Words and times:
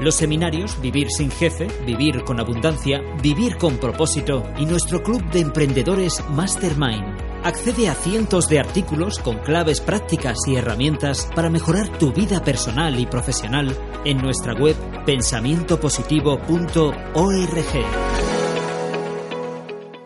Los 0.00 0.14
seminarios 0.14 0.80
Vivir 0.80 1.10
sin 1.10 1.30
jefe, 1.30 1.68
Vivir 1.84 2.24
con 2.24 2.40
abundancia, 2.40 3.02
Vivir 3.22 3.58
con 3.58 3.76
propósito 3.76 4.50
y 4.56 4.64
nuestro 4.64 5.02
club 5.02 5.22
de 5.30 5.40
emprendedores 5.40 6.24
Mastermind. 6.30 7.20
Accede 7.44 7.86
a 7.86 7.94
cientos 7.94 8.48
de 8.48 8.60
artículos 8.60 9.18
con 9.18 9.40
claves 9.40 9.82
prácticas 9.82 10.38
y 10.46 10.56
herramientas 10.56 11.28
para 11.34 11.50
mejorar 11.50 11.98
tu 11.98 12.14
vida 12.14 12.42
personal 12.42 12.98
y 12.98 13.04
profesional 13.04 13.76
en 14.06 14.22
nuestra 14.22 14.54
web 14.54 14.74
pensamientopositivo.org. 15.04 17.84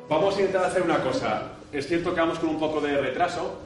Vamos 0.09 0.37
a 0.37 0.41
intentar 0.41 0.65
hacer 0.65 0.83
una 0.83 1.01
cosa. 1.05 1.53
Es 1.73 1.87
cierto 1.87 2.13
que 2.13 2.21
vamos 2.21 2.41
con 2.41 2.49
un 2.49 2.59
poco 2.59 2.81
de 2.81 3.01
retraso, 3.01 3.61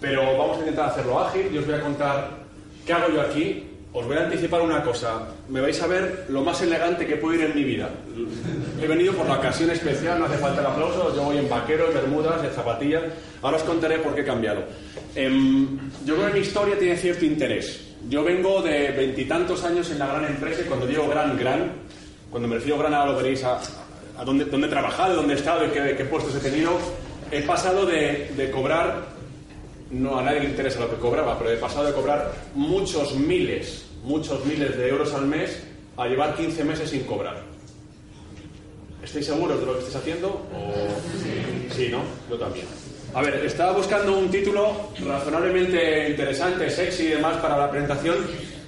pero 0.00 0.22
vamos 0.38 0.56
a 0.56 0.60
intentar 0.60 0.88
hacerlo 0.88 1.20
ágil 1.20 1.50
y 1.52 1.58
os 1.58 1.66
voy 1.66 1.74
a 1.74 1.82
contar 1.82 2.38
qué 2.86 2.94
hago 2.94 3.12
yo 3.12 3.20
aquí. 3.20 3.74
Os 3.92 4.06
voy 4.06 4.16
a 4.16 4.24
anticipar 4.24 4.60
una 4.60 4.82
cosa. 4.82 5.28
Me 5.48 5.60
vais 5.60 5.80
a 5.80 5.86
ver 5.86 6.26
lo 6.28 6.42
más 6.42 6.60
elegante 6.60 7.06
que 7.06 7.16
puedo 7.16 7.36
ir 7.36 7.44
en 7.46 7.54
mi 7.54 7.64
vida. 7.64 7.88
He 8.80 8.86
venido 8.86 9.14
por 9.14 9.26
la 9.26 9.38
ocasión 9.38 9.70
especial, 9.70 10.18
no 10.18 10.26
hace 10.26 10.36
falta 10.36 10.60
el 10.60 10.66
aplauso. 10.66 11.14
Yo 11.16 11.22
voy 11.22 11.38
en 11.38 11.48
vaqueros, 11.48 11.94
bermudas, 11.94 12.44
en 12.44 12.50
zapatillas. 12.50 13.02
Ahora 13.40 13.56
os 13.56 13.62
contaré 13.62 13.98
por 13.98 14.14
qué 14.14 14.20
he 14.20 14.24
cambiado. 14.24 14.62
Em, 15.14 15.78
yo 16.04 16.16
creo 16.16 16.28
que 16.28 16.34
mi 16.34 16.40
historia 16.40 16.78
tiene 16.78 16.96
cierto 16.96 17.24
interés. 17.24 17.94
Yo 18.08 18.22
vengo 18.22 18.60
de 18.62 18.90
veintitantos 18.90 19.64
años 19.64 19.90
en 19.90 19.98
la 19.98 20.06
gran 20.06 20.26
empresa 20.26 20.62
y 20.62 20.64
cuando 20.66 20.86
digo 20.86 21.08
gran, 21.08 21.36
gran, 21.38 21.72
cuando 22.30 22.46
me 22.46 22.56
refiero 22.56 22.78
gran 22.78 22.94
ahora 22.94 23.12
lo 23.12 23.16
veréis 23.18 23.42
a, 23.42 23.58
a 24.18 24.24
dónde, 24.24 24.44
dónde, 24.44 24.66
he 24.66 24.70
trabajado, 24.70 25.16
dónde 25.16 25.32
he 25.32 25.36
estado 25.36 25.64
y 25.66 25.70
qué, 25.70 25.94
qué 25.96 26.04
puestos 26.04 26.34
he 26.36 26.40
tenido. 26.40 26.78
He 27.30 27.42
pasado 27.42 27.86
de, 27.86 28.30
de 28.36 28.50
cobrar 28.50 29.17
no 29.90 30.18
a 30.18 30.22
nadie 30.22 30.40
le 30.40 30.50
interesa 30.50 30.80
lo 30.80 30.90
que 30.90 30.96
cobraba, 30.96 31.38
pero 31.38 31.50
he 31.50 31.56
pasado 31.56 31.86
de 31.86 31.92
cobrar 31.92 32.32
muchos 32.54 33.14
miles, 33.14 33.86
muchos 34.02 34.44
miles 34.44 34.76
de 34.76 34.88
euros 34.88 35.12
al 35.14 35.26
mes 35.26 35.62
a 35.96 36.06
llevar 36.06 36.36
15 36.36 36.64
meses 36.64 36.90
sin 36.90 37.04
cobrar. 37.04 37.42
¿Estáis 39.02 39.26
seguros 39.26 39.60
de 39.60 39.66
lo 39.66 39.72
que 39.74 39.78
estáis 39.78 39.96
haciendo? 39.96 40.28
¿O... 40.28 41.74
Sí, 41.74 41.88
¿no? 41.90 42.02
Yo 42.28 42.36
también. 42.36 42.66
A 43.14 43.22
ver, 43.22 43.36
estaba 43.44 43.72
buscando 43.72 44.18
un 44.18 44.30
título 44.30 44.90
razonablemente 45.06 46.10
interesante, 46.10 46.68
sexy 46.68 47.04
y 47.04 47.08
demás 47.08 47.38
para 47.38 47.56
la 47.56 47.70
presentación 47.70 48.16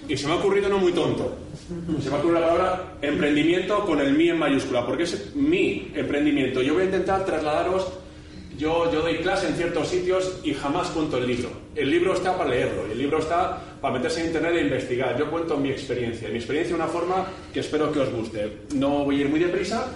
y 0.08 0.16
se 0.16 0.26
me 0.26 0.32
ha 0.32 0.36
ocurrido 0.36 0.68
no 0.68 0.78
muy 0.78 0.92
tonto. 0.92 1.36
Se 2.02 2.08
me 2.08 2.16
ha 2.16 2.18
ocurrido 2.18 2.40
la 2.40 2.48
palabra 2.48 2.94
emprendimiento 3.00 3.84
con 3.84 4.00
el 4.00 4.12
mi 4.12 4.30
en 4.30 4.38
mayúscula, 4.38 4.84
porque 4.84 5.04
es 5.04 5.34
mi 5.36 5.92
emprendimiento. 5.94 6.62
Yo 6.62 6.74
voy 6.74 6.82
a 6.82 6.86
intentar 6.86 7.24
trasladaros 7.24 7.86
yo, 8.60 8.90
doy 8.92 9.16
clase 9.16 9.48
en 9.48 9.54
ciertos 9.54 9.88
sitios 9.88 10.38
y 10.44 10.52
jamás 10.52 10.88
cuento 10.88 11.16
el 11.16 11.26
libro. 11.26 11.48
El 11.74 11.90
libro 11.90 12.12
está 12.12 12.36
para 12.36 12.50
leerlo, 12.50 12.84
el 12.92 12.98
libro 12.98 13.18
está 13.18 13.58
para 13.80 13.94
meterse 13.94 14.20
en 14.20 14.26
internet 14.26 14.54
e 14.54 14.60
investigar. 14.60 15.18
Yo 15.18 15.30
cuento 15.30 15.56
mi 15.56 15.70
experiencia, 15.70 16.28
mi 16.28 16.36
experiencia 16.36 16.76
de 16.76 16.82
una 16.82 16.92
forma 16.92 17.26
que 17.54 17.60
espero 17.60 17.90
que 17.90 18.00
os 18.00 18.12
guste. 18.12 18.58
No 18.74 19.04
voy 19.04 19.16
a 19.16 19.20
ir 19.22 19.28
muy 19.30 19.40
deprisa, 19.40 19.86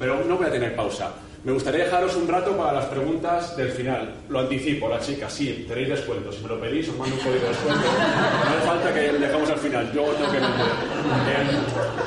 pero 0.00 0.24
no 0.24 0.36
voy 0.36 0.46
a 0.46 0.50
tener 0.50 0.74
pausa. 0.74 1.14
Me 1.44 1.52
gustaría 1.52 1.84
dejaros 1.84 2.16
un 2.16 2.26
rato 2.26 2.56
para 2.56 2.72
las 2.72 2.86
preguntas 2.86 3.56
del 3.56 3.70
final. 3.70 4.12
Lo 4.28 4.40
anticipo, 4.40 4.88
la 4.88 4.98
chica, 4.98 5.30
sí, 5.30 5.64
tenéis 5.68 5.90
descuento. 5.90 6.32
Si 6.32 6.42
me 6.42 6.48
lo 6.48 6.60
pedís, 6.60 6.88
os 6.88 6.96
mando 6.96 7.14
un 7.14 7.20
código 7.20 7.40
de 7.40 7.48
descuento. 7.48 7.86
No 7.86 8.56
hace 8.56 8.66
falta 8.66 8.94
que 8.94 9.00
dejamos 9.12 9.48
al 9.48 9.58
final. 9.58 9.92
Yo 9.92 10.02
tengo 10.02 10.32
que 10.32 10.38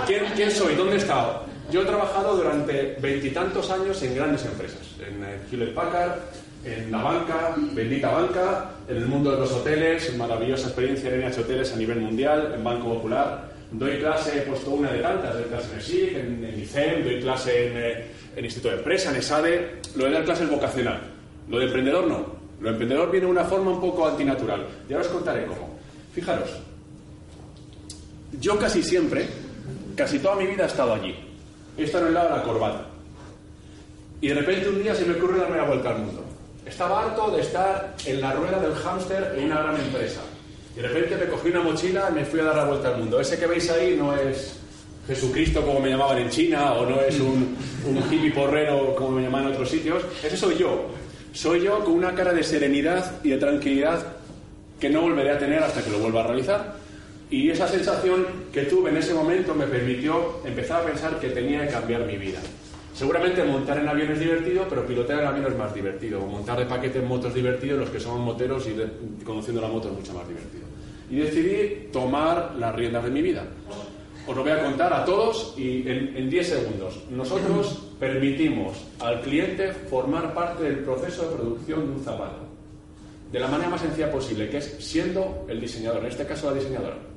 ¿quién, 0.08 0.26
¿Quién 0.36 0.52
soy? 0.52 0.76
¿Dónde 0.76 0.96
he 0.96 0.98
estado? 0.98 1.51
Yo 1.72 1.84
he 1.84 1.86
trabajado 1.86 2.36
durante 2.36 2.98
veintitantos 3.00 3.70
años 3.72 4.04
en 4.04 4.14
grandes 4.14 4.46
empresas, 4.46 4.82
en 5.00 5.24
Hewlett 5.50 5.74
Packard, 5.74 6.20
en 6.66 6.92
la 6.92 7.02
banca, 7.02 7.56
bendita 7.72 8.12
banca, 8.12 8.72
en 8.90 8.98
el 8.98 9.06
mundo 9.06 9.32
de 9.32 9.38
los 9.38 9.52
hoteles, 9.54 10.14
maravillosa 10.18 10.68
experiencia 10.68 11.14
en 11.14 11.22
NH 11.22 11.40
Hoteles 11.40 11.72
a 11.72 11.78
nivel 11.78 12.02
mundial, 12.02 12.52
en 12.54 12.62
Banco 12.62 12.96
Popular. 12.96 13.52
Doy 13.72 14.00
clase, 14.00 14.40
he 14.40 14.42
puesto 14.42 14.72
una 14.72 14.92
de 14.92 15.00
tantas, 15.00 15.34
doy 15.34 15.44
clase 15.46 15.70
en 15.72 15.78
el 15.78 15.82
SIC, 15.82 16.16
en, 16.18 16.44
en 16.44 16.60
ICEM, 16.60 17.04
doy 17.06 17.22
clase 17.22 17.68
en, 17.68 17.78
eh, 17.78 18.06
en 18.36 18.46
Instituto 18.46 18.74
de 18.74 18.78
Empresa, 18.80 19.12
en 19.12 19.16
ESADE. 19.16 19.72
Lo 19.96 20.06
de 20.06 20.12
dar 20.12 20.26
clase 20.26 20.44
es 20.44 20.50
vocacional. 20.50 21.00
Lo 21.48 21.58
de 21.58 21.66
emprendedor 21.66 22.06
no. 22.06 22.26
Lo 22.60 22.66
de 22.66 22.72
emprendedor 22.72 23.10
viene 23.12 23.28
de 23.28 23.32
una 23.32 23.46
forma 23.46 23.72
un 23.72 23.80
poco 23.80 24.06
antinatural. 24.06 24.68
Y 24.90 24.94
ahora 24.94 25.06
os 25.06 25.12
contaré 25.12 25.46
cómo. 25.46 25.80
Fijaros, 26.14 26.50
yo 28.42 28.60
casi 28.60 28.84
siempre, 28.84 29.26
casi 29.96 30.20
toda 30.20 30.36
mi 30.36 30.48
vida 30.48 30.66
he 30.66 30.68
estado 30.68 30.94
allí 30.96 31.31
he 31.82 31.86
estado 31.86 32.06
en 32.06 32.10
el 32.10 32.14
lado 32.16 32.30
de 32.30 32.38
la 32.38 32.44
corbata. 32.44 32.86
Y 34.22 34.28
de 34.28 34.34
repente 34.36 34.70
un 34.70 34.82
día 34.82 34.94
se 34.96 35.06
me 35.06 35.16
ocurre 35.16 35.40
darme 35.40 35.58
la 35.58 35.64
vuelta 35.64 35.90
al 35.90 36.00
mundo. 36.00 36.24
Estaba 36.66 37.04
harto 37.04 37.32
de 37.32 37.42
estar 37.42 37.96
en 38.06 38.22
la 38.22 38.34
rueda 38.34 38.60
del 38.60 38.74
hámster 38.74 39.36
en 39.38 39.46
una 39.46 39.62
gran 39.62 39.76
empresa. 39.78 40.22
Y 40.76 40.82
de 40.82 40.88
repente 40.88 41.18
me 41.18 41.26
cogí 41.26 41.50
una 41.50 41.62
mochila 41.62 42.08
y 42.12 42.14
me 42.14 42.26
fui 42.26 42.40
a 42.40 42.44
dar 42.44 42.56
la 42.58 42.66
vuelta 42.66 42.90
al 42.90 42.98
mundo. 43.00 43.20
Ese 43.20 43.38
que 43.38 43.48
veis 43.48 43.70
ahí 43.70 43.96
no 43.98 44.16
es 44.16 44.58
Jesucristo 45.08 45.66
como 45.66 45.80
me 45.80 45.90
llamaban 45.90 46.20
en 46.20 46.30
China 46.30 46.74
o 46.74 46.86
no 46.86 47.02
es 47.02 47.20
un, 47.20 47.58
un 47.86 47.98
hippie 47.98 48.32
porrero 48.32 48.96
como 48.96 49.12
me 49.12 49.24
llamaban 49.24 49.48
en 49.48 49.54
otros 49.54 49.70
sitios. 49.70 50.04
Ese 50.24 50.38
soy 50.38 50.58
yo. 50.58 50.86
Soy 51.34 51.62
yo 51.62 51.84
con 51.84 51.94
una 51.94 52.14
cara 52.14 52.32
de 52.32 52.44
serenidad 52.44 53.20
y 53.24 53.30
de 53.30 53.38
tranquilidad 53.38 54.06
que 54.80 54.90
no 54.90 55.02
volveré 55.02 55.32
a 55.32 55.40
tener 55.40 55.64
hasta 55.64 55.84
que 55.84 55.90
lo 55.90 56.00
vuelva 56.00 56.22
a 56.22 56.28
realizar. 56.28 56.81
Y 57.32 57.50
esa 57.50 57.66
sensación 57.66 58.26
que 58.52 58.64
tuve 58.64 58.90
en 58.90 58.98
ese 58.98 59.14
momento 59.14 59.56
me 59.56 59.66
permitió 59.66 60.42
empezar 60.44 60.82
a 60.82 60.86
pensar 60.86 61.18
que 61.18 61.30
tenía 61.30 61.66
que 61.66 61.72
cambiar 61.72 62.06
mi 62.06 62.18
vida. 62.18 62.40
Seguramente 62.94 63.42
montar 63.46 63.78
en 63.80 63.88
avión 63.88 64.12
es 64.12 64.20
divertido, 64.20 64.66
pero 64.70 64.86
pilotear 64.86 65.22
en 65.22 65.28
avión 65.28 65.46
es 65.46 65.58
más 65.58 65.74
divertido. 65.74 66.22
O 66.22 66.26
montar 66.28 66.60
de 66.60 66.66
paquete 66.66 67.00
en 67.00 67.08
motos 67.08 67.30
es 67.30 67.36
divertido, 67.36 67.78
los 67.78 67.90
que 67.90 68.02
somos 68.02 68.20
moteros 68.20 68.68
y 68.68 69.24
conociendo 69.24 69.62
la 69.62 69.70
moto 69.70 69.88
es 69.88 69.94
mucho 69.94 70.14
más 70.14 70.28
divertido. 70.28 70.66
Y 71.10 71.20
decidí 71.20 71.88
tomar 71.94 72.54
las 72.60 72.76
riendas 72.76 73.06
de 73.06 73.10
mi 73.12 73.22
vida. 73.22 73.46
Os 74.28 74.36
lo 74.36 74.44
voy 74.44 74.52
a 74.52 74.62
contar 74.62 74.94
a 74.94 75.06
todos 75.06 75.56
y 75.58 75.88
en 75.88 76.30
10 76.30 76.48
segundos. 76.48 77.00
Nosotros 77.10 77.94
permitimos 77.98 78.78
al 79.00 79.22
cliente 79.22 79.72
formar 79.72 80.34
parte 80.34 80.64
del 80.64 80.80
proceso 80.80 81.30
de 81.30 81.38
producción 81.38 81.86
de 81.86 81.92
un 81.94 82.04
zapato. 82.04 82.42
De 83.32 83.40
la 83.40 83.48
manera 83.48 83.70
más 83.70 83.80
sencilla 83.80 84.12
posible, 84.12 84.50
que 84.50 84.58
es 84.58 84.66
siendo 84.80 85.46
el 85.48 85.62
diseñador, 85.62 86.02
en 86.02 86.08
este 86.08 86.26
caso 86.26 86.52
la 86.52 86.58
diseñadora 86.58 87.11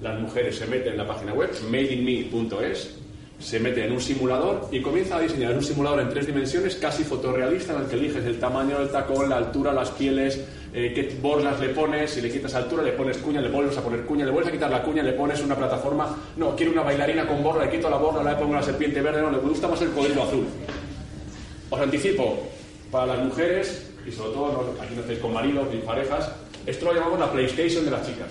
las 0.00 0.20
mujeres 0.20 0.56
se 0.56 0.66
meten 0.66 0.92
en 0.92 0.98
la 0.98 1.06
página 1.06 1.32
web 1.32 1.50
madeinme.es, 1.70 2.94
se 3.38 3.60
meten 3.60 3.84
en 3.84 3.92
un 3.92 4.00
simulador 4.00 4.68
y 4.72 4.80
comienza 4.80 5.16
a 5.16 5.20
diseñar 5.20 5.54
un 5.54 5.62
simulador 5.62 6.00
en 6.00 6.08
tres 6.08 6.26
dimensiones 6.26 6.76
casi 6.76 7.04
fotorrealista 7.04 7.74
en 7.74 7.82
el 7.82 7.86
que 7.86 7.96
eliges 7.96 8.24
el 8.24 8.38
tamaño 8.38 8.78
del 8.78 8.90
tacón, 8.90 9.28
la 9.28 9.36
altura, 9.36 9.72
las 9.72 9.90
pieles, 9.90 10.42
eh, 10.72 10.92
qué 10.94 11.16
borlas 11.20 11.60
le 11.60 11.70
pones, 11.70 12.10
si 12.10 12.20
le 12.20 12.30
quitas 12.30 12.54
altura 12.54 12.82
le 12.82 12.92
pones 12.92 13.18
cuña, 13.18 13.40
le 13.40 13.48
vuelves 13.48 13.76
a 13.76 13.82
poner 13.82 14.02
cuña, 14.04 14.24
le 14.24 14.30
vuelves 14.30 14.50
a 14.50 14.52
quitar 14.52 14.70
la 14.70 14.82
cuña, 14.82 15.02
le 15.02 15.12
pones 15.12 15.42
una 15.42 15.54
plataforma, 15.54 16.16
no, 16.36 16.56
quiero 16.56 16.72
una 16.72 16.82
bailarina 16.82 17.26
con 17.26 17.42
borla, 17.42 17.64
le 17.64 17.70
quito 17.70 17.90
la 17.90 17.96
borla, 17.96 18.30
le 18.30 18.36
pongo 18.38 18.54
la 18.54 18.62
serpiente 18.62 19.00
verde, 19.00 19.20
no, 19.20 19.30
le 19.30 19.38
gusta 19.38 19.68
más 19.68 19.80
el 19.82 19.90
código 19.90 20.22
azul. 20.22 20.46
Os 21.68 21.80
anticipo, 21.80 22.48
para 22.90 23.06
las 23.06 23.24
mujeres, 23.24 23.90
y 24.06 24.12
sobre 24.12 24.32
todo 24.32 24.74
aquí 24.80 24.94
no 24.94 25.00
estáis 25.00 25.18
con 25.18 25.32
maridos 25.32 25.66
ni 25.72 25.80
parejas, 25.80 26.30
esto 26.66 26.86
lo 26.86 26.94
llamamos 26.94 27.18
la 27.18 27.30
PlayStation 27.32 27.84
de 27.84 27.90
las 27.90 28.06
chicas. 28.06 28.28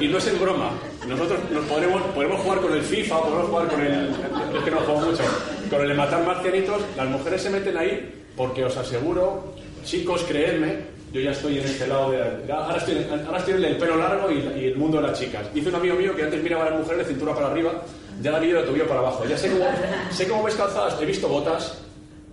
Y 0.00 0.08
no 0.08 0.18
es 0.18 0.26
en 0.26 0.40
broma. 0.40 0.70
Nosotros 1.06 1.38
nos 1.50 1.64
podremos, 1.64 2.02
podemos 2.14 2.40
jugar 2.40 2.60
con 2.60 2.72
el 2.72 2.82
FIFA, 2.82 3.22
podemos 3.22 3.48
jugar 3.48 3.68
con 3.68 3.80
el. 3.80 4.10
Es 4.56 4.64
que 4.64 4.70
no 4.70 4.78
juego 4.78 5.00
mucho. 5.00 5.22
Con 5.70 5.80
el 5.80 5.88
de 5.88 5.94
matar 5.94 6.24
marcianitos. 6.24 6.82
Las 6.96 7.08
mujeres 7.08 7.42
se 7.42 7.50
meten 7.50 7.76
ahí 7.76 8.24
porque 8.36 8.64
os 8.64 8.76
aseguro, 8.76 9.54
chicos, 9.84 10.24
creedme, 10.28 10.80
yo 11.12 11.20
ya 11.20 11.30
estoy 11.30 11.58
en 11.58 11.64
este 11.64 11.86
lado 11.86 12.10
de... 12.10 12.52
Ahora 12.52 12.76
estoy, 12.76 13.06
ahora 13.26 13.38
estoy 13.38 13.54
en 13.54 13.64
el 13.64 13.76
pelo 13.78 13.96
largo 13.96 14.30
y, 14.30 14.60
y 14.60 14.66
el 14.66 14.76
mundo 14.76 15.00
de 15.00 15.08
las 15.08 15.18
chicas. 15.18 15.46
Dice 15.54 15.70
un 15.70 15.76
amigo 15.76 15.94
mío 15.94 16.14
que 16.14 16.24
antes 16.24 16.42
miraba 16.42 16.66
a 16.66 16.70
las 16.70 16.80
mujeres 16.80 17.06
de 17.06 17.14
cintura 17.14 17.34
para 17.34 17.46
arriba, 17.46 17.72
ya 18.20 18.32
la 18.32 18.40
miro 18.40 18.60
de 18.60 18.66
tobillo 18.66 18.86
para 18.86 19.00
abajo. 19.00 19.24
Ya 19.26 19.38
sé 19.38 19.50
cómo, 19.50 19.64
sé 20.10 20.28
cómo 20.28 20.42
ves 20.42 20.54
calzadas, 20.54 21.00
he 21.00 21.06
visto 21.06 21.28
botas, 21.28 21.78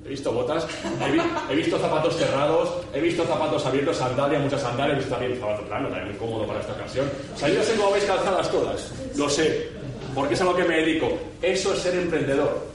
he 0.06 0.10
visto 0.10 0.32
botas, 0.32 0.68
he, 1.06 1.12
vi- 1.12 1.22
he 1.52 1.56
visto 1.56 1.78
zapatos 1.80 2.16
cerrados, 2.18 2.70
he 2.94 3.00
visto 3.00 3.24
zapatos 3.26 3.66
abiertos, 3.66 3.98
sandalias, 3.98 4.42
muchas 4.42 4.62
sandalias, 4.62 4.98
he 4.98 5.00
visto 5.02 5.16
también 5.16 5.40
zapato 5.40 5.64
plano, 5.64 5.88
también 5.90 6.08
muy 6.10 6.18
cómodo 6.18 6.46
para 6.48 6.60
esta 6.60 6.74
ocasión. 6.74 7.06
O 7.36 7.38
sea, 7.40 7.48
yo 7.50 7.56
ya 7.56 7.64
sé 7.64 7.76
cómo 7.76 7.92
veis 7.92 8.04
calzadas 8.06 8.52
todas, 8.52 8.92
lo 9.16 9.30
sé, 9.30 9.68
porque 10.14 10.34
es 10.34 10.42
a 10.42 10.46
lo 10.46 10.56
que 10.56 10.64
me 10.66 10.78
dedico. 10.78 11.18
Eso 11.42 11.74
es 11.74 11.80
ser 11.80 11.96
emprendedor. 11.96 12.72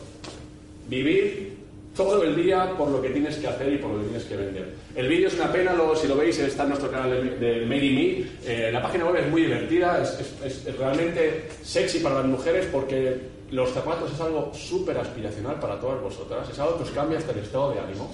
Vivir 0.88 1.58
todo 1.96 2.22
el 2.22 2.36
día 2.36 2.72
por 2.78 2.88
lo 2.88 3.02
que 3.02 3.10
tienes 3.10 3.36
que 3.36 3.48
hacer 3.48 3.72
y 3.72 3.78
por 3.78 3.90
lo 3.90 3.98
que 3.98 4.04
tienes 4.04 4.24
que 4.24 4.36
vender. 4.36 4.74
El 4.94 5.08
vídeo 5.08 5.28
es 5.28 5.34
una 5.34 5.52
pena, 5.52 5.72
luego 5.74 5.96
si 5.96 6.06
lo 6.06 6.16
veis 6.16 6.38
está 6.38 6.62
en 6.62 6.68
nuestro 6.70 6.90
canal 6.90 7.10
de, 7.10 7.36
de 7.36 7.66
Made 7.66 7.84
in 7.84 7.94
Me. 7.94 8.24
Eh, 8.46 8.70
la 8.72 8.80
página 8.80 9.04
web 9.06 9.16
es 9.16 9.28
muy 9.28 9.42
divertida, 9.42 10.00
es, 10.02 10.18
es- 10.44 10.66
es 10.66 10.78
realmente 10.78 11.48
sexy 11.62 11.98
para 11.98 12.16
las 12.16 12.26
mujeres 12.26 12.66
porque 12.70 13.16
los 13.50 13.70
zapatos 13.70 14.12
es 14.12 14.20
algo 14.20 14.52
súper 14.54 14.98
aspiracional 14.98 15.58
para 15.60 15.80
todas 15.80 16.00
vosotras, 16.02 16.48
es 16.50 16.58
algo 16.58 16.76
que 16.78 16.82
os 16.84 16.90
cambia 16.90 17.18
hasta 17.18 17.32
el 17.32 17.38
estado 17.38 17.72
de 17.72 17.80
ánimo. 17.80 18.10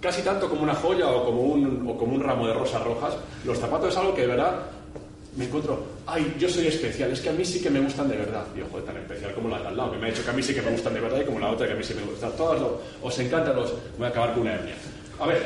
Casi 0.00 0.22
tanto 0.22 0.48
como 0.50 0.62
una 0.62 0.74
joya 0.74 1.08
o 1.10 1.24
como 1.24 1.40
un, 1.42 2.22
ramo 2.22 2.46
de 2.46 2.52
rosas 2.54 2.82
rojas, 2.84 3.14
los 3.44 3.58
zapatos 3.58 3.90
es 3.90 3.96
algo 3.96 4.14
que 4.14 4.22
de 4.22 4.26
verdad 4.28 4.60
me 5.36 5.46
encuentro, 5.46 5.82
ay, 6.06 6.36
yo 6.38 6.48
soy 6.48 6.66
especial, 6.68 7.10
es 7.10 7.20
que 7.20 7.30
a 7.30 7.32
mí 7.32 7.44
sí 7.44 7.60
que 7.60 7.70
me 7.70 7.80
gustan 7.80 8.08
de 8.08 8.16
verdad. 8.16 8.44
Y 8.56 8.60
ojo, 8.60 8.78
tan 8.80 8.96
especial 8.98 9.32
como 9.34 9.48
la 9.48 9.58
de 9.60 9.68
al 9.68 9.76
lado, 9.76 9.92
que 9.92 9.98
me 9.98 10.06
ha 10.06 10.10
dicho 10.10 10.22
que 10.22 10.30
a 10.30 10.32
mí 10.34 10.42
sí 10.42 10.54
que 10.54 10.62
me 10.62 10.70
gustan 10.70 10.94
de 10.94 11.00
verdad 11.00 11.20
y 11.20 11.24
como 11.24 11.40
la 11.40 11.50
otra 11.50 11.66
que 11.66 11.72
a 11.72 11.76
mí 11.76 11.82
sí 11.82 11.94
me 11.94 12.02
gustan. 12.02 12.30
Todas 12.36 12.60
lo- 12.60 12.80
os 13.02 13.18
encantan 13.18 13.56
los. 13.56 13.72
Voy 13.98 14.06
a 14.06 14.10
acabar 14.10 14.32
con 14.34 14.42
una 14.42 14.54
hernia. 14.54 14.74
A 15.18 15.26
ver, 15.26 15.42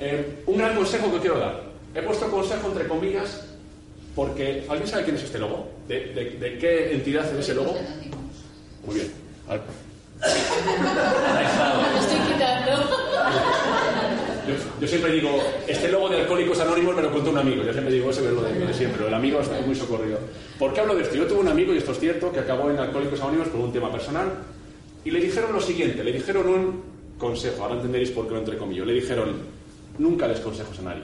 eh, 0.00 0.42
un 0.46 0.58
gran 0.58 0.74
consejo 0.76 1.10
que 1.12 1.20
quiero 1.20 1.38
dar. 1.38 1.62
He 1.94 2.02
puesto 2.02 2.30
consejo 2.30 2.68
entre 2.68 2.86
comillas 2.88 3.46
porque. 4.14 4.66
¿Alguien 4.68 4.88
sabe 4.88 5.04
quién 5.04 5.16
es 5.16 5.22
este 5.22 5.38
logo? 5.38 5.68
¿De, 5.88 6.00
de- 6.12 6.30
de 6.32 6.58
qué 6.58 6.92
entidad 6.94 7.24
es 7.32 7.38
ese 7.38 7.54
logo? 7.54 7.76
Muy 8.90 8.98
bien. 8.98 9.12
A 9.46 9.52
ver. 9.52 9.62
Lo 11.92 12.00
estoy 12.00 12.18
quitando. 12.32 12.72
Yo, 14.48 14.80
yo 14.80 14.88
siempre 14.88 15.12
digo, 15.12 15.38
este 15.68 15.92
logo 15.92 16.08
de 16.08 16.22
Alcohólicos 16.22 16.58
Anónimos 16.58 16.96
me 16.96 17.02
lo 17.02 17.12
contó 17.12 17.30
un 17.30 17.38
amigo. 17.38 17.62
Yo 17.62 17.72
siempre 17.72 17.94
digo, 17.94 18.10
ese 18.10 18.26
es 18.26 18.32
lo 18.32 18.42
de, 18.42 18.52
de 18.52 18.74
siempre. 18.74 19.06
El 19.06 19.14
amigo 19.14 19.40
está 19.40 19.60
muy 19.60 19.76
socorrido. 19.76 20.18
¿Por 20.58 20.74
qué 20.74 20.80
hablo 20.80 20.96
de 20.96 21.02
esto? 21.04 21.14
Yo 21.14 21.26
tuve 21.28 21.38
un 21.38 21.48
amigo, 21.48 21.72
y 21.72 21.78
esto 21.78 21.92
es 21.92 22.00
cierto, 22.00 22.32
que 22.32 22.40
acabó 22.40 22.68
en 22.68 22.78
Alcohólicos 22.78 23.20
Anónimos 23.20 23.48
por 23.48 23.60
un 23.60 23.72
tema 23.72 23.92
personal. 23.92 24.28
Y 25.04 25.12
le 25.12 25.20
dijeron 25.20 25.52
lo 25.52 25.60
siguiente, 25.60 26.02
le 26.02 26.12
dijeron 26.12 26.48
un 26.48 26.82
consejo. 27.16 27.62
Ahora 27.62 27.76
entenderéis 27.76 28.10
por 28.10 28.26
qué 28.26 28.32
lo 28.32 28.38
entrecomillo. 28.40 28.84
Le 28.84 28.94
dijeron, 28.94 29.36
nunca 29.98 30.26
des 30.26 30.40
consejos 30.40 30.76
a 30.80 30.82
nadie. 30.82 31.02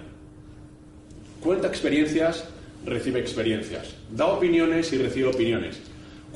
Cuenta 1.40 1.68
experiencias, 1.68 2.46
recibe 2.84 3.20
experiencias. 3.20 3.94
Da 4.10 4.26
opiniones 4.26 4.92
y 4.92 4.98
recibe 4.98 5.28
opiniones. 5.28 5.78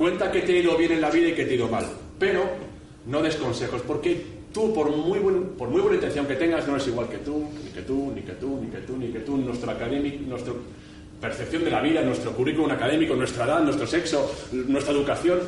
Cuenta 0.01 0.33
que 0.33 0.41
te 0.41 0.55
ha 0.55 0.57
ido 0.61 0.79
bien 0.79 0.93
en 0.93 1.03
la 1.03 1.11
vida 1.11 1.29
y 1.29 1.35
que 1.35 1.45
te 1.45 1.51
ha 1.51 1.55
ido 1.57 1.69
mal. 1.69 1.85
Pero 2.19 2.45
no 3.05 3.21
des 3.21 3.37
consejos, 3.37 3.83
porque 3.87 4.19
tú, 4.51 4.73
por 4.73 4.91
muy, 4.91 5.19
buena 5.19 5.95
intención 5.95 6.25
que 6.27 6.37
tengas, 6.37 6.67
no 6.67 6.77
eres 6.77 6.87
igual 6.87 7.07
que 7.07 7.19
tú, 7.19 7.45
ni 7.63 7.71
que 7.71 7.83
tú, 7.83 8.11
ni 8.15 8.23
que 8.23 8.33
tú, 8.33 8.59
ni 8.59 8.69
que 8.71 8.79
tú, 8.79 8.97
ni 8.97 9.09
que 9.09 9.19
tú. 9.19 9.71
Académico, 9.71 10.25
nuestra 10.27 10.55
percepción 11.21 11.65
de 11.65 11.71
la 11.71 11.83
vida, 11.83 12.01
nuestro 12.01 12.33
currículum 12.33 12.71
académico, 12.71 13.15
nuestra 13.15 13.45
edad, 13.45 13.63
nuestro 13.63 13.87
sexo, 13.87 14.33
nuestra 14.53 14.95
educación, 14.95 15.39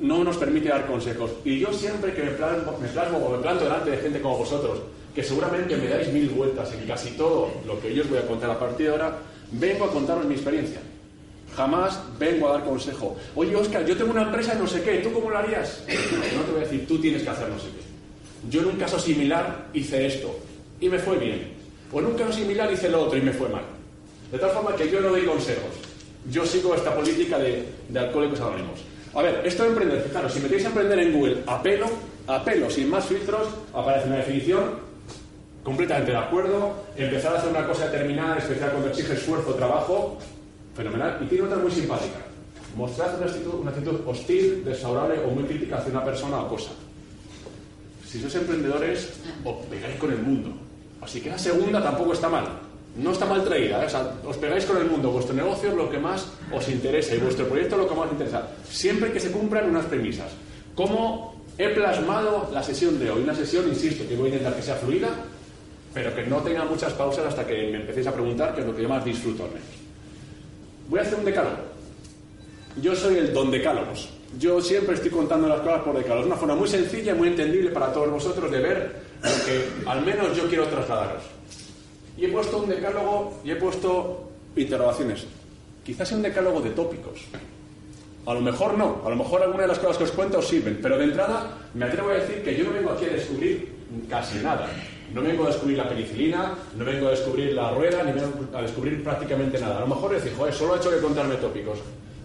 no 0.00 0.22
nos 0.22 0.36
permite 0.36 0.68
dar 0.68 0.86
consejos. 0.86 1.30
Y 1.46 1.60
yo 1.60 1.72
siempre 1.72 2.12
que 2.12 2.22
me 2.22 2.32
plasmo, 2.32 2.76
me 2.82 2.88
plasmo 2.88 3.16
o 3.16 3.34
me 3.34 3.42
planto 3.42 3.64
delante 3.64 3.92
de 3.92 3.96
gente 3.96 4.20
como 4.20 4.36
vosotros, 4.36 4.78
que 5.14 5.22
seguramente 5.22 5.74
me 5.74 5.88
dais 5.88 6.12
mil 6.12 6.28
vueltas 6.28 6.70
en 6.74 6.86
casi 6.86 7.12
todo 7.12 7.50
lo 7.66 7.80
que 7.80 7.94
yo 7.94 8.02
os 8.02 8.10
voy 8.10 8.18
a 8.18 8.26
contar 8.26 8.50
a 8.50 8.58
partir 8.58 8.88
de 8.88 8.92
ahora, 8.92 9.16
vengo 9.52 9.86
a 9.86 9.90
contaros 9.90 10.26
mi 10.26 10.34
experiencia. 10.34 10.82
Jamás 11.56 12.00
vengo 12.18 12.48
a 12.48 12.52
dar 12.52 12.64
consejo. 12.64 13.16
Oye, 13.34 13.54
Oscar, 13.54 13.84
yo 13.84 13.96
tengo 13.96 14.12
una 14.12 14.22
empresa 14.22 14.54
no 14.54 14.66
sé 14.66 14.82
qué, 14.82 14.98
¿tú 14.98 15.12
cómo 15.12 15.30
lo 15.30 15.38
harías? 15.38 15.84
No 15.86 16.42
te 16.42 16.50
voy 16.50 16.60
a 16.60 16.64
decir, 16.64 16.86
tú 16.86 16.98
tienes 16.98 17.22
que 17.22 17.30
hacer 17.30 17.48
no 17.48 17.58
sé 17.58 17.66
qué. 17.66 18.50
Yo 18.50 18.62
en 18.62 18.68
un 18.68 18.76
caso 18.76 18.98
similar 18.98 19.66
hice 19.72 20.06
esto 20.06 20.34
y 20.80 20.88
me 20.88 20.98
fue 20.98 21.18
bien. 21.18 21.52
O 21.92 22.00
en 22.00 22.06
un 22.06 22.14
caso 22.14 22.32
similar 22.32 22.72
hice 22.72 22.88
lo 22.88 23.02
otro 23.02 23.18
y 23.18 23.22
me 23.22 23.32
fue 23.32 23.48
mal. 23.48 23.64
De 24.30 24.38
tal 24.38 24.50
forma 24.50 24.74
que 24.74 24.90
yo 24.90 25.00
no 25.00 25.10
doy 25.10 25.26
consejos. 25.26 25.70
Yo 26.30 26.46
sigo 26.46 26.74
esta 26.74 26.94
política 26.94 27.38
de, 27.38 27.64
de 27.88 27.98
alcohólicos 27.98 28.40
anónimos. 28.40 28.80
A 29.14 29.20
ver, 29.20 29.42
esto 29.44 29.64
de 29.64 29.68
emprender, 29.70 30.02
fijaros, 30.02 30.32
si 30.32 30.40
metéis 30.40 30.64
a 30.64 30.68
emprender 30.68 30.98
en 31.00 31.12
Google 31.12 31.42
a 31.46 31.62
pelo, 31.62 31.86
a 32.26 32.42
pelo, 32.42 32.70
sin 32.70 32.88
más 32.88 33.04
filtros, 33.04 33.46
aparece 33.74 34.06
una 34.06 34.16
definición 34.16 34.78
completamente 35.62 36.12
de 36.12 36.16
acuerdo. 36.16 36.74
Empezar 36.96 37.34
a 37.34 37.38
hacer 37.38 37.50
una 37.50 37.66
cosa 37.66 37.86
determinada, 37.86 38.38
especial 38.38 38.70
cuando 38.70 38.88
exige 38.88 39.12
esfuerzo, 39.12 39.54
trabajo, 39.54 40.18
fenomenal. 40.74 41.18
Y 41.22 41.26
tiene 41.26 41.44
otra 41.44 41.58
muy 41.58 41.70
simpática. 41.70 42.18
Mostrar 42.76 43.16
una 43.16 43.70
actitud, 43.70 44.00
hostil, 44.06 44.64
desfavorable 44.64 45.20
o 45.24 45.30
muy 45.30 45.44
crítica 45.44 45.78
hacia 45.78 45.92
una 45.92 46.04
persona 46.04 46.40
o 46.40 46.48
cosa. 46.48 46.70
Si 48.06 48.20
sois 48.20 48.34
emprendedores, 48.34 49.08
os 49.44 49.56
pegáis 49.68 49.96
con 49.96 50.12
el 50.12 50.20
mundo. 50.20 50.52
Así 51.00 51.20
que 51.20 51.30
la 51.30 51.38
segunda 51.38 51.82
tampoco 51.82 52.12
está 52.12 52.28
mal. 52.28 52.44
No 52.96 53.12
está 53.12 53.24
mal 53.24 53.42
traída. 53.44 53.82
¿eh? 53.82 53.86
O 53.86 53.90
sea, 53.90 54.12
os 54.24 54.36
pegáis 54.36 54.64
con 54.64 54.76
el 54.76 54.84
mundo. 54.84 55.10
Vuestro 55.10 55.34
negocio 55.34 55.70
es 55.70 55.76
lo 55.76 55.88
que 55.88 55.98
más 55.98 56.28
os 56.52 56.68
interesa 56.68 57.14
y 57.14 57.18
vuestro 57.18 57.48
proyecto 57.48 57.76
es 57.76 57.82
lo 57.82 57.88
que 57.88 57.94
más 57.94 58.06
os 58.06 58.12
interesa. 58.12 58.48
Siempre 58.68 59.12
que 59.12 59.20
se 59.20 59.30
cumplan 59.30 59.68
unas 59.68 59.86
premisas. 59.86 60.32
¿Cómo 60.74 61.42
he 61.58 61.68
plasmado 61.70 62.50
la 62.52 62.62
sesión 62.62 62.98
de 62.98 63.10
hoy? 63.10 63.22
Una 63.22 63.34
sesión, 63.34 63.68
insisto, 63.68 64.06
que 64.08 64.16
voy 64.16 64.26
a 64.26 64.32
intentar 64.34 64.54
que 64.54 64.62
sea 64.62 64.76
fluida, 64.76 65.08
pero 65.92 66.14
que 66.14 66.24
no 66.24 66.38
tenga 66.38 66.64
muchas 66.64 66.92
pausas 66.92 67.26
hasta 67.26 67.46
que 67.46 67.70
me 67.70 67.80
empecéis 67.80 68.06
a 68.06 68.12
preguntar, 68.12 68.54
que 68.54 68.60
es 68.60 68.66
lo 68.66 68.74
que 68.74 68.82
yo 68.82 68.88
más 68.88 69.04
disfruto. 69.04 69.48
Voy 70.92 70.98
a 70.98 71.04
hacer 71.04 71.18
un 71.18 71.24
decálogo. 71.24 71.56
Yo 72.82 72.94
soy 72.94 73.16
el 73.16 73.32
don 73.32 73.50
decálogos. 73.50 74.10
Yo 74.38 74.60
siempre 74.60 74.94
estoy 74.94 75.10
contando 75.10 75.48
las 75.48 75.60
cosas 75.60 75.80
por 75.80 75.96
decálogos. 75.96 76.26
Una 76.26 76.36
forma 76.36 76.54
muy 76.54 76.68
sencilla, 76.68 77.14
muy 77.14 77.28
entendible 77.28 77.70
para 77.70 77.90
todos 77.94 78.10
vosotros 78.10 78.50
de 78.50 78.58
ver 78.58 78.96
lo 79.22 79.44
que 79.46 79.88
al 79.88 80.04
menos 80.04 80.36
yo 80.36 80.46
quiero 80.48 80.66
trasladaros. 80.66 81.22
Y 82.18 82.26
he 82.26 82.28
puesto 82.28 82.58
un 82.58 82.68
decálogo 82.68 83.40
y 83.42 83.52
he 83.52 83.56
puesto 83.56 84.32
interrogaciones. 84.54 85.24
Quizás 85.82 86.08
sea 86.08 86.18
un 86.18 86.24
decálogo 86.24 86.60
de 86.60 86.68
tópicos. 86.72 87.22
A 88.26 88.34
lo 88.34 88.42
mejor 88.42 88.76
no, 88.76 89.00
a 89.02 89.08
lo 89.08 89.16
mejor 89.16 89.40
alguna 89.40 89.62
de 89.62 89.68
las 89.68 89.78
cosas 89.78 89.96
que 89.96 90.04
os 90.04 90.12
cuento 90.12 90.40
os 90.40 90.46
sirven, 90.46 90.78
pero 90.82 90.98
de 90.98 91.04
entrada 91.04 91.56
me 91.72 91.86
atrevo 91.86 92.10
a 92.10 92.16
decir 92.16 92.44
que 92.44 92.54
yo 92.54 92.64
no 92.64 92.72
vengo 92.74 92.90
aquí 92.90 93.06
a 93.06 93.14
descubrir 93.14 93.72
casi 94.10 94.40
nada. 94.40 94.68
No 95.14 95.22
vengo 95.22 95.44
a 95.44 95.48
descubrir 95.48 95.78
la 95.78 95.88
penicilina, 95.88 96.54
no 96.76 96.84
vengo 96.84 97.08
a 97.08 97.10
descubrir 97.10 97.52
la 97.52 97.70
rueda, 97.70 98.02
ni 98.02 98.12
vengo 98.12 98.32
a 98.54 98.62
descubrir 98.62 99.02
prácticamente 99.04 99.58
nada. 99.58 99.78
A 99.78 99.80
lo 99.80 99.86
mejor 99.86 100.14
decís, 100.14 100.32
joder, 100.36 100.54
solo 100.54 100.74
he 100.74 100.78
hecho 100.78 100.90
que 100.90 101.00
contarme 101.00 101.34
tópicos. 101.36 101.78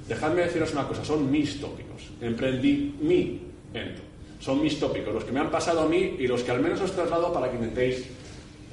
Dejadme 0.08 0.44
deciros 0.44 0.72
una 0.72 0.88
cosa, 0.88 1.04
son 1.04 1.30
mis 1.30 1.60
tópicos. 1.60 2.04
Emprendimiento. 2.22 4.02
Son 4.40 4.62
mis 4.62 4.80
tópicos, 4.80 5.14
los 5.14 5.24
que 5.24 5.32
me 5.32 5.40
han 5.40 5.52
pasado 5.52 5.82
a 5.82 5.88
mí 5.88 6.16
y 6.20 6.28
los 6.28 6.44
que 6.44 6.52
al 6.52 6.62
menos 6.62 6.80
os 6.80 6.92
traslado 6.92 7.34
para 7.34 7.50
que 7.50 7.58
intentéis 7.58 8.06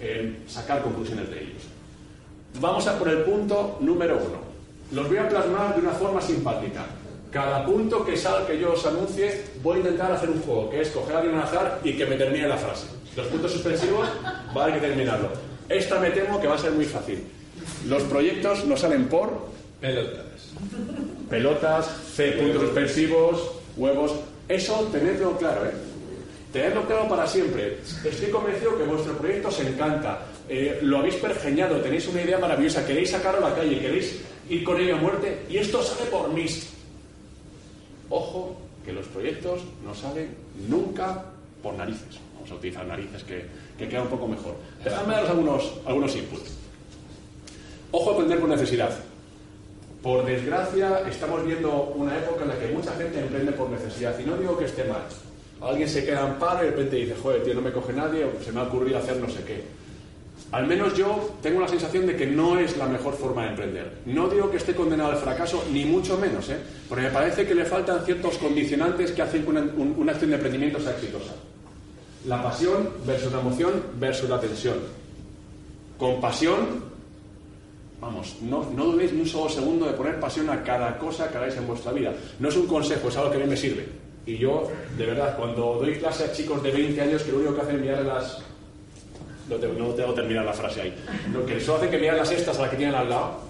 eh, 0.01 0.43
sacar 0.47 0.83
conclusiones 0.83 1.31
de 1.31 1.41
ellos. 1.41 1.63
Vamos 2.61 2.87
a 2.87 2.99
por 2.99 3.09
el 3.09 3.23
punto 3.23 3.79
número 3.81 4.17
uno. 4.17 4.39
Los 4.93 5.09
voy 5.09 5.17
a 5.17 5.29
plasmar 5.29 5.75
de 5.75 5.81
una 5.81 5.91
forma 5.93 6.21
simpática. 6.21 6.85
Cada 7.33 7.65
punto 7.67 8.05
que 8.05 8.17
salga 8.17 8.47
que 8.47 8.61
yo 8.61 8.75
os 8.75 8.87
anuncie, 8.87 9.43
voy 9.61 9.79
a 9.79 9.81
intentar 9.81 10.13
hacer 10.13 10.31
un 10.31 10.41
juego, 10.43 10.71
que 10.71 10.83
es 10.83 10.91
coger 10.91 11.17
a 11.17 11.19
alguien 11.19 11.35
al 11.35 11.43
azar 11.43 11.81
y 11.83 11.95
que 11.95 12.07
me 12.07 12.15
termine 12.15 12.47
la 12.47 12.57
frase. 12.57 12.87
Los 13.17 13.27
puntos 13.29 13.53
suspensivos 13.53 14.09
va 14.57 14.63
a 14.63 14.65
haber 14.67 14.81
que 14.81 14.87
terminarlo. 14.89 15.29
Esta 15.69 15.99
me 15.99 16.11
temo 16.11 16.41
que 16.41 16.47
va 16.49 16.55
a 16.57 16.59
ser 16.59 16.73
muy 16.73 16.85
fácil. 16.85 17.23
Los 17.87 18.03
proyectos 18.05 18.65
no 18.67 18.77
salen 18.77 19.09
por 19.09 19.53
Pelotas. 19.81 20.53
pelotas, 21.29 21.87
C, 22.15 22.33
puntos 22.33 22.63
suspensivos, 22.63 23.53
huevos. 23.77 24.13
Eso 24.49 24.89
tenedlo 24.91 25.37
claro, 25.37 25.67
¿eh? 25.67 25.73
Tenedlo 26.53 26.87
claro 26.87 27.09
para 27.09 27.27
siempre. 27.27 27.79
Estoy 28.05 28.31
convencido 28.31 28.79
que 28.79 28.85
vuestro 28.85 29.17
proyecto 29.19 29.49
os 29.49 29.61
encanta. 29.61 30.27
eh, 30.49 30.79
lo 30.83 30.99
habéis 30.99 31.17
pergeñado, 31.17 31.81
tenéis 31.81 32.07
una 32.09 32.23
idea 32.23 32.39
maravillosa, 32.39 32.87
queréis 32.87 33.11
sacarlo 33.11 33.47
a 33.47 33.51
la 33.51 33.57
calle, 33.57 33.79
queréis 33.81 34.21
ir 34.49 34.63
con 34.63 34.81
ello 34.81 34.97
a 34.97 34.99
muerte, 34.99 35.43
y 35.49 35.57
esto 35.57 35.83
sale 35.83 36.11
por 36.11 36.29
mis. 36.33 36.69
Ojo, 38.11 38.57
que 38.85 38.93
los 38.93 39.07
proyectos 39.07 39.63
no 39.85 39.95
salen 39.95 40.35
nunca 40.69 41.25
por 41.63 41.75
narices. 41.75 42.21
Vamos 42.45 42.53
a 42.53 42.55
utilizar 42.57 42.87
narices 42.87 43.25
que, 43.25 43.47
que 43.79 43.89
queda 43.89 44.03
un 44.03 44.09
poco 44.09 44.29
mejor. 44.29 44.55
Dejadme 44.85 45.15
daros 45.15 45.31
algunos, 45.31 45.73
algunos 45.87 46.15
inputs. 46.15 46.51
Ojo 47.91 48.11
a 48.11 48.13
aprender 48.13 48.39
por 48.39 48.49
necesidad. 48.51 48.91
Por 50.03 50.27
desgracia, 50.27 51.01
estamos 51.09 51.43
viendo 51.47 51.95
una 51.97 52.19
época 52.19 52.43
en 52.43 52.49
la 52.51 52.59
que 52.59 52.69
mucha 52.69 52.93
gente 52.97 53.19
emprende 53.21 53.53
por 53.53 53.71
necesidad. 53.71 54.19
Y 54.19 54.25
no 54.25 54.37
digo 54.37 54.59
que 54.59 54.67
esté 54.67 54.85
mal. 54.85 55.01
Alguien 55.63 55.89
se 55.89 56.05
queda 56.05 56.29
en 56.29 56.35
paro 56.35 56.63
y 56.63 56.67
de 56.67 56.71
repente 56.73 56.97
dice, 56.97 57.15
joder, 57.23 57.43
tío, 57.43 57.55
no 57.55 57.63
me 57.63 57.73
coge 57.73 57.95
nadie, 57.95 58.25
o 58.27 58.33
se 58.45 58.53
me 58.53 58.61
ha 58.61 58.65
ocurrido 58.65 58.99
hacer 58.99 59.17
no 59.17 59.29
sé 59.31 59.43
qué. 59.45 59.63
Al 60.53 60.67
menos 60.67 60.95
yo 60.95 61.31
tengo 61.41 61.61
la 61.63 61.69
sensación 61.69 62.07
de 62.07 62.15
que 62.15 62.27
no 62.27 62.59
es 62.59 62.77
la 62.77 62.87
mejor 62.87 63.15
forma 63.15 63.45
de 63.45 63.49
emprender. 63.51 63.91
No 64.05 64.29
digo 64.29 64.51
que 64.51 64.59
esté 64.59 64.75
condenado 64.75 65.13
al 65.13 65.17
fracaso, 65.17 65.65
ni 65.73 65.87
mucho 65.87 66.19
menos, 66.19 66.51
¿eh? 66.51 66.59
porque 66.91 67.05
me 67.05 67.11
parece 67.11 67.47
que 67.47 67.55
le 67.55 67.65
faltan 67.65 68.05
ciertos 68.05 68.37
condicionantes 68.37 69.13
que 69.13 69.23
hacen 69.23 69.43
que 69.45 69.49
una, 69.51 69.61
un- 69.63 69.95
una 69.97 70.13
acción 70.13 70.29
de 70.31 70.37
emprendimiento 70.37 70.79
sea 70.79 70.93
exitosa. 70.93 71.33
La 72.25 72.43
pasión 72.43 72.89
versus 73.07 73.33
la 73.33 73.41
emoción 73.41 73.83
versus 73.99 74.29
la 74.29 74.41
tensión. 74.41 74.79
con 75.99 76.21
pasión, 76.21 76.83
vamos, 78.01 78.37
no, 78.43 78.69
no 78.71 78.87
dudéis 78.87 79.13
ni 79.13 79.21
un 79.21 79.27
solo 79.27 79.49
segundo 79.49 79.87
de 79.87 79.93
poner 79.93 80.19
pasión 80.19 80.51
a 80.51 80.63
cada 80.63 80.99
cosa 80.99 81.31
que 81.31 81.37
hagáis 81.39 81.57
en 81.57 81.67
vuestra 81.67 81.93
vida. 81.93 82.13
No 82.41 82.49
es 82.49 82.57
un 82.57 82.67
consejo, 82.67 83.09
es 83.09 83.17
algo 83.17 83.31
que 83.31 83.37
a 83.37 83.41
mí 83.41 83.47
me 83.47 83.57
sirve. 83.57 83.87
Y 84.27 84.39
yo, 84.39 84.69
de 84.97 85.07
verdad, 85.07 85.37
cuando 85.37 85.79
doy 85.81 85.97
clase 85.97 86.25
a 86.25 86.33
chicos 86.33 86.63
de 86.63 86.71
20 86.71 87.01
años 87.01 87.23
que 87.23 87.31
lo 87.31 87.39
único 87.39 87.55
que 87.55 87.61
hacen 87.61 87.77
es 87.77 87.83
mirar 87.83 88.03
las... 88.03 88.39
No 89.49 89.57
tengo, 89.57 89.75
no 89.75 89.89
tengo 89.91 90.15
que 90.15 90.21
terminar 90.23 90.45
la 90.47 90.55
frase 90.55 90.81
ahí. 90.81 90.95
Lo 91.33 91.45
que 91.45 91.61
solo 91.61 91.79
hacen 91.79 91.91
que 91.91 91.99
mirar 91.99 92.17
las 92.17 92.31
estas 92.31 92.59
a 92.59 92.63
la 92.63 92.71
que 92.71 92.77
tienen 92.77 92.95
al 92.95 93.11
lado, 93.11 93.41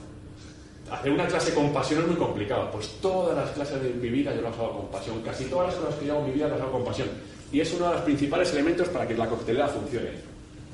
hacer 0.91 1.13
una 1.13 1.27
clase 1.29 1.55
con 1.55 1.73
pasión 1.73 2.01
es 2.03 2.09
muy 2.09 2.17
complicado. 2.17 2.69
Pues 2.73 2.89
todas 3.01 3.37
las 3.37 3.51
clases 3.51 3.81
de 3.81 3.91
mi 3.91 4.09
vida 4.09 4.35
yo 4.35 4.43
las 4.43 4.55
hago 4.55 4.79
con 4.79 4.89
pasión. 4.89 5.23
Casi 5.23 5.45
todas 5.45 5.69
las 5.69 5.77
cosas 5.77 5.95
que 6.01 6.07
yo 6.07 6.15
hago 6.15 6.23
en 6.23 6.29
mi 6.29 6.35
vida 6.35 6.49
las 6.49 6.61
hago 6.61 6.73
con 6.73 6.85
pasión. 6.85 7.09
Y 7.55 7.61
es 7.61 7.73
uno 7.73 7.87
de 7.87 7.95
los 7.95 8.03
principales 8.03 8.51
elementos 8.51 8.89
para 8.89 9.07
que 9.07 9.15
la 9.15 9.29
coctelera 9.29 9.69
funcione. 9.69 10.09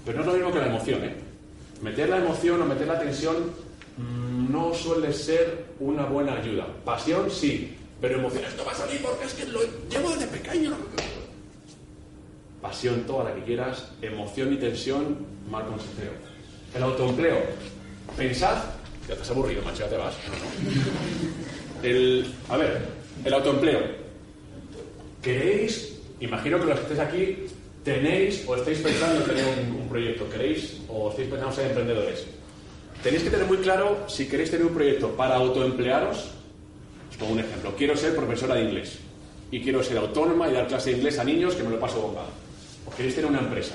Pero 0.03 0.17
no 0.17 0.23
es 0.23 0.27
lo 0.29 0.33
mismo 0.33 0.51
que 0.51 0.59
la 0.61 0.67
emoción, 0.69 1.05
¿eh? 1.05 1.15
Meter 1.83 2.09
la 2.09 2.17
emoción 2.17 2.63
o 2.63 2.65
meter 2.65 2.87
la 2.87 2.99
tensión 2.99 3.37
mm, 3.99 4.51
no 4.51 4.73
suele 4.73 5.13
ser 5.13 5.67
una 5.79 6.07
buena 6.07 6.39
ayuda. 6.39 6.67
Pasión 6.83 7.31
sí, 7.31 7.77
pero 8.01 8.19
emoción 8.19 8.45
esto 8.47 8.65
va 8.65 8.73
a 8.73 8.75
salir 8.75 9.03
porque 9.03 9.27
es 9.27 9.35
que 9.35 9.45
lo 9.45 9.61
llevo 9.91 10.09
desde 10.13 10.27
pequeño. 10.29 10.75
Pasión 12.63 13.05
toda 13.05 13.25
la 13.25 13.35
que 13.35 13.43
quieras, 13.43 13.91
emoción 14.01 14.55
y 14.55 14.57
tensión, 14.57 15.19
mal 15.51 15.67
consejero. 15.67 16.13
El 16.75 16.83
autoempleo. 16.83 17.43
Pensad, 18.17 18.57
ya 19.07 19.17
te 19.17 19.21
has 19.21 19.31
aburrido, 19.31 19.61
macho, 19.65 19.85
te 19.85 19.99
vas. 19.99 20.15
El, 21.83 22.35
a 22.49 22.57
ver, 22.57 22.87
el 23.23 23.35
autoempleo. 23.35 23.81
¿Queréis, 25.21 26.00
imagino 26.21 26.59
que 26.59 26.67
los 26.67 26.79
que 26.79 26.83
estéis 26.83 27.01
aquí, 27.01 27.37
tenéis 27.85 28.45
o 28.47 28.55
estáis 28.57 28.79
pensando 28.79 29.21
en 29.21 29.27
tener 29.27 29.45
un, 29.59 29.81
un 29.83 29.89
proyecto, 29.89 30.29
queréis 30.29 30.81
o 30.89 31.11
estáis 31.11 31.29
pensando 31.29 31.51
en 31.51 31.57
ser 31.57 31.67
emprendedores? 31.67 32.27
Tenéis 33.03 33.23
que 33.23 33.31
tener 33.31 33.47
muy 33.47 33.57
claro 33.59 34.05
si 34.09 34.29
queréis 34.29 34.51
tener 34.51 34.67
un 34.67 34.75
proyecto 34.75 35.09
para 35.17 35.37
autoemplearos. 35.37 36.33
Os 37.11 37.17
pongo 37.17 37.33
un 37.33 37.41
ejemplo. 37.41 37.75
Quiero 37.77 37.97
ser 37.97 38.15
profesora 38.15 38.57
de 38.57 38.65
inglés 38.65 38.99
y 39.51 39.61
quiero 39.61 39.83
ser 39.83 39.97
autónoma 39.99 40.49
y 40.49 40.53
dar 40.53 40.69
clase 40.69 40.91
de 40.91 40.97
inglés 40.99 41.19
a 41.19 41.25
niños 41.25 41.55
que 41.55 41.63
me 41.63 41.71
lo 41.71 41.81
paso 41.81 42.03
bomba. 42.03 42.27
O 42.87 42.91
queréis 42.91 43.15
tener 43.15 43.31
una 43.31 43.41
empresa. 43.41 43.75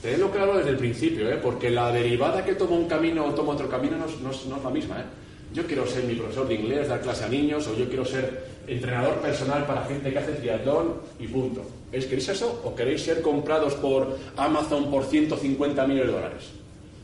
Tenedlo 0.00 0.30
claro 0.30 0.58
desde 0.58 0.70
el 0.70 0.76
principio, 0.76 1.28
¿eh? 1.28 1.38
porque 1.42 1.70
la 1.70 1.90
derivada 1.90 2.44
que 2.44 2.54
toma 2.54 2.76
un 2.76 2.86
camino 2.86 3.26
o 3.26 3.34
toma 3.34 3.54
otro 3.54 3.68
camino 3.68 3.96
no 3.96 4.06
no 4.06 4.30
no 4.48 4.56
es 4.56 4.64
la 4.64 4.70
misma. 4.70 5.00
¿eh? 5.00 5.04
Yo 5.52 5.66
quiero 5.66 5.86
ser 5.86 6.04
mi 6.04 6.14
profesor 6.14 6.46
de 6.46 6.54
inglés, 6.54 6.88
dar 6.88 7.00
clase 7.00 7.24
a 7.24 7.28
niños, 7.28 7.66
o 7.66 7.76
yo 7.76 7.88
quiero 7.88 8.04
ser 8.04 8.55
entrenador 8.66 9.16
personal 9.20 9.66
para 9.66 9.84
gente 9.84 10.12
que 10.12 10.18
hace 10.18 10.32
triatlón 10.32 10.94
y 11.18 11.26
punto. 11.28 11.62
¿Es, 11.92 12.06
¿Queréis 12.06 12.28
eso 12.28 12.62
o 12.64 12.74
queréis 12.74 13.02
ser 13.02 13.22
comprados 13.22 13.74
por 13.74 14.18
Amazon 14.36 14.90
por 14.90 15.04
150 15.04 15.86
millones 15.86 16.06
de 16.06 16.12
dólares? 16.12 16.44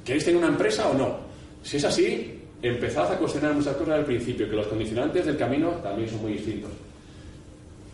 ¿Queréis 0.05 0.25
tener 0.25 0.39
una 0.39 0.49
empresa 0.49 0.89
o 0.89 0.95
no? 0.95 1.17
Si 1.63 1.77
es 1.77 1.85
así, 1.85 2.41
empezad 2.61 3.13
a 3.13 3.19
cuestionar 3.19 3.55
muchas 3.55 3.77
cosas 3.77 3.99
al 3.99 4.05
principio, 4.05 4.49
que 4.49 4.57
los 4.57 4.67
condicionantes 4.67 5.27
del 5.27 5.37
camino 5.37 5.71
también 5.83 6.09
son 6.09 6.23
muy 6.23 6.33
distintos. 6.33 6.71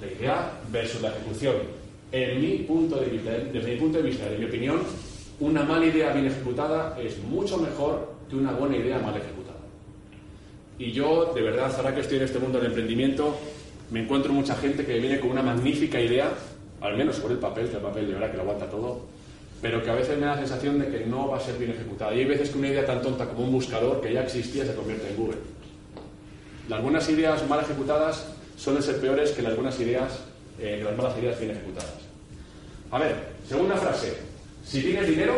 La 0.00 0.06
idea 0.06 0.52
versus 0.70 1.02
la 1.02 1.08
ejecución. 1.08 1.56
En 2.10 2.40
mi 2.40 2.58
punto 2.58 2.96
de 2.96 3.06
vista, 3.06 3.30
desde 3.30 3.72
mi 3.72 3.76
punto 3.78 3.98
de 3.98 4.04
vista, 4.04 4.26
en 4.30 4.40
mi 4.40 4.46
opinión, 4.46 4.80
una 5.40 5.62
mala 5.62 5.86
idea 5.86 6.12
bien 6.12 6.26
ejecutada 6.26 6.96
es 7.00 7.18
mucho 7.24 7.58
mejor 7.58 8.12
que 8.28 8.36
una 8.36 8.52
buena 8.52 8.76
idea 8.76 8.98
mal 8.98 9.16
ejecutada. 9.16 9.58
Y 10.78 10.92
yo, 10.92 11.32
de 11.34 11.42
verdad, 11.42 11.74
ahora 11.76 11.94
que 11.94 12.02
estoy 12.02 12.18
en 12.18 12.24
este 12.24 12.38
mundo 12.38 12.58
del 12.58 12.68
emprendimiento, 12.68 13.36
me 13.90 14.02
encuentro 14.02 14.32
mucha 14.32 14.54
gente 14.56 14.84
que 14.84 14.98
viene 14.98 15.18
con 15.18 15.30
una 15.30 15.42
magnífica 15.42 16.00
idea, 16.00 16.30
al 16.80 16.96
menos 16.96 17.18
por 17.20 17.30
el 17.30 17.38
papel, 17.38 17.68
que 17.68 17.76
el 17.76 17.82
papel 17.82 18.06
de 18.06 18.14
verdad 18.14 18.30
que 18.30 18.36
lo 18.36 18.42
aguanta 18.42 18.68
todo, 18.68 19.06
pero 19.62 19.82
que 19.82 19.90
a 19.90 19.94
veces 19.94 20.18
me 20.18 20.26
da 20.26 20.32
la 20.32 20.38
sensación 20.38 20.78
de 20.78 20.88
que 20.88 21.06
no 21.06 21.28
va 21.28 21.38
a 21.38 21.40
ser 21.40 21.56
bien 21.56 21.70
ejecutada. 21.70 22.14
Y 22.14 22.20
hay 22.20 22.24
veces 22.26 22.50
que 22.50 22.58
una 22.58 22.68
idea 22.68 22.86
tan 22.86 23.02
tonta 23.02 23.26
como 23.26 23.44
un 23.44 23.52
buscador 23.52 24.00
que 24.00 24.12
ya 24.12 24.22
existía 24.22 24.64
se 24.64 24.74
convierte 24.74 25.08
en 25.08 25.16
Google. 25.16 25.38
Las 26.68 26.82
buenas 26.82 27.08
ideas 27.08 27.48
mal 27.48 27.60
ejecutadas 27.60 28.26
suelen 28.56 28.82
ser 28.82 29.00
peores 29.00 29.30
que 29.32 29.42
las 29.42 29.54
buenas 29.56 29.80
ideas, 29.80 30.20
eh, 30.60 30.76
que 30.78 30.84
las 30.84 30.96
malas 30.96 31.18
ideas 31.18 31.38
bien 31.40 31.52
ejecutadas. 31.52 31.94
A 32.90 32.98
ver, 32.98 33.16
segunda 33.48 33.76
frase. 33.76 34.18
Si 34.64 34.82
tienes 34.82 35.08
dinero, 35.08 35.34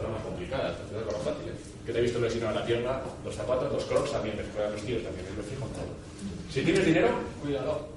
la 0.00 0.08
más 0.08 0.22
complicada, 0.22 0.78
la 0.92 1.12
más 1.12 1.22
fácil. 1.22 1.48
¿eh? 1.48 1.54
Que 1.84 1.92
te 1.92 1.98
he 1.98 2.02
visto 2.02 2.20
lesionar 2.20 2.54
la 2.54 2.64
pierna, 2.64 3.00
los 3.24 3.34
zapatos, 3.34 3.72
los 3.72 3.84
crocs 3.84 4.12
también, 4.12 4.36
me 4.36 4.42
los 4.42 4.82
tíos 4.82 5.02
también, 5.02 5.26
me 5.36 5.42
fijo 5.42 5.66
en 5.66 5.72
todo. 5.72 6.09
Si 6.50 6.62
tienes 6.62 6.84
dinero, 6.84 7.08
cuidado. 7.42 7.88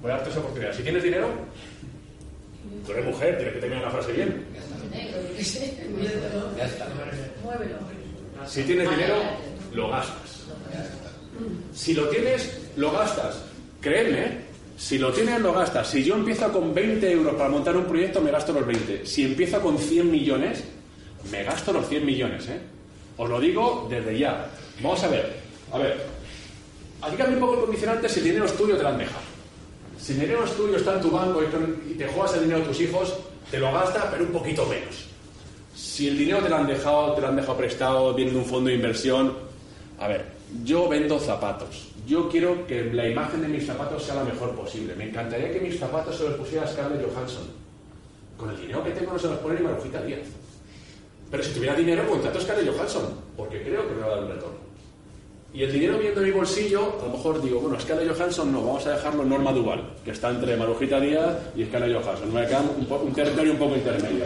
Voy 0.00 0.10
a 0.10 0.14
darte 0.14 0.30
esa 0.30 0.38
oportunidad. 0.38 0.72
Si 0.72 0.82
tienes 0.82 1.02
dinero, 1.02 1.28
tú 2.84 2.92
eres 2.92 3.04
mujer, 3.04 3.36
tienes 3.36 3.54
que 3.54 3.60
terminar 3.60 3.84
la 3.84 3.90
frase 3.90 4.12
bien. 4.12 4.44
Muévelo. 7.42 7.78
Si 8.46 8.62
tienes 8.62 8.88
dinero, 8.90 9.16
lo 9.72 9.88
gastas. 9.88 10.44
Si 11.74 11.94
lo 11.94 12.08
tienes, 12.08 12.58
lo 12.76 12.92
gastas. 12.92 13.42
Créeme, 13.80 14.24
¿eh? 14.24 14.40
si 14.76 14.98
lo 14.98 15.12
tienes, 15.12 15.40
lo 15.40 15.52
gastas. 15.52 15.88
Si 15.88 16.04
yo 16.04 16.14
empiezo 16.14 16.52
con 16.52 16.72
20 16.72 17.10
euros 17.10 17.34
para 17.34 17.48
montar 17.48 17.76
un 17.76 17.86
proyecto, 17.86 18.20
me 18.20 18.30
gasto 18.30 18.52
los 18.52 18.66
20. 18.66 19.04
Si 19.04 19.24
empiezo 19.24 19.60
con 19.60 19.78
100 19.78 20.10
millones, 20.10 20.62
me 21.30 21.42
gasto 21.42 21.72
los 21.72 21.88
100 21.88 22.06
millones. 22.06 22.48
¿eh? 22.48 22.60
Os 23.16 23.28
lo 23.28 23.40
digo 23.40 23.86
desde 23.90 24.16
ya. 24.18 24.46
Vamos 24.80 25.02
a 25.02 25.08
ver. 25.08 25.36
A 25.72 25.78
ver. 25.78 26.15
Aquí 27.02 27.16
cambia 27.16 27.36
un 27.36 27.40
poco 27.40 27.54
el 27.54 27.60
condicionante 27.60 28.08
si 28.08 28.20
el 28.20 28.24
dinero 28.24 28.44
es 28.46 28.56
tuyo 28.56 28.76
te 28.76 28.82
lo 28.82 28.88
han 28.88 28.98
dejado. 28.98 29.36
Si 30.00 30.12
el 30.12 30.20
dinero 30.20 30.44
es 30.44 30.56
tuyo, 30.56 30.76
está 30.76 30.94
en 30.94 31.00
tu 31.00 31.10
banco 31.10 31.42
y 31.42 31.94
te 31.94 32.06
juegas 32.06 32.34
el 32.34 32.42
dinero 32.42 32.60
de 32.60 32.66
tus 32.66 32.80
hijos, 32.80 33.14
te 33.50 33.58
lo 33.58 33.72
gastas, 33.72 34.06
pero 34.10 34.24
un 34.24 34.30
poquito 34.30 34.66
menos. 34.66 35.06
Si 35.74 36.08
el 36.08 36.18
dinero 36.18 36.42
te 36.42 36.48
lo 36.48 36.56
han 36.56 36.66
dejado, 36.66 37.14
te 37.14 37.20
lo 37.20 37.28
han 37.28 37.36
dejado 37.36 37.56
prestado, 37.56 38.14
viene 38.14 38.32
de 38.32 38.38
un 38.38 38.44
fondo 38.44 38.68
de 38.68 38.76
inversión. 38.76 39.34
A 39.98 40.08
ver, 40.08 40.24
yo 40.64 40.88
vendo 40.88 41.18
zapatos. 41.18 41.88
Yo 42.06 42.28
quiero 42.28 42.66
que 42.66 42.84
la 42.84 43.08
imagen 43.08 43.42
de 43.42 43.48
mis 43.48 43.66
zapatos 43.66 44.04
sea 44.04 44.14
la 44.14 44.24
mejor 44.24 44.54
posible. 44.54 44.94
Me 44.94 45.08
encantaría 45.08 45.52
que 45.52 45.60
mis 45.60 45.78
zapatos 45.78 46.16
se 46.16 46.24
los 46.24 46.34
pusiera 46.34 46.66
Scarlett 46.66 47.04
Johansson. 47.12 47.44
Con 48.36 48.50
el 48.50 48.60
dinero 48.60 48.84
que 48.84 48.90
tengo 48.90 49.12
no 49.12 49.18
se 49.18 49.28
los 49.28 49.38
pone 49.38 49.58
ni 49.58 49.66
Marujita 49.66 50.02
Díaz. 50.02 50.20
Pero 51.30 51.42
si 51.42 51.52
tuviera 51.52 51.74
dinero, 51.74 52.08
contrato 52.08 52.38
a 52.38 52.42
Scarlett 52.42 52.72
Johansson, 52.72 53.20
porque 53.36 53.62
creo 53.62 53.88
que 53.88 53.94
me 53.94 54.00
va 54.02 54.06
a 54.06 54.10
dar 54.10 54.24
un 54.24 54.30
retorno. 54.30 54.65
Y 55.54 55.62
el 55.62 55.72
dinero 55.72 55.98
viendo 55.98 56.20
en 56.20 56.26
mi 56.26 56.32
bolsillo, 56.32 56.98
a 57.00 57.06
lo 57.06 57.12
mejor 57.12 57.42
digo, 57.42 57.60
bueno, 57.60 57.80
Scarlett 57.80 58.14
Johansson 58.14 58.52
no, 58.52 58.62
vamos 58.62 58.86
a 58.86 58.90
dejarlo 58.90 59.22
en 59.22 59.30
Norma 59.30 59.52
Duval, 59.52 59.94
que 60.04 60.10
está 60.10 60.30
entre 60.30 60.56
Marujita 60.56 61.00
Díaz 61.00 61.34
y 61.56 61.64
Scarlett 61.64 62.02
Johansson. 62.02 62.34
Me 62.34 62.46
queda 62.46 62.60
un, 62.60 62.86
un 62.90 63.12
territorio 63.14 63.52
un 63.52 63.58
poco 63.58 63.76
intermedio. 63.76 64.24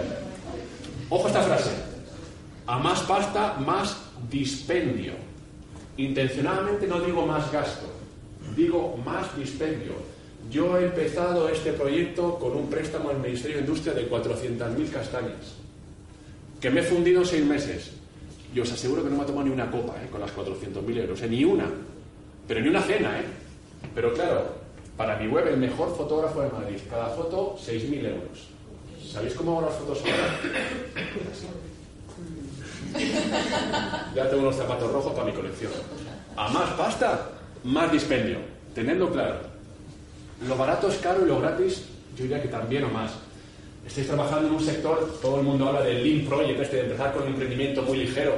Ojo 1.08 1.28
esta 1.28 1.42
frase. 1.42 1.70
A 2.66 2.78
más 2.78 3.00
pasta, 3.02 3.54
más 3.54 3.96
dispendio. 4.30 5.12
Intencionadamente 5.96 6.86
no 6.86 7.00
digo 7.00 7.26
más 7.26 7.50
gasto, 7.52 7.86
digo 8.56 8.96
más 9.04 9.36
dispendio. 9.36 9.92
Yo 10.50 10.78
he 10.78 10.86
empezado 10.86 11.48
este 11.48 11.72
proyecto 11.72 12.38
con 12.38 12.56
un 12.56 12.68
préstamo 12.68 13.10
al 13.10 13.18
Ministerio 13.18 13.58
de 13.58 13.62
Industria 13.62 13.92
de 13.92 14.10
400.000 14.10 14.90
castañas, 14.90 15.54
que 16.60 16.70
me 16.70 16.80
he 16.80 16.82
fundido 16.82 17.20
en 17.20 17.26
seis 17.26 17.44
meses. 17.44 17.90
Y 18.54 18.60
os 18.60 18.72
aseguro 18.72 19.02
que 19.02 19.10
no 19.10 19.16
me 19.16 19.22
ha 19.22 19.26
tomado 19.26 19.46
ni 19.46 19.52
una 19.52 19.70
copa 19.70 19.94
¿eh? 20.02 20.08
con 20.10 20.20
las 20.20 20.34
400.000 20.34 20.96
euros, 20.98 21.22
¿eh? 21.22 21.28
ni 21.28 21.44
una. 21.44 21.66
Pero 22.48 22.60
ni 22.60 22.68
una 22.68 22.82
cena, 22.82 23.18
¿eh? 23.20 23.24
Pero 23.94 24.12
claro, 24.12 24.44
para 24.96 25.16
mi 25.16 25.28
web, 25.28 25.46
el 25.48 25.56
mejor 25.56 25.96
fotógrafo 25.96 26.42
de 26.42 26.50
Madrid, 26.50 26.78
cada 26.88 27.06
foto 27.10 27.56
6.000 27.56 28.06
euros. 28.06 28.48
¿Sabéis 29.12 29.34
cómo 29.34 29.52
hago 29.58 29.68
las 29.68 29.78
fotos 29.78 30.02
ahora? 30.02 30.38
Ya 34.14 34.28
tengo 34.28 34.42
unos 34.42 34.56
zapatos 34.56 34.92
rojos 34.92 35.12
para 35.12 35.26
mi 35.26 35.32
colección. 35.32 35.72
A 36.36 36.48
más 36.48 36.70
pasta, 36.70 37.30
más 37.64 37.90
dispendio. 37.92 38.38
Tenedlo 38.74 39.10
claro. 39.10 39.36
Lo 40.46 40.56
barato 40.56 40.88
es 40.88 40.96
caro 40.98 41.24
y 41.24 41.28
lo 41.28 41.40
gratis, 41.40 41.84
yo 42.16 42.24
diría 42.24 42.42
que 42.42 42.48
también 42.48 42.84
o 42.84 42.88
más. 42.88 43.12
Estáis 43.90 44.06
trabajando 44.06 44.46
en 44.46 44.54
un 44.54 44.60
sector, 44.60 45.18
todo 45.20 45.40
el 45.40 45.42
mundo 45.42 45.66
habla 45.66 45.82
del 45.82 46.04
Lean 46.04 46.24
Project, 46.24 46.60
este 46.60 46.76
de 46.76 46.82
empezar 46.82 47.12
con 47.12 47.24
un 47.24 47.30
emprendimiento 47.30 47.82
muy 47.82 47.98
ligero. 47.98 48.36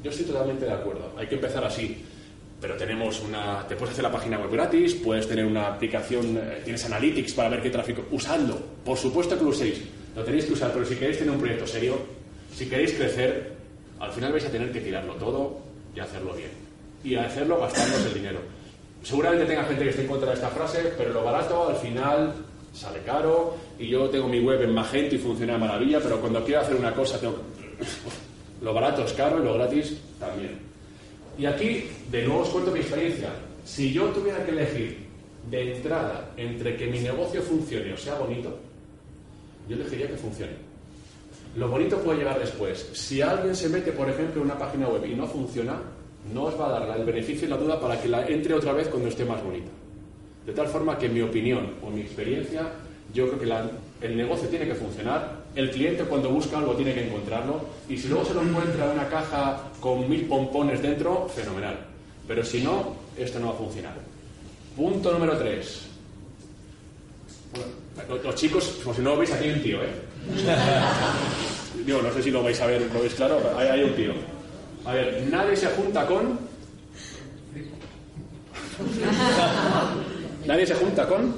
Yo 0.00 0.10
estoy 0.12 0.26
totalmente 0.26 0.64
de 0.64 0.72
acuerdo, 0.72 1.12
hay 1.18 1.26
que 1.26 1.34
empezar 1.34 1.64
así. 1.64 2.04
Pero 2.60 2.76
tenemos 2.76 3.20
una. 3.20 3.66
Te 3.66 3.74
puedes 3.74 3.94
hacer 3.94 4.04
la 4.04 4.12
página 4.12 4.38
web 4.38 4.52
gratis, 4.52 4.94
puedes 4.94 5.26
tener 5.26 5.44
una 5.44 5.66
aplicación, 5.66 6.36
eh, 6.36 6.60
tienes 6.62 6.84
Analytics 6.84 7.32
para 7.32 7.48
ver 7.48 7.62
qué 7.62 7.70
tráfico. 7.70 8.04
Usadlo, 8.12 8.56
por 8.84 8.96
supuesto 8.96 9.36
que 9.36 9.42
lo 9.42 9.50
uséis, 9.50 9.82
lo 10.14 10.22
tenéis 10.22 10.44
que 10.44 10.52
usar, 10.52 10.70
pero 10.72 10.86
si 10.86 10.94
queréis 10.94 11.18
tener 11.18 11.32
un 11.32 11.40
proyecto 11.40 11.66
serio, 11.66 11.98
si 12.54 12.68
queréis 12.68 12.92
crecer, 12.92 13.54
al 13.98 14.12
final 14.12 14.30
vais 14.30 14.46
a 14.46 14.50
tener 14.50 14.70
que 14.70 14.82
tirarlo 14.82 15.14
todo 15.14 15.58
y 15.96 15.98
hacerlo 15.98 16.32
bien. 16.34 16.50
Y 17.02 17.16
hacerlo 17.16 17.58
gastándoos 17.58 18.06
el 18.06 18.14
dinero. 18.14 18.38
Seguramente 19.02 19.46
tenga 19.46 19.64
gente 19.64 19.82
que 19.82 19.90
esté 19.90 20.02
en 20.02 20.08
contra 20.08 20.28
de 20.28 20.34
esta 20.34 20.50
frase, 20.50 20.92
pero 20.96 21.12
lo 21.12 21.24
barato 21.24 21.70
al 21.70 21.76
final 21.76 22.51
sale 22.72 23.00
caro 23.04 23.56
y 23.78 23.88
yo 23.88 24.08
tengo 24.08 24.28
mi 24.28 24.40
web 24.40 24.62
en 24.62 24.72
Magento 24.72 25.14
y 25.14 25.18
funciona 25.18 25.54
de 25.54 25.58
maravilla, 25.58 26.00
pero 26.00 26.20
cuando 26.20 26.44
quiero 26.44 26.60
hacer 26.60 26.76
una 26.76 26.94
cosa 26.94 27.20
tengo 27.20 27.34
que... 27.34 27.84
Lo 28.64 28.72
barato 28.72 29.04
es 29.04 29.12
caro 29.14 29.40
y 29.40 29.44
lo 29.44 29.54
gratis 29.54 29.98
también. 30.20 30.56
Y 31.36 31.46
aquí, 31.46 31.84
de 32.12 32.24
nuevo 32.24 32.42
os 32.42 32.48
cuento 32.48 32.70
mi 32.70 32.78
experiencia. 32.78 33.30
Si 33.64 33.92
yo 33.92 34.04
tuviera 34.10 34.44
que 34.44 34.52
elegir 34.52 34.98
de 35.50 35.76
entrada 35.76 36.30
entre 36.36 36.76
que 36.76 36.86
mi 36.86 37.00
negocio 37.00 37.42
funcione 37.42 37.92
o 37.92 37.96
sea 37.96 38.14
bonito, 38.14 38.56
yo 39.68 39.74
elegiría 39.74 40.06
que 40.06 40.16
funcione. 40.16 40.52
Lo 41.56 41.68
bonito 41.68 41.98
puede 41.98 42.18
llegar 42.18 42.38
después. 42.38 42.88
Si 42.92 43.20
alguien 43.20 43.56
se 43.56 43.68
mete, 43.68 43.90
por 43.90 44.08
ejemplo, 44.08 44.40
en 44.40 44.46
una 44.46 44.58
página 44.58 44.86
web 44.86 45.04
y 45.06 45.14
no 45.14 45.26
funciona, 45.26 45.82
no 46.32 46.44
os 46.44 46.58
va 46.58 46.68
a 46.68 46.78
dar 46.78 46.98
el 46.98 47.04
beneficio 47.04 47.46
y 47.46 47.50
la 47.50 47.56
duda 47.56 47.80
para 47.80 48.00
que 48.00 48.08
la 48.08 48.24
entre 48.26 48.54
otra 48.54 48.72
vez 48.72 48.86
cuando 48.86 49.08
esté 49.08 49.24
más 49.24 49.42
bonita. 49.42 49.70
De 50.46 50.52
tal 50.52 50.66
forma 50.66 50.98
que, 50.98 51.06
en 51.06 51.14
mi 51.14 51.20
opinión 51.20 51.74
o 51.82 51.90
mi 51.90 52.00
experiencia, 52.00 52.62
yo 53.14 53.28
creo 53.28 53.38
que 53.38 54.06
el 54.06 54.16
negocio 54.16 54.48
tiene 54.48 54.66
que 54.66 54.74
funcionar, 54.74 55.42
el 55.54 55.70
cliente 55.70 56.04
cuando 56.04 56.30
busca 56.30 56.58
algo 56.58 56.74
tiene 56.74 56.94
que 56.94 57.06
encontrarlo, 57.06 57.60
y 57.88 57.96
si 57.96 58.08
luego 58.08 58.24
se 58.24 58.34
lo 58.34 58.42
encuentra 58.42 58.86
en 58.86 58.92
una 58.92 59.08
caja 59.08 59.64
con 59.80 60.08
mil 60.08 60.24
pompones 60.24 60.82
dentro, 60.82 61.28
fenomenal. 61.28 61.78
Pero 62.26 62.44
si 62.44 62.62
no, 62.62 62.96
esto 63.16 63.38
no 63.38 63.48
va 63.48 63.52
a 63.52 63.56
funcionar. 63.56 63.94
Punto 64.76 65.12
número 65.12 65.36
tres. 65.36 65.82
Bueno, 67.52 68.22
los 68.24 68.34
chicos, 68.34 68.80
como 68.82 68.94
si 68.94 69.02
no 69.02 69.10
lo 69.10 69.18
veis, 69.18 69.32
aquí 69.32 69.44
hay 69.44 69.52
un 69.52 69.62
tío, 69.62 69.82
¿eh? 69.82 69.90
Digo, 71.84 72.00
no 72.00 72.12
sé 72.12 72.22
si 72.22 72.30
lo 72.30 72.42
vais 72.42 72.60
a 72.60 72.66
ver, 72.66 72.82
lo 72.92 73.00
veis 73.00 73.14
claro, 73.14 73.38
ahí 73.56 73.68
hay 73.68 73.82
un 73.82 73.94
tío. 73.94 74.12
A 74.84 74.94
ver, 74.94 75.26
nadie 75.30 75.56
se 75.56 75.66
junta 75.68 76.06
con. 76.06 76.38
nadie 80.46 80.66
se 80.66 80.74
junta 80.74 81.06
con. 81.06 81.34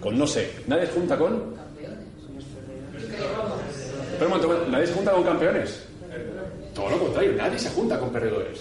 Con 0.00 0.18
no 0.18 0.26
sé. 0.26 0.50
Nadie 0.66 0.86
se 0.86 0.92
junta 0.92 1.16
con. 1.18 1.60
Pero 4.18 4.34
un 4.34 4.70
nadie 4.70 4.86
se 4.86 4.92
junta 4.92 5.12
con 5.12 5.24
campeones. 5.24 5.82
Todo 6.74 6.90
lo 6.90 6.98
contrario, 6.98 7.32
nadie 7.36 7.58
se 7.58 7.70
junta 7.70 7.98
con 7.98 8.10
perdedores. 8.10 8.60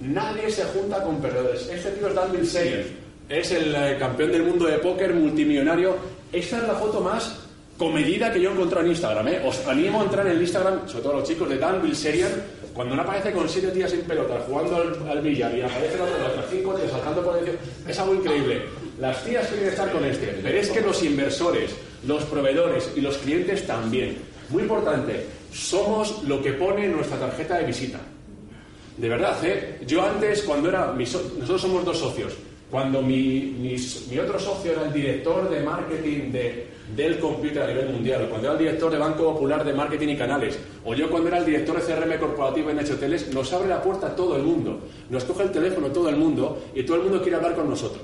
Nadie 0.00 0.50
se 0.50 0.64
junta 0.64 1.02
con 1.02 1.20
perdedores. 1.20 1.68
Este 1.68 1.90
tío 1.92 2.08
es 2.08 2.14
Dan 2.14 2.32
Bilzerian. 2.32 2.82
Es 3.28 3.50
el 3.52 3.74
eh, 3.74 3.96
campeón 3.98 4.32
del 4.32 4.42
mundo 4.42 4.66
de 4.66 4.78
póker 4.78 5.14
multimillonario. 5.14 5.96
Esta 6.32 6.58
es 6.58 6.62
la 6.64 6.74
foto 6.74 7.00
más 7.00 7.40
comedida 7.78 8.32
que 8.32 8.40
yo 8.40 8.50
he 8.50 8.52
encontrado 8.52 8.84
en 8.84 8.92
Instagram. 8.92 9.28
¿eh? 9.28 9.42
Os 9.44 9.66
animo 9.66 10.00
a 10.00 10.04
entrar 10.04 10.26
en 10.26 10.32
el 10.32 10.42
Instagram, 10.42 10.88
sobre 10.88 11.02
todo 11.02 11.12
los 11.14 11.28
chicos 11.28 11.48
de 11.48 11.58
Dan 11.58 11.82
Bilzerian, 11.82 12.30
cuando 12.74 12.96
no 12.96 13.02
aparece 13.02 13.30
con 13.32 13.48
siete 13.48 13.70
días 13.70 13.90
sin 13.90 14.00
pelota 14.00 14.42
jugando 14.46 14.76
al, 15.08 15.22
billar 15.22 15.56
y 15.56 15.62
aparece 15.62 15.96
la 15.96 16.26
otras 16.26 16.46
cinco 16.50 16.74
tías 16.74 16.90
saltando 16.90 17.24
por 17.24 17.38
el 17.38 17.56
es 17.88 17.98
algo 17.98 18.14
increíble. 18.16 18.62
Las 18.98 19.24
tías 19.24 19.46
quieren 19.46 19.68
estar 19.68 19.90
con 19.92 20.04
este. 20.04 20.40
Veréis 20.42 20.70
que 20.70 20.80
los 20.80 21.02
inversores, 21.02 21.74
los 22.06 22.24
proveedores 22.24 22.90
y 22.96 23.00
los 23.00 23.16
clientes 23.18 23.66
también. 23.66 24.18
Muy 24.50 24.62
importante, 24.62 25.24
somos 25.52 26.24
lo 26.24 26.42
que 26.42 26.52
pone 26.52 26.88
nuestra 26.88 27.18
tarjeta 27.18 27.58
de 27.58 27.64
visita. 27.64 28.00
De 28.96 29.08
verdad, 29.08 29.36
¿eh? 29.44 29.80
Yo 29.86 30.04
antes, 30.04 30.42
cuando 30.42 30.68
era... 30.68 30.92
nosotros 30.92 31.60
somos 31.60 31.84
dos 31.84 31.98
socios. 31.98 32.34
Cuando 32.74 33.00
mi, 33.02 33.54
otro 34.20 34.36
socio 34.36 34.72
era 34.72 34.82
el 34.82 34.92
director 34.92 35.48
de 35.48 35.60
marketing 35.60 36.32
de, 36.32 36.66
del 36.96 37.20
computer 37.20 37.62
a 37.62 37.68
nivel 37.68 37.90
mundial, 37.90 38.24
o 38.24 38.28
cuando 38.28 38.48
era 38.48 38.54
el 38.54 38.64
director 38.64 38.90
de 38.90 38.98
Banco 38.98 39.32
Popular 39.32 39.64
de 39.64 39.72
Marketing 39.72 40.08
y 40.08 40.16
Canales, 40.16 40.58
o 40.84 40.92
yo 40.92 41.08
cuando 41.08 41.28
era 41.28 41.38
el 41.38 41.46
director 41.46 41.80
de 41.80 41.82
CRM 41.82 42.18
corporativo 42.18 42.70
en 42.70 42.80
Hoteles, 42.80 43.32
nos 43.32 43.52
abre 43.52 43.68
la 43.68 43.80
puerta 43.80 44.08
a 44.08 44.16
todo 44.16 44.34
el 44.34 44.42
mundo. 44.42 44.80
Nos 45.08 45.22
coge 45.22 45.44
el 45.44 45.52
teléfono 45.52 45.86
todo 45.92 46.08
el 46.08 46.16
mundo 46.16 46.64
y 46.74 46.82
todo 46.82 46.96
el 46.96 47.04
mundo 47.04 47.22
quiere 47.22 47.36
hablar 47.36 47.54
con 47.54 47.70
nosotros. 47.70 48.02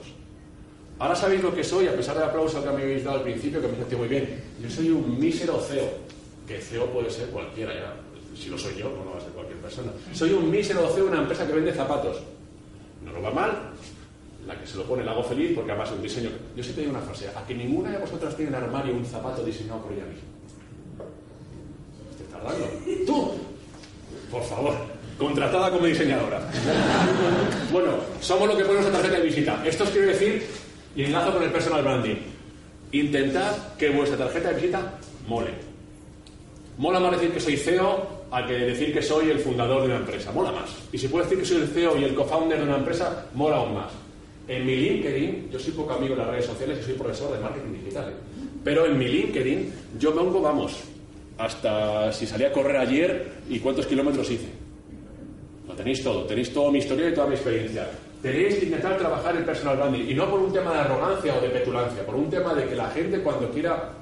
Ahora 1.00 1.16
sabéis 1.16 1.42
lo 1.42 1.52
que 1.52 1.64
soy, 1.64 1.88
a 1.88 1.96
pesar 1.96 2.14
del 2.14 2.28
aplauso 2.28 2.62
que 2.62 2.70
me 2.70 2.82
habéis 2.82 3.02
dado 3.02 3.16
al 3.16 3.24
principio, 3.24 3.60
que 3.60 3.66
me 3.66 3.74
sentí 3.74 3.96
muy 3.96 4.06
bien. 4.06 4.40
Yo 4.62 4.70
soy 4.70 4.90
un 4.90 5.18
mísero 5.18 5.58
CEO, 5.58 5.88
que 6.46 6.60
CEO 6.60 6.86
puede 6.86 7.10
ser 7.10 7.26
cualquiera 7.30 7.74
ya. 7.74 7.96
Si 8.40 8.48
lo 8.48 8.56
soy 8.56 8.76
yo, 8.76 8.84
no 8.84 9.10
va 9.10 9.18
a 9.18 9.20
ser 9.20 9.30
cualquier 9.30 9.58
persona. 9.58 9.90
Soy 10.12 10.30
un 10.30 10.48
mísero 10.48 10.86
CEO 10.86 11.06
de 11.06 11.10
una 11.10 11.22
empresa 11.22 11.44
que 11.44 11.54
vende 11.54 11.72
zapatos. 11.72 12.18
No 13.04 13.12
lo 13.12 13.20
va 13.20 13.32
mal, 13.32 13.50
la 14.46 14.58
que 14.58 14.66
se 14.66 14.76
lo 14.76 14.84
pone 14.84 15.04
la 15.04 15.12
hago 15.12 15.22
feliz 15.22 15.52
porque 15.54 15.72
además 15.72 15.90
es 15.90 15.96
un 15.96 16.02
diseño. 16.02 16.30
Yo 16.56 16.62
siempre 16.62 16.84
digo 16.84 16.96
una 16.96 17.04
frase: 17.04 17.28
a 17.28 17.46
que 17.46 17.54
ninguna 17.54 17.90
de 17.90 17.98
vosotras 17.98 18.34
tiene 18.36 18.50
en 18.50 18.56
el 18.56 18.64
armario 18.64 18.94
un 18.94 19.04
zapato 19.04 19.44
diseñado 19.44 19.80
por 19.82 19.92
ella 19.92 20.04
misma. 20.04 20.28
Estoy 22.10 22.26
tardando. 22.30 22.66
¡Tú! 23.06 23.32
Por 24.30 24.44
favor, 24.44 24.74
contratada 25.18 25.70
como 25.70 25.86
diseñadora. 25.86 26.40
bueno, 27.72 27.94
somos 28.20 28.48
lo 28.48 28.56
que 28.56 28.64
pone 28.64 28.80
nuestra 28.80 28.98
tarjeta 28.98 29.18
de 29.18 29.26
visita. 29.26 29.62
Esto 29.66 29.84
os 29.84 29.90
quiero 29.90 30.08
decir, 30.08 30.46
y 30.94 31.04
enlazo 31.04 31.32
con 31.32 31.42
el 31.42 31.50
personal 31.50 31.82
branding. 31.82 32.16
Intentad 32.92 33.74
que 33.76 33.90
vuestra 33.90 34.18
tarjeta 34.18 34.48
de 34.48 34.54
visita 34.54 34.94
mole. 35.26 35.50
Mola 36.78 36.98
más 36.98 37.12
decir 37.12 37.32
que 37.32 37.40
soy 37.40 37.56
CEO 37.56 38.20
a 38.30 38.46
que 38.46 38.54
decir 38.54 38.92
que 38.92 39.02
soy 39.02 39.30
el 39.30 39.38
fundador 39.38 39.82
de 39.82 39.88
una 39.88 39.96
empresa. 39.96 40.32
Mola 40.32 40.52
más. 40.52 40.70
Y 40.92 40.98
si 40.98 41.08
puedo 41.08 41.24
decir 41.24 41.38
que 41.38 41.44
soy 41.44 41.58
el 41.58 41.68
CEO 41.68 41.98
y 41.98 42.04
el 42.04 42.14
co-founder 42.14 42.58
de 42.58 42.64
una 42.64 42.78
empresa, 42.78 43.26
mola 43.34 43.56
aún 43.56 43.74
más. 43.74 43.90
En 44.50 44.66
mi 44.66 44.74
LinkedIn, 44.74 45.48
yo 45.48 45.60
soy 45.60 45.72
poco 45.74 45.92
amigo 45.92 46.14
en 46.14 46.18
las 46.18 46.28
redes 46.28 46.46
sociales 46.46 46.80
y 46.80 46.82
soy 46.82 46.94
profesor 46.94 47.32
de 47.32 47.38
marketing 47.38 47.70
digital. 47.70 48.10
¿eh? 48.10 48.14
Pero 48.64 48.84
en 48.84 48.98
mi 48.98 49.06
LinkedIn 49.06 49.72
yo 49.96 50.12
pongo, 50.12 50.42
vamos, 50.42 50.76
hasta 51.38 52.12
si 52.12 52.26
salí 52.26 52.42
a 52.42 52.52
correr 52.52 52.78
ayer 52.78 53.28
y 53.48 53.60
cuántos 53.60 53.86
kilómetros 53.86 54.28
hice. 54.28 54.48
Lo 55.68 55.74
tenéis 55.74 56.02
todo, 56.02 56.24
tenéis 56.24 56.52
toda 56.52 56.72
mi 56.72 56.78
historia 56.78 57.10
y 57.10 57.14
toda 57.14 57.28
mi 57.28 57.34
experiencia. 57.34 57.90
Tenéis 58.20 58.56
que 58.56 58.64
intentar 58.64 58.98
trabajar 58.98 59.36
el 59.36 59.44
personal 59.44 59.76
branding 59.76 60.08
y 60.08 60.14
no 60.14 60.28
por 60.28 60.40
un 60.40 60.52
tema 60.52 60.72
de 60.72 60.80
arrogancia 60.80 61.32
o 61.38 61.40
de 61.40 61.48
petulancia, 61.50 62.04
por 62.04 62.16
un 62.16 62.28
tema 62.28 62.52
de 62.52 62.66
que 62.66 62.74
la 62.74 62.90
gente 62.90 63.20
cuando 63.20 63.48
quiera, 63.52 63.92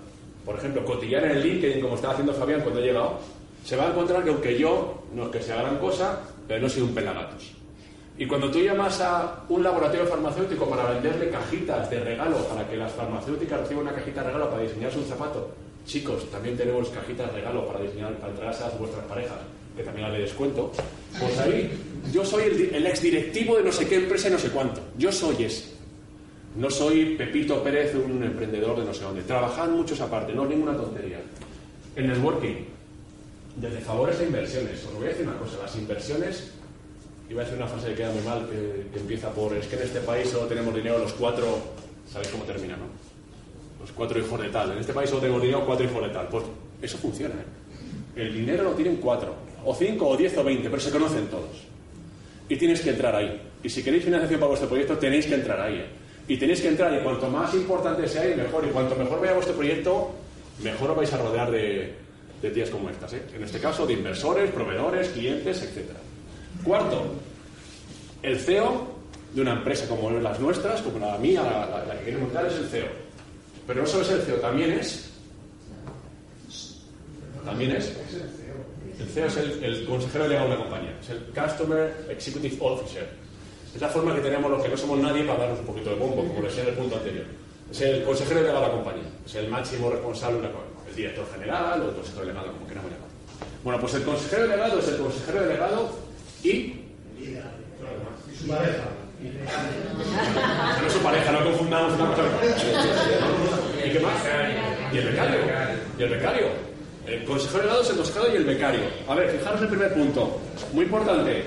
por 0.46 0.56
ejemplo, 0.56 0.82
cotillar 0.82 1.24
en 1.24 1.32
el 1.32 1.42
LinkedIn 1.42 1.82
como 1.82 1.96
estaba 1.96 2.14
haciendo 2.14 2.32
Fabián 2.32 2.62
cuando 2.62 2.80
ha 2.80 2.84
llegado, 2.84 3.18
se 3.66 3.76
va 3.76 3.88
a 3.88 3.90
encontrar 3.90 4.24
que 4.24 4.30
aunque 4.30 4.58
yo, 4.58 5.02
no 5.14 5.24
es 5.24 5.28
que 5.28 5.42
sea 5.42 5.56
gran 5.56 5.76
cosa, 5.76 6.22
pero 6.48 6.62
no 6.62 6.70
soy 6.70 6.84
un 6.84 6.94
pelagatos. 6.94 7.57
Y 8.18 8.26
cuando 8.26 8.50
tú 8.50 8.58
llamas 8.58 9.00
a 9.00 9.44
un 9.48 9.62
laboratorio 9.62 10.04
farmacéutico 10.06 10.68
para 10.68 10.90
venderle 10.90 11.30
cajitas 11.30 11.88
de 11.88 12.00
regalo, 12.00 12.36
para 12.48 12.68
que 12.68 12.76
las 12.76 12.90
farmacéuticas 12.92 13.60
reciban 13.60 13.84
una 13.84 13.94
cajita 13.94 14.22
de 14.22 14.26
regalo 14.26 14.50
para 14.50 14.62
diseñarse 14.62 14.98
un 14.98 15.04
zapato, 15.04 15.50
chicos, 15.86 16.28
también 16.28 16.56
tenemos 16.56 16.88
cajitas 16.88 17.30
de 17.30 17.38
regalo 17.38 17.64
para 17.64 17.80
diseñar, 17.80 18.12
para 18.16 18.32
a 18.32 18.70
vuestras 18.70 19.04
parejas, 19.04 19.38
que 19.76 19.84
también 19.84 20.12
le 20.12 20.18
descuento. 20.18 20.72
Pues 21.16 21.38
ahí, 21.38 21.70
yo 22.12 22.24
soy 22.24 22.42
el, 22.44 22.74
el 22.74 22.86
exdirectivo 22.86 23.56
de 23.56 23.62
no 23.62 23.70
sé 23.70 23.86
qué 23.86 23.94
empresa 23.94 24.28
y 24.28 24.32
no 24.32 24.38
sé 24.38 24.50
cuánto. 24.50 24.80
Yo 24.98 25.12
soy 25.12 25.44
ese. 25.44 25.78
No 26.56 26.70
soy 26.70 27.14
Pepito 27.14 27.62
Pérez, 27.62 27.94
un 27.94 28.20
emprendedor 28.24 28.80
de 28.80 28.84
no 28.84 28.92
sé 28.92 29.04
dónde. 29.04 29.22
Trabajad 29.22 29.68
muchos 29.68 30.00
aparte, 30.00 30.32
no 30.32 30.42
es 30.42 30.50
ninguna 30.50 30.76
tontería. 30.76 31.20
El 31.94 32.08
networking, 32.08 32.64
desde 33.54 33.78
favores 33.78 34.18
a 34.18 34.24
inversiones. 34.24 34.84
Os 34.86 34.94
voy 34.94 35.06
a 35.06 35.08
decir 35.10 35.24
una 35.24 35.38
cosa, 35.38 35.58
las 35.62 35.76
inversiones 35.76 36.57
Iba 37.30 37.42
a 37.42 37.44
decir 37.44 37.58
una 37.58 37.68
frase 37.68 37.88
que 37.88 37.94
queda 37.94 38.10
muy 38.10 38.22
mal, 38.22 38.48
que, 38.48 38.98
empieza 38.98 39.30
por, 39.30 39.54
es 39.54 39.66
que 39.66 39.76
en 39.76 39.82
este 39.82 40.00
país 40.00 40.28
solo 40.30 40.46
tenemos 40.46 40.74
dinero 40.74 40.98
los 40.98 41.12
cuatro, 41.12 41.46
¿sabéis 42.10 42.30
cómo 42.30 42.44
termina, 42.44 42.76
no? 42.76 42.86
Los 43.80 43.92
cuatro 43.92 44.18
hijos 44.18 44.40
de 44.40 44.48
tal. 44.48 44.72
En 44.72 44.78
este 44.78 44.94
país 44.94 45.10
solo 45.10 45.20
tenemos 45.20 45.42
dinero 45.42 45.64
cuatro 45.66 45.84
hijos 45.84 46.02
de 46.02 46.08
tal. 46.08 46.28
Pues 46.28 46.44
eso 46.80 46.96
funciona, 46.96 47.34
¿eh? 47.34 48.20
El 48.22 48.32
dinero 48.32 48.64
lo 48.64 48.72
tienen 48.72 48.96
cuatro, 48.96 49.34
o 49.64 49.74
cinco, 49.74 50.08
o 50.08 50.16
diez, 50.16 50.36
o 50.38 50.42
veinte, 50.42 50.70
pero 50.70 50.80
se 50.80 50.90
conocen 50.90 51.26
todos. 51.26 51.66
Y 52.48 52.56
tienes 52.56 52.80
que 52.80 52.90
entrar 52.90 53.14
ahí. 53.14 53.40
Y 53.62 53.68
si 53.68 53.82
queréis 53.82 54.04
financiación 54.04 54.40
para 54.40 54.48
vuestro 54.48 54.68
proyecto, 54.68 54.96
tenéis 54.96 55.26
que 55.26 55.34
entrar 55.34 55.60
ahí. 55.60 55.76
¿eh? 55.76 55.86
Y 56.28 56.36
tenéis 56.38 56.62
que 56.62 56.68
entrar, 56.68 56.92
y 56.94 57.02
cuanto 57.02 57.28
más 57.28 57.52
importante 57.54 58.08
sea, 58.08 58.24
mejor. 58.34 58.64
Y 58.66 58.70
cuanto 58.70 58.96
mejor 58.96 59.20
vaya 59.20 59.34
vuestro 59.34 59.54
proyecto, 59.54 60.12
mejor 60.62 60.90
os 60.90 60.96
vais 60.96 61.12
a 61.12 61.18
rodear 61.18 61.50
de, 61.50 61.92
de 62.40 62.50
tías 62.50 62.70
como 62.70 62.88
estas. 62.88 63.12
¿eh? 63.12 63.22
En 63.34 63.42
este 63.42 63.60
caso, 63.60 63.86
de 63.86 63.92
inversores, 63.92 64.50
proveedores, 64.50 65.08
clientes, 65.08 65.62
etcétera. 65.62 66.00
Cuarto, 66.64 67.06
el 68.22 68.38
CEO 68.38 68.88
de 69.32 69.42
una 69.42 69.52
empresa 69.52 69.86
como 69.88 70.10
las 70.10 70.40
nuestras, 70.40 70.82
como 70.82 70.98
la 70.98 71.18
mía, 71.18 71.42
la, 71.42 71.98
que 71.98 72.04
quiere 72.04 72.18
montar, 72.18 72.46
es 72.46 72.54
el 72.54 72.68
CEO. 72.68 72.88
Pero 73.66 73.82
no 73.82 73.86
solo 73.86 74.04
es 74.04 74.10
el 74.10 74.22
CEO, 74.22 74.36
también 74.36 74.72
es. 74.72 75.10
También 77.44 77.72
es. 77.72 77.96
El 78.98 79.06
CEO 79.08 79.26
es 79.26 79.36
el, 79.36 79.86
consejero 79.86 80.24
delegado 80.24 80.50
de 80.50 80.56
la 80.56 80.62
compañía, 80.62 80.98
es 81.00 81.10
el 81.10 81.18
Customer 81.34 82.06
Executive 82.10 82.56
Officer. 82.60 83.08
Es 83.74 83.80
la 83.80 83.88
forma 83.88 84.14
que 84.14 84.22
tenemos 84.22 84.50
los 84.50 84.62
que 84.62 84.68
no 84.70 84.76
somos 84.76 84.98
nadie 84.98 85.24
para 85.24 85.40
darnos 85.40 85.60
un 85.60 85.66
poquito 85.66 85.90
de 85.90 85.96
bombo, 85.96 86.26
como 86.26 86.42
decía 86.42 86.62
en 86.62 86.70
el 86.70 86.74
punto 86.74 86.96
anterior. 86.96 87.26
Es 87.70 87.80
el 87.82 88.02
consejero 88.02 88.40
delegado 88.40 88.62
de 88.62 88.68
la 88.68 88.74
compañía, 88.74 89.10
es 89.24 89.34
el 89.34 89.48
máximo 89.48 89.90
responsable, 89.90 90.40
de 90.40 90.48
el 90.88 90.96
director 90.96 91.26
general 91.32 91.82
o 91.82 91.88
el 91.90 91.94
consejero 91.94 92.22
delegado, 92.22 92.52
como 92.52 92.66
queramos 92.66 92.90
llamar. 92.90 93.08
Bueno, 93.62 93.80
pues 93.80 93.94
el 93.94 94.02
consejero 94.02 94.42
delegado 94.42 94.78
es 94.78 94.88
el 94.88 94.96
consejero 94.96 95.42
delegado 95.42 96.07
y. 96.42 96.48
Y 96.48 97.36
su 98.38 98.48
pareja. 98.48 98.84
No 100.80 100.86
es 100.86 100.92
su 100.92 101.00
pareja, 101.00 101.32
no 101.32 101.44
confundamos 101.44 101.94
una 101.94 102.10
cosa. 102.10 102.22
¿Y 103.84 103.90
qué 103.90 104.00
más? 104.00 104.12
Y 104.92 104.98
el 104.98 105.04
becario. 105.06 105.38
Y 105.98 106.02
el 106.02 106.10
becario. 106.10 106.46
El 107.06 107.24
consejero 107.24 107.62
de 107.62 107.68
lado 107.68 107.82
es 107.82 107.90
el 107.90 107.96
consejero 107.96 108.32
y 108.32 108.36
el 108.36 108.44
becario. 108.44 108.80
A 109.08 109.14
ver, 109.14 109.30
fijaros 109.30 109.62
el 109.62 109.68
primer 109.68 109.94
punto. 109.94 110.40
Muy 110.72 110.84
importante. 110.84 111.44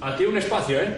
Aquí 0.00 0.24
un 0.24 0.38
espacio, 0.38 0.80
¿eh? 0.80 0.96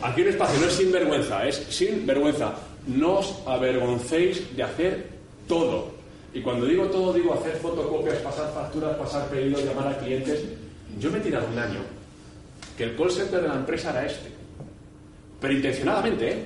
Aquí 0.00 0.22
un 0.22 0.28
espacio, 0.28 0.60
no 0.60 0.66
es 0.66 0.74
sin 0.74 0.92
vergüenza, 0.92 1.46
es 1.46 1.56
sin 1.68 2.06
vergüenza. 2.06 2.54
No 2.86 3.18
os 3.18 3.34
avergoncéis 3.46 4.56
de 4.56 4.62
hacer 4.62 5.08
todo. 5.48 5.90
Y 6.32 6.40
cuando 6.40 6.66
digo 6.66 6.86
todo, 6.86 7.12
digo 7.12 7.34
hacer 7.34 7.56
fotocopias, 7.56 8.16
pasar 8.18 8.52
facturas, 8.54 8.96
pasar 8.96 9.26
pedidos, 9.28 9.64
llamar 9.64 9.88
a 9.88 9.98
clientes. 9.98 10.44
Yo 11.00 11.10
me 11.10 11.18
he 11.18 11.20
tirado 11.20 11.46
un 11.52 11.58
año 11.58 11.80
que 12.76 12.84
el 12.84 12.96
call 12.96 13.10
center 13.10 13.42
de 13.42 13.48
la 13.48 13.54
empresa 13.54 13.90
era 13.90 14.06
este. 14.06 14.30
Pero 15.40 15.52
intencionadamente, 15.52 16.32
¿eh? 16.32 16.44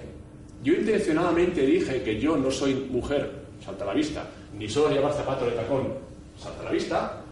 Yo 0.62 0.74
intencionadamente 0.74 1.64
dije 1.64 2.02
que 2.02 2.20
yo 2.20 2.36
no 2.36 2.50
soy 2.50 2.74
mujer, 2.74 3.30
salta 3.64 3.84
a 3.84 3.88
la 3.88 3.94
vista, 3.94 4.26
ni 4.58 4.68
solo 4.68 4.94
llevar 4.94 5.12
zapatos 5.14 5.48
de 5.48 5.56
tacón, 5.56 5.94
salta 6.38 6.60
a 6.60 6.64
la 6.64 6.70
vista. 6.70 7.22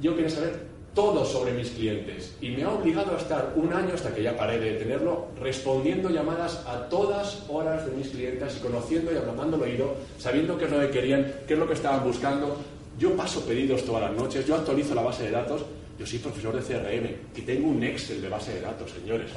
Yo 0.00 0.14
quería 0.14 0.30
saber 0.30 0.68
todo 0.94 1.24
sobre 1.24 1.52
mis 1.52 1.70
clientes 1.70 2.36
y 2.40 2.50
me 2.50 2.64
ha 2.64 2.70
obligado 2.70 3.14
a 3.14 3.18
estar 3.18 3.52
un 3.56 3.72
año 3.72 3.94
hasta 3.94 4.12
que 4.12 4.22
ya 4.22 4.36
paré 4.36 4.58
de 4.58 4.72
tenerlo 4.72 5.28
respondiendo 5.40 6.10
llamadas 6.10 6.64
a 6.66 6.88
todas 6.88 7.44
horas 7.48 7.86
de 7.86 7.92
mis 7.92 8.08
clientes 8.08 8.56
y 8.56 8.60
conociendo 8.60 9.12
y 9.12 9.16
hablando 9.16 9.56
al 9.56 9.62
oído, 9.62 9.94
sabiendo 10.18 10.58
qué 10.58 10.64
es 10.64 10.70
lo 10.70 10.80
que 10.80 10.90
querían, 10.90 11.32
qué 11.46 11.54
es 11.54 11.58
lo 11.58 11.66
que 11.66 11.74
estaban 11.74 12.04
buscando. 12.04 12.56
Yo 12.98 13.16
paso 13.16 13.44
pedidos 13.44 13.84
todas 13.84 14.10
las 14.10 14.12
noches, 14.12 14.44
yo 14.44 14.56
actualizo 14.56 14.94
la 14.94 15.02
base 15.02 15.22
de 15.22 15.30
datos, 15.30 15.64
yo 15.98 16.06
soy 16.06 16.18
profesor 16.20 16.54
de 16.54 16.62
CRM 16.62 17.06
y 17.36 17.40
tengo 17.42 17.68
un 17.68 17.82
Excel 17.82 18.22
de 18.22 18.28
base 18.28 18.54
de 18.54 18.60
datos, 18.60 18.90
señores. 18.90 19.30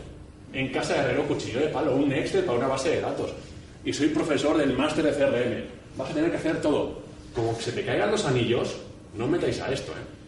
En 0.54 0.72
casa 0.72 0.94
de 0.94 1.00
Herrero 1.00 1.28
Cuchillo 1.28 1.60
de 1.60 1.68
Palo, 1.68 1.96
un 1.96 2.12
Excel 2.12 2.44
para 2.44 2.58
una 2.60 2.68
base 2.68 2.90
de 2.90 3.02
datos. 3.02 3.32
Y 3.84 3.92
soy 3.92 4.10
profesor 4.10 4.58
del 4.58 4.78
máster 4.78 5.04
de 5.06 5.12
CRM. 5.12 5.98
Vas 5.98 6.12
a 6.12 6.14
tener 6.14 6.30
que 6.30 6.38
hacer 6.38 6.62
todo. 6.62 7.02
Como 7.34 7.58
que 7.58 7.64
se 7.64 7.72
te 7.72 7.84
caigan 7.84 8.12
los 8.12 8.26
anillos, 8.26 8.76
no 9.18 9.28
metáis 9.28 9.60
a 9.62 9.72
esto, 9.72 9.92
¿eh? 9.94 10.22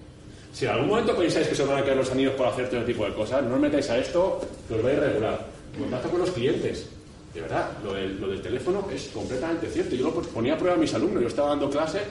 Si 0.54 0.66
en 0.66 0.72
algún 0.72 0.90
momento 0.90 1.18
pensáis 1.18 1.48
que 1.48 1.56
se 1.56 1.66
van 1.66 1.80
a 1.80 1.84
caer 1.84 1.98
los 1.98 2.12
anillos 2.12 2.34
por 2.36 2.48
hacer 2.48 2.70
todo 2.70 2.84
tipo 2.84 3.06
de 3.06 3.14
cosas, 3.14 3.44
no 3.44 3.56
os 3.56 3.62
metáis 3.62 3.90
a 3.90 3.98
esto, 3.98 4.40
que 4.68 4.76
os 4.76 4.86
va 4.86 4.90
a 4.90 4.94
regular. 4.94 5.48
Contacto 5.78 6.10
con 6.10 6.20
los 6.20 6.32
clientes. 6.32 6.88
De 7.34 7.42
verdad, 7.42 7.72
lo 7.84 7.94
del, 7.94 8.42
teléfono 8.42 8.88
es 8.94 9.08
completamente 9.08 9.68
cierto. 9.68 9.96
Yo 9.96 10.06
lo 10.06 10.22
ponía 10.22 10.54
a 10.54 10.58
prueba 10.58 10.76
a 10.76 10.80
mis 10.80 10.94
alumnos. 10.94 11.24
Yo 11.24 11.28
estaba 11.28 11.50
dando 11.50 11.72
clase 11.72 12.02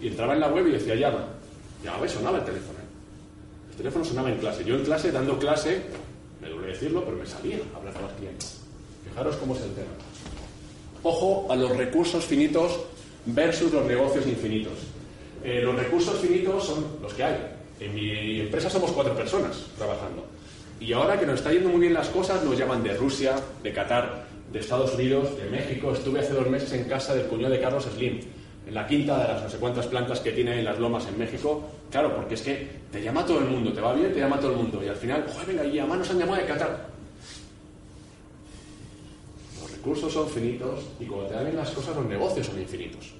y 0.00 0.08
entraba 0.08 0.34
en 0.34 0.40
la 0.40 0.48
web 0.48 0.66
y 0.66 0.72
decía 0.72 0.96
llama. 0.96 1.26
Llamaba 1.84 2.06
y 2.06 2.08
sonaba 2.08 2.38
el 2.38 2.44
teléfono. 2.44 2.81
El 3.72 3.78
teléfono 3.78 4.04
sonaba 4.04 4.30
en 4.30 4.38
clase. 4.38 4.64
Yo 4.64 4.76
en 4.76 4.84
clase, 4.84 5.10
dando 5.10 5.38
clase, 5.38 5.82
me 6.40 6.48
duele 6.48 6.68
decirlo, 6.68 7.04
pero 7.04 7.16
me 7.16 7.26
salía 7.26 7.56
a 7.74 7.78
hablar 7.78 7.94
con 7.94 8.02
los 8.02 8.12
clientes. 8.12 8.60
Fijaros 9.08 9.36
cómo 9.36 9.54
es 9.56 9.62
el 9.62 9.72
tema. 9.72 9.88
Ojo 11.02 11.50
a 11.50 11.56
los 11.56 11.74
recursos 11.76 12.24
finitos 12.24 12.80
versus 13.24 13.72
los 13.72 13.86
negocios 13.86 14.26
infinitos. 14.26 14.74
Eh, 15.42 15.62
los 15.62 15.74
recursos 15.74 16.18
finitos 16.20 16.66
son 16.66 16.84
los 17.00 17.14
que 17.14 17.24
hay. 17.24 17.36
En 17.80 17.94
mi 17.94 18.40
empresa 18.40 18.68
somos 18.68 18.92
cuatro 18.92 19.16
personas 19.16 19.56
trabajando. 19.76 20.26
Y 20.78 20.92
ahora 20.92 21.18
que 21.18 21.26
nos 21.26 21.36
está 21.36 21.50
yendo 21.50 21.70
muy 21.70 21.80
bien 21.80 21.94
las 21.94 22.08
cosas, 22.08 22.44
nos 22.44 22.58
llaman 22.58 22.82
de 22.82 22.94
Rusia, 22.94 23.36
de 23.62 23.72
Qatar, 23.72 24.26
de 24.52 24.58
Estados 24.58 24.94
Unidos, 24.94 25.36
de 25.38 25.48
México. 25.48 25.92
Estuve 25.92 26.20
hace 26.20 26.34
dos 26.34 26.48
meses 26.48 26.72
en 26.72 26.84
casa 26.84 27.14
del 27.14 27.26
cuñado 27.26 27.54
de 27.54 27.60
Carlos 27.60 27.88
Slim, 27.94 28.20
en 28.66 28.74
la 28.74 28.86
quinta 28.86 29.18
de 29.18 29.28
las 29.28 29.42
no 29.42 29.48
sé 29.48 29.56
cuántas 29.58 29.86
plantas 29.86 30.20
que 30.20 30.32
tiene 30.32 30.58
en 30.58 30.64
las 30.64 30.78
lomas 30.78 31.06
en 31.06 31.18
México. 31.18 31.62
Claro, 31.90 32.14
porque 32.14 32.34
es 32.34 32.42
que 32.42 32.68
te 32.90 33.02
llama 33.02 33.26
todo 33.26 33.40
el 33.40 33.46
mundo, 33.46 33.72
te 33.72 33.80
va 33.80 33.92
bien, 33.92 34.12
te 34.12 34.20
llama 34.20 34.38
todo 34.38 34.52
el 34.52 34.58
mundo. 34.58 34.82
Y 34.84 34.88
al 34.88 34.96
final, 34.96 35.24
joder, 35.28 35.46
venga, 35.46 35.64
y 35.64 35.78
además 35.78 35.98
nos 35.98 36.10
han 36.10 36.18
llamado 36.18 36.40
de 36.40 36.46
Qatar. 36.46 36.86
Los 39.60 39.70
recursos 39.70 40.12
son 40.12 40.28
finitos 40.28 40.80
y 41.00 41.04
cuando 41.04 41.28
te 41.28 41.34
dan 41.34 41.44
bien 41.44 41.56
las 41.56 41.70
cosas, 41.70 41.96
los 41.96 42.06
negocios 42.06 42.46
son 42.46 42.60
infinitos. 42.60 43.12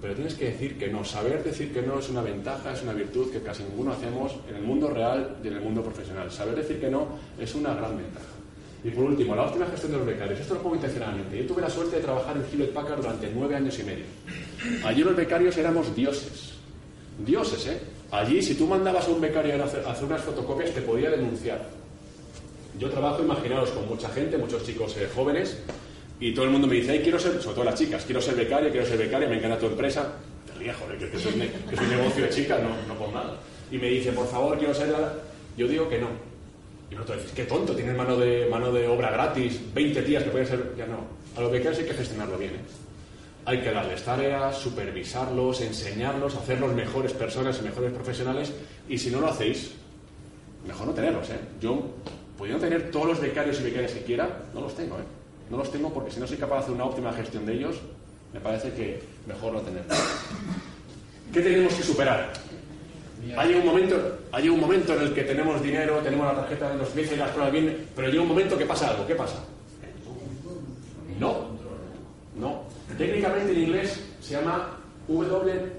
Pero 0.00 0.14
tienes 0.14 0.34
que 0.34 0.46
decir 0.46 0.78
que 0.78 0.88
no. 0.88 1.04
Saber 1.04 1.44
decir 1.44 1.72
que 1.72 1.82
no 1.82 1.98
es 1.98 2.08
una 2.08 2.22
ventaja, 2.22 2.72
es 2.72 2.82
una 2.82 2.92
virtud 2.92 3.30
que 3.30 3.42
casi 3.42 3.62
ninguno 3.64 3.92
hacemos 3.92 4.34
en 4.48 4.56
el 4.56 4.62
mundo 4.62 4.88
real 4.88 5.36
y 5.44 5.48
en 5.48 5.54
el 5.54 5.60
mundo 5.60 5.82
profesional. 5.82 6.30
Saber 6.30 6.56
decir 6.56 6.80
que 6.80 6.90
no 6.90 7.06
es 7.38 7.54
una 7.54 7.74
gran 7.74 7.96
ventaja. 7.96 8.39
Y 8.82 8.90
por 8.90 9.04
último, 9.04 9.34
la 9.34 9.42
óptima 9.42 9.66
gestión 9.66 9.92
de 9.92 9.98
los 9.98 10.06
becarios. 10.06 10.40
Esto 10.40 10.54
lo 10.54 10.62
pongo 10.62 10.76
intencionalmente. 10.76 11.36
Yo 11.36 11.46
tuve 11.46 11.62
la 11.62 11.70
suerte 11.70 11.96
de 11.96 12.02
trabajar 12.02 12.36
en 12.36 12.44
Hewlett 12.50 12.72
Packard 12.72 12.96
durante 12.96 13.30
nueve 13.34 13.54
años 13.54 13.78
y 13.78 13.82
medio. 13.84 14.04
Allí 14.84 15.02
los 15.02 15.14
becarios 15.14 15.56
éramos 15.58 15.94
dioses. 15.94 16.54
Dioses, 17.18 17.66
¿eh? 17.66 17.80
Allí, 18.10 18.42
si 18.42 18.54
tú 18.54 18.66
mandabas 18.66 19.06
a 19.06 19.10
un 19.10 19.20
becario 19.20 19.62
a 19.62 19.66
hacer, 19.66 20.04
unas 20.04 20.22
fotocopias, 20.22 20.70
te 20.70 20.80
podía 20.80 21.10
denunciar. 21.10 21.68
Yo 22.78 22.88
trabajo, 22.88 23.22
imaginaos, 23.22 23.70
con 23.70 23.86
mucha 23.86 24.08
gente, 24.08 24.38
muchos 24.38 24.64
chicos 24.64 24.96
eh, 24.96 25.08
jóvenes, 25.14 25.58
y 26.18 26.32
todo 26.32 26.46
el 26.46 26.50
mundo 26.50 26.66
me 26.66 26.76
dice, 26.76 26.92
Ay, 26.92 27.00
quiero 27.00 27.18
ser, 27.18 27.40
sobre 27.40 27.54
todo 27.54 27.64
las 27.64 27.78
chicas, 27.78 28.04
quiero 28.04 28.20
ser 28.20 28.34
becaria, 28.34 28.70
quiero 28.70 28.86
ser 28.86 28.98
becaria, 28.98 29.28
me 29.28 29.36
encanta 29.36 29.58
tu 29.58 29.66
empresa. 29.66 30.12
Te 30.46 30.58
ríes, 30.58 30.74
joder, 30.76 30.98
que, 30.98 31.16
es 31.16 31.26
un, 31.26 31.38
negocio 31.88 32.24
de 32.24 32.30
chicas, 32.30 32.60
no, 32.62 32.70
no 32.88 32.98
por 32.98 33.12
nada. 33.12 33.36
Y 33.70 33.76
me 33.76 33.88
dice, 33.88 34.12
por 34.12 34.26
favor, 34.26 34.58
quiero 34.58 34.74
ser. 34.74 34.92
Yo 35.56 35.68
digo 35.68 35.88
que 35.88 35.98
no. 35.98 36.29
Y 36.90 36.94
nosotros 36.94 37.18
decís, 37.18 37.32
qué 37.34 37.44
tonto, 37.44 37.74
tienes 37.74 37.96
mano 37.96 38.16
de, 38.16 38.48
mano 38.50 38.72
de 38.72 38.88
obra 38.88 39.10
gratis, 39.10 39.60
20 39.72 40.02
tías 40.02 40.24
que 40.24 40.30
pueden 40.30 40.46
ser... 40.46 40.74
Ya 40.76 40.86
no. 40.86 40.98
A 41.36 41.40
los 41.40 41.52
becarios 41.52 41.78
hay 41.78 41.86
que 41.86 41.94
gestionarlo 41.94 42.36
bien, 42.36 42.54
¿eh? 42.54 42.60
Hay 43.44 43.60
que 43.62 43.70
darles 43.70 44.02
tareas, 44.02 44.58
supervisarlos, 44.58 45.60
enseñarlos, 45.60 46.34
hacerlos 46.34 46.74
mejores 46.74 47.12
personas 47.12 47.58
y 47.60 47.64
mejores 47.64 47.92
profesionales. 47.92 48.52
Y 48.88 48.98
si 48.98 49.10
no 49.10 49.20
lo 49.20 49.28
hacéis, 49.28 49.72
mejor 50.66 50.88
no 50.88 50.92
tenerlos, 50.92 51.30
¿eh? 51.30 51.38
Yo, 51.60 51.82
pudiendo 52.36 52.62
tener 52.62 52.90
todos 52.90 53.06
los 53.06 53.20
becarios 53.20 53.60
y 53.60 53.64
becarias 53.64 53.92
que 53.92 54.02
quiera, 54.02 54.28
no 54.52 54.60
los 54.60 54.74
tengo, 54.74 54.96
¿eh? 54.96 55.04
No 55.48 55.56
los 55.56 55.70
tengo 55.70 55.92
porque 55.92 56.10
si 56.10 56.20
no 56.20 56.26
soy 56.26 56.36
capaz 56.36 56.56
de 56.56 56.62
hacer 56.62 56.74
una 56.74 56.84
óptima 56.84 57.12
gestión 57.12 57.46
de 57.46 57.54
ellos, 57.54 57.76
me 58.32 58.40
parece 58.40 58.72
que 58.72 59.02
mejor 59.26 59.52
no 59.52 59.60
tenerlos. 59.60 59.98
¿Qué 61.32 61.40
tenemos 61.40 61.74
que 61.74 61.82
superar? 61.82 62.32
Hay 63.36 63.54
un 63.54 63.66
momento, 63.66 64.18
un 64.32 64.60
momento 64.60 64.94
en 64.94 65.02
el 65.02 65.14
que 65.14 65.22
tenemos 65.24 65.62
dinero, 65.62 65.98
tenemos 65.98 66.26
la 66.26 66.40
tarjeta 66.40 66.70
de 66.70 66.78
los 66.78 66.88
servicios 66.88 67.16
y 67.16 67.18
las 67.18 67.30
pruebas 67.30 67.52
bien, 67.52 67.86
pero 67.94 68.08
llega 68.08 68.22
un 68.22 68.28
momento 68.28 68.56
que 68.56 68.64
pasa 68.66 68.88
algo. 68.90 69.06
¿Qué 69.06 69.14
pasa? 69.14 69.44
No, 71.18 71.48
no. 72.36 72.62
Técnicamente 72.96 73.52
en 73.52 73.60
inglés 73.60 74.00
se 74.20 74.32
llama 74.32 74.78
W-T-I-F-I-O. 75.06 75.74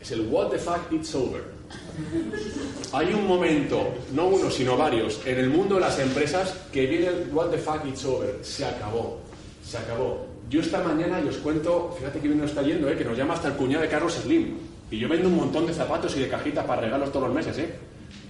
Es 0.00 0.10
el 0.12 0.28
What 0.28 0.50
the 0.50 0.58
fuck 0.58 0.92
it's 0.92 1.14
over. 1.14 1.42
Hay 2.92 3.12
un 3.12 3.26
momento, 3.26 3.94
no 4.12 4.28
uno, 4.28 4.50
sino 4.50 4.76
varios, 4.76 5.24
en 5.26 5.38
el 5.38 5.48
mundo 5.50 5.76
de 5.76 5.82
las 5.82 5.98
empresas 5.98 6.54
que 6.72 6.86
viene 6.86 7.06
el 7.06 7.30
What 7.32 7.50
the 7.50 7.58
fuck 7.58 7.84
it's 7.86 8.04
over. 8.04 8.38
Se 8.42 8.64
acabó. 8.64 9.18
Se 9.64 9.78
acabó. 9.78 10.29
Yo 10.50 10.60
esta 10.60 10.82
mañana 10.82 11.20
y 11.20 11.28
os 11.28 11.36
cuento, 11.36 11.94
fíjate 11.96 12.18
que 12.18 12.26
bien 12.26 12.40
nos 12.40 12.50
está 12.50 12.62
yendo, 12.62 12.88
¿eh? 12.90 12.96
que 12.96 13.04
nos 13.04 13.16
llama 13.16 13.34
hasta 13.34 13.46
el 13.46 13.54
cuñado 13.54 13.82
de 13.84 13.88
Carlos 13.88 14.14
Slim. 14.14 14.56
Y 14.90 14.98
yo 14.98 15.08
vendo 15.08 15.28
un 15.28 15.36
montón 15.36 15.64
de 15.64 15.72
zapatos 15.72 16.16
y 16.16 16.20
de 16.20 16.28
cajitas 16.28 16.64
para 16.64 16.80
regalos 16.80 17.12
todos 17.12 17.26
los 17.26 17.34
meses. 17.36 17.56
¿eh? 17.58 17.72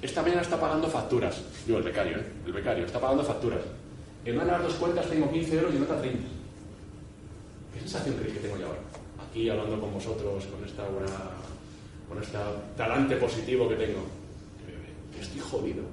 Esta 0.02 0.20
mañana 0.20 0.42
está 0.42 0.60
pagando 0.60 0.86
facturas. 0.86 1.40
Yo, 1.66 1.78
el 1.78 1.82
becario, 1.82 2.18
¿eh? 2.18 2.26
el 2.44 2.52
becario, 2.52 2.84
está 2.84 3.00
pagando 3.00 3.24
facturas. 3.24 3.60
En 4.26 4.34
una 4.34 4.44
de 4.44 4.52
las 4.52 4.62
dos 4.64 4.74
cuentas 4.74 5.08
tengo 5.08 5.32
15 5.32 5.56
euros 5.56 5.72
y 5.72 5.76
en 5.78 5.82
otra 5.82 5.98
30. 5.98 6.28
¿Qué 7.72 7.80
sensación 7.80 8.14
creéis 8.16 8.34
que 8.34 8.40
tengo 8.40 8.58
yo 8.58 8.66
ahora? 8.66 8.80
Aquí 9.26 9.48
hablando 9.48 9.80
con 9.80 9.94
vosotros, 9.94 10.44
con 10.44 10.62
esta 10.62 10.86
buena, 10.88 11.16
con 12.06 12.22
este 12.22 12.36
talante 12.76 13.16
positivo 13.16 13.66
que 13.66 13.76
tengo. 13.76 14.00
Estoy 15.18 15.40
jodido. 15.40 15.84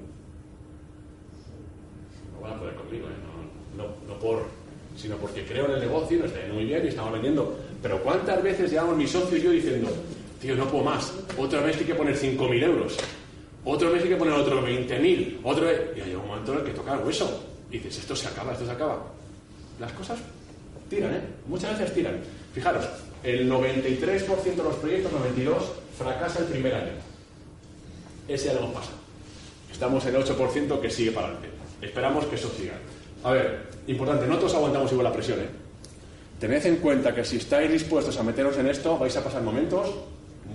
No 2.34 2.42
van 2.42 2.52
a 2.52 2.60
poder 2.60 2.74
conmigo, 2.74 3.06
¿eh? 3.06 3.16
no, 3.78 3.82
no, 3.82 3.94
no 4.06 4.18
por 4.18 4.57
sino 5.00 5.16
porque 5.16 5.44
creo 5.44 5.66
en 5.66 5.72
el 5.72 5.80
negocio, 5.80 6.18
nos 6.18 6.26
está 6.26 6.40
yendo 6.40 6.54
muy 6.54 6.64
bien 6.64 6.84
y 6.84 6.88
estamos 6.88 7.12
vendiendo. 7.12 7.56
Pero 7.80 8.02
¿cuántas 8.02 8.42
veces 8.42 8.70
llevamos 8.70 8.96
mi 8.96 9.06
socio 9.06 9.38
y 9.38 9.42
yo 9.42 9.50
diciendo, 9.50 9.88
tío, 10.40 10.56
no 10.56 10.66
puedo 10.68 10.84
más, 10.84 11.12
otra 11.36 11.60
vez 11.60 11.76
hay 11.76 11.84
que 11.84 11.94
poner 11.94 12.16
5.000 12.16 12.62
euros, 12.64 12.98
otro 13.64 13.90
mes 13.90 14.02
hay 14.02 14.08
que 14.08 14.16
poner 14.16 14.34
otro 14.34 14.66
20.000, 14.66 15.40
otro 15.42 15.66
vez... 15.66 15.80
Y 15.96 16.00
hay 16.00 16.14
un 16.14 16.26
momento 16.26 16.52
en 16.52 16.58
el 16.60 16.64
que 16.64 16.70
toca 16.70 16.94
el 16.94 17.04
hueso. 17.04 17.44
Y 17.70 17.78
dices, 17.78 17.98
esto 17.98 18.16
se 18.16 18.28
acaba, 18.28 18.52
esto 18.52 18.64
se 18.64 18.70
acaba. 18.70 19.04
Las 19.78 19.92
cosas 19.92 20.18
tiran, 20.88 21.14
¿eh? 21.14 21.20
Muchas 21.46 21.78
veces 21.78 21.94
tiran. 21.94 22.18
Fijaros, 22.54 22.86
el 23.22 23.50
93% 23.50 24.54
de 24.54 24.62
los 24.62 24.76
proyectos, 24.76 25.12
92, 25.12 25.62
fracasa 25.98 26.38
el 26.40 26.46
primer 26.46 26.74
año. 26.74 26.92
Ese 28.26 28.46
ya 28.46 28.54
lo 28.54 28.60
hemos 28.60 28.72
pasado. 28.72 28.96
Estamos 29.70 30.06
en 30.06 30.14
el 30.14 30.24
8% 30.24 30.80
que 30.80 30.90
sigue 30.90 31.12
para 31.12 31.26
adelante. 31.26 31.48
Esperamos 31.82 32.24
que 32.24 32.36
eso 32.36 32.50
siga. 32.56 32.74
A 33.24 33.32
ver, 33.32 33.66
importante, 33.86 34.26
no 34.26 34.36
todos 34.38 34.54
aguantamos 34.54 34.90
igual 34.92 35.04
la 35.04 35.12
presión, 35.12 35.40
¿eh? 35.40 35.48
Tened 36.38 36.64
en 36.66 36.76
cuenta 36.76 37.12
que 37.12 37.24
si 37.24 37.36
estáis 37.36 37.70
dispuestos 37.70 38.16
a 38.16 38.22
meteros 38.22 38.56
en 38.58 38.68
esto, 38.68 38.96
vais 38.96 39.16
a 39.16 39.24
pasar 39.24 39.42
momentos 39.42 39.92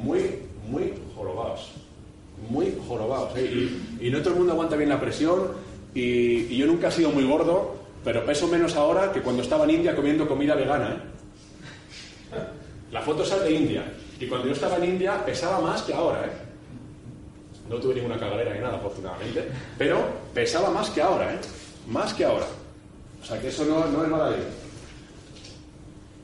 muy, 0.02 0.40
muy 0.70 0.94
jorobados. 1.14 1.72
Muy 2.50 2.74
jorobados. 2.88 3.38
¿eh? 3.38 3.44
Y, 4.00 4.08
y, 4.08 4.10
no 4.10 4.20
todo 4.20 4.30
el 4.30 4.36
mundo 4.38 4.54
aguanta 4.54 4.78
bien 4.78 4.90
la 4.90 5.00
presión. 5.00 5.52
Y, 5.94 6.56
yo 6.56 6.66
nunca 6.68 6.88
he 6.88 6.92
sido 6.92 7.12
muy 7.12 7.26
gordo, 7.26 7.76
pero 8.04 8.26
peso 8.26 8.48
menos 8.48 8.78
ahora 8.78 9.12
que 9.12 9.22
cuando 9.22 9.42
estaba 9.42 9.66
en 9.66 9.72
India 9.72 9.94
comiendo 9.94 10.26
comida 10.26 10.56
vegana. 10.56 11.04
¿eh? 12.32 12.38
La 12.92 13.02
foto 13.02 13.26
sale 13.26 13.44
de 13.46 13.52
India. 13.52 13.84
Y 14.20 14.28
cuando 14.28 14.48
yo 14.48 14.54
estaba 14.54 14.78
en 14.78 14.86
India 14.86 15.26
pesaba 15.26 15.60
más 15.60 15.82
que 15.82 15.94
ahora. 15.94 16.26
¿eh? 16.26 16.32
No 17.70 17.76
tuve 17.76 17.96
ninguna 17.96 18.18
cagalera 18.18 18.54
ni 18.54 18.62
nada, 18.62 18.78
afortunadamente. 18.78 19.50
Pero 19.78 20.00
pesaba 20.34 20.70
más 20.70 20.90
que 20.92 21.02
ahora. 21.02 21.34
¿eh? 21.34 21.40
Más 21.88 22.14
que 22.14 22.26
ahora. 22.26 22.48
O 23.22 23.26
sea 23.26 23.40
que 23.40 23.50
eso 23.50 23.66
no, 23.66 23.86
no 23.88 24.04
es 24.04 24.10
maravilla. 24.10 24.50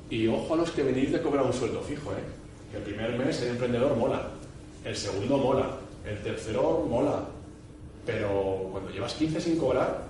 Y 0.10 0.28
ojo 0.28 0.54
a 0.54 0.58
los 0.58 0.72
que 0.72 0.84
venís 0.84 1.12
de 1.12 1.22
cobrar 1.22 1.46
un 1.46 1.54
sueldo 1.54 1.82
fijo, 1.82 2.12
¿eh? 2.12 2.24
Que 2.72 2.78
el 2.78 2.84
primer 2.84 3.18
mes 3.18 3.36
ser 3.36 3.50
emprendedor 3.50 3.96
mola. 3.96 4.30
El 4.84 4.96
segundo 4.96 5.38
mola. 5.38 5.78
El 6.06 6.22
tercero 6.24 6.86
mola. 6.90 7.26
Pero 8.06 8.70
cuando 8.72 8.90
llevas 8.90 9.14
15 9.14 9.40
sin 9.40 9.58
cobrar, 9.58 10.04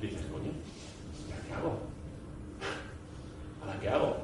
dices, 0.00 0.22
coño, 0.32 0.50
¿y 0.50 1.32
ahora 1.32 1.44
qué 1.46 1.54
hago? 1.54 1.78
¿Ahora 3.62 3.80
qué 3.80 3.88
hago? 3.88 4.16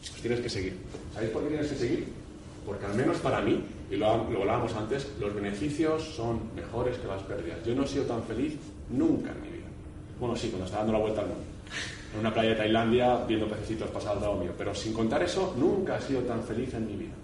Pues 0.00 0.22
tienes 0.22 0.40
que 0.40 0.48
seguir. 0.48 0.78
¿Sabéis 1.12 1.32
por 1.32 1.42
qué 1.42 1.48
tienes 1.48 1.68
que 1.68 1.76
seguir? 1.76 2.08
Porque 2.64 2.86
al 2.86 2.94
menos 2.94 3.18
para 3.18 3.40
mí, 3.40 3.62
y 3.90 3.96
lo, 3.96 4.30
lo 4.30 4.40
hablábamos 4.40 4.74
antes, 4.74 5.08
los 5.20 5.34
beneficios 5.34 6.04
son 6.14 6.54
mejores 6.54 6.96
que 6.98 7.06
las 7.06 7.22
pérdidas. 7.22 7.64
Yo 7.64 7.74
no 7.74 7.84
he 7.84 7.88
sido 7.88 8.04
tan 8.04 8.22
feliz 8.22 8.56
nunca 8.90 9.30
en 9.30 9.42
mi 9.42 9.48
vida. 9.48 9.66
Bueno, 10.18 10.36
sí, 10.36 10.48
cuando 10.48 10.66
estaba 10.66 10.84
dando 10.84 10.98
la 10.98 11.04
vuelta 11.04 11.20
al 11.22 11.28
mundo. 11.28 11.44
en 12.14 12.20
una 12.20 12.32
playa 12.32 12.50
de 12.50 12.56
Tailandia 12.56 13.24
viendo 13.26 13.46
pececitos 13.48 13.90
pasar 13.90 14.16
al 14.16 14.22
lado 14.22 14.36
mío. 14.36 14.52
Pero 14.56 14.74
sin 14.74 14.92
contar 14.92 15.22
eso, 15.22 15.54
nunca 15.58 15.98
he 15.98 16.02
sido 16.02 16.22
tan 16.22 16.42
feliz 16.42 16.74
en 16.74 16.86
mi 16.86 16.96
vida. 16.96 17.14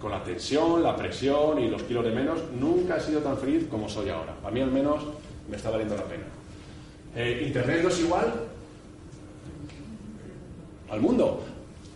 Con 0.00 0.10
la 0.12 0.22
tensión, 0.24 0.82
la 0.82 0.96
presión 0.96 1.58
y 1.58 1.68
los 1.68 1.82
kilos 1.82 2.04
de 2.04 2.10
menos, 2.10 2.40
nunca 2.58 2.96
he 2.96 3.00
sido 3.00 3.20
tan 3.20 3.36
feliz 3.36 3.66
como 3.70 3.88
soy 3.88 4.08
ahora. 4.08 4.34
A 4.44 4.50
mí 4.50 4.60
al 4.60 4.70
menos 4.70 5.02
me 5.48 5.56
está 5.56 5.70
valiendo 5.70 5.94
la 5.96 6.04
pena. 6.04 6.24
Eh, 7.14 7.44
¿Internet 7.46 7.82
no 7.82 7.88
es 7.88 8.00
igual? 8.00 8.32
Al 10.90 11.00
mundo. 11.00 11.42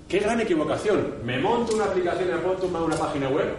¡Qué 0.08 0.18
gran 0.18 0.40
equivocación! 0.40 1.14
Me 1.24 1.38
monto 1.38 1.74
una 1.74 1.86
aplicación, 1.86 2.28
me 2.28 2.36
monto 2.36 2.66
una 2.66 2.96
página 2.96 3.28
web 3.30 3.54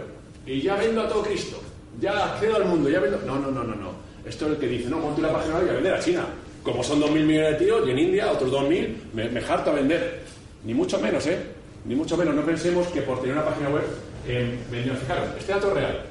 y 0.46 0.62
ya 0.62 0.76
vendo 0.76 1.02
a 1.02 1.08
todo 1.08 1.22
Cristo. 1.22 1.60
Ya 2.00 2.32
accedo 2.32 2.56
al 2.56 2.66
mundo, 2.66 2.88
ya 2.88 3.00
vendo... 3.00 3.18
No, 3.26 3.38
no, 3.38 3.50
no, 3.50 3.64
no, 3.64 3.74
no. 3.74 4.05
Esto 4.26 4.46
es 4.46 4.52
el 4.52 4.58
que 4.58 4.66
dice, 4.66 4.88
no, 4.88 4.98
monto 4.98 5.20
una 5.20 5.32
página 5.32 5.56
web 5.56 5.66
y 5.66 5.70
a 5.70 5.72
vender 5.74 5.94
a 5.94 6.00
China. 6.00 6.26
Como 6.62 6.82
son 6.82 7.00
2.000 7.00 7.10
millones 7.24 7.58
de 7.58 7.64
tíos 7.64 7.86
y 7.86 7.90
en 7.92 7.98
India 7.98 8.32
otros 8.32 8.50
2.000, 8.50 8.94
me, 9.14 9.28
me 9.28 9.40
harto 9.40 9.70
a 9.70 9.74
vender. 9.74 10.22
Ni 10.64 10.74
mucho 10.74 10.98
menos, 10.98 11.24
¿eh? 11.28 11.38
Ni 11.84 11.94
mucho 11.94 12.16
menos. 12.16 12.34
No 12.34 12.42
pensemos 12.42 12.88
que 12.88 13.02
por 13.02 13.20
tener 13.20 13.36
una 13.36 13.44
página 13.44 13.68
web 13.68 13.84
eh. 14.28 14.58
Fijaros, 15.00 15.28
este 15.38 15.52
dato 15.52 15.72
real. 15.72 16.02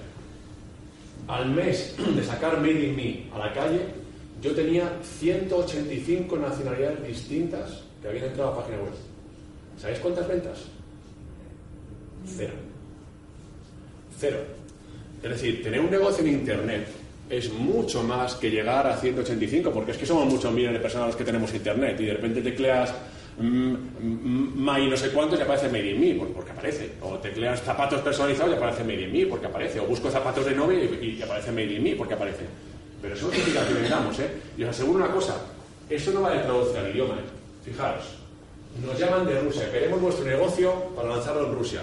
Al 1.28 1.50
mes 1.50 1.96
de 2.16 2.24
sacar 2.24 2.60
Made 2.60 2.86
in 2.86 2.96
Me 2.96 3.24
a 3.34 3.40
la 3.40 3.54
calle, 3.54 3.82
yo 4.42 4.54
tenía 4.54 4.90
185 5.20 6.38
nacionalidades 6.38 7.06
distintas 7.06 7.84
que 8.02 8.08
habían 8.08 8.26
entrado 8.26 8.52
a 8.52 8.58
página 8.62 8.78
web. 8.78 8.94
¿Sabéis 9.78 10.00
cuántas 10.00 10.28
ventas? 10.28 10.66
Cero. 12.26 12.54
Cero. 14.18 14.38
Es 15.22 15.30
decir, 15.30 15.64
tener 15.64 15.82
un 15.82 15.90
negocio 15.90 16.24
en 16.24 16.32
Internet 16.32 16.88
es 17.30 17.52
mucho 17.52 18.04
más 18.04 18.36
que 18.36 18.52
llegar 18.52 18.86
a 18.88 18.98
185, 18.98 19.72
porque 19.72 19.92
es 19.92 19.98
que 19.98 20.06
somos 20.06 20.26
muchos 20.26 20.52
millones 20.54 20.78
de 20.78 20.82
personas 20.82 21.08
los 21.08 21.16
que 21.16 21.24
tenemos 21.24 21.54
Internet 21.54 22.00
y 22.00 22.06
de 22.06 22.14
repente 22.14 22.42
tecleas 22.42 22.94
mm, 23.40 23.74
mm, 23.74 24.70
y 24.80 24.88
no 24.88 24.98
sé 24.98 25.10
cuántos 25.10 25.40
y 25.40 25.42
aparece 25.42 25.68
Made 25.68 25.92
in 25.92 26.00
Me, 26.00 26.26
porque 26.26 26.52
aparece. 26.52 26.92
O 27.02 27.16
tecleas 27.16 27.62
zapatos 27.62 28.02
personalizados 28.02 28.54
y 28.54 28.58
aparece 28.58 28.84
Made 28.84 29.02
in 29.02 29.12
Me, 29.12 29.26
porque 29.26 29.48
aparece. 29.48 29.80
O 29.80 29.86
busco 29.86 30.10
zapatos 30.12 30.46
de 30.46 30.54
novia 30.54 30.84
y, 30.84 31.22
aparece 31.22 31.52
Made 31.52 31.74
in 31.74 31.84
Me, 31.84 31.96
porque 31.96 32.14
aparece. 32.14 32.46
Pero 33.02 33.16
eso 33.16 33.32
es 33.32 33.54
lo 33.54 33.82
que 33.82 33.90
damos, 33.90 34.20
¿eh? 34.20 34.30
Y 34.58 34.64
os 34.64 34.70
aseguro 34.70 35.04
una 35.04 35.14
cosa, 35.14 35.36
eso 35.90 36.12
no 36.12 36.22
va 36.22 36.32
de 36.32 36.40
traducir 36.40 36.78
al 36.78 36.90
idioma, 36.92 37.16
¿eh? 37.16 37.64
Fijaros, 37.66 38.04
nos 38.86 38.98
llaman 39.00 39.26
de 39.26 39.40
Rusia, 39.42 39.72
queremos 39.72 40.00
vuestro 40.02 40.26
negocio 40.26 40.74
para 40.96 41.10
lanzarlo 41.10 41.48
en 41.48 41.56
Rusia. 41.56 41.82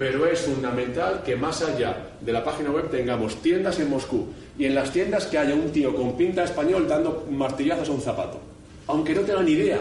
Pero 0.00 0.24
es 0.24 0.40
fundamental 0.40 1.22
que 1.22 1.36
más 1.36 1.60
allá 1.60 1.94
de 2.22 2.32
la 2.32 2.42
página 2.42 2.70
web 2.70 2.88
tengamos 2.88 3.36
tiendas 3.42 3.78
en 3.80 3.90
Moscú 3.90 4.28
y 4.56 4.64
en 4.64 4.74
las 4.74 4.90
tiendas 4.90 5.26
que 5.26 5.36
haya 5.36 5.54
un 5.54 5.70
tío 5.72 5.94
con 5.94 6.16
pinta 6.16 6.42
español 6.42 6.88
dando 6.88 7.26
martillazos 7.30 7.90
a 7.90 7.92
un 7.92 8.00
zapato, 8.00 8.38
aunque 8.86 9.14
no 9.14 9.20
tenga 9.20 9.42
ni 9.42 9.50
idea 9.50 9.78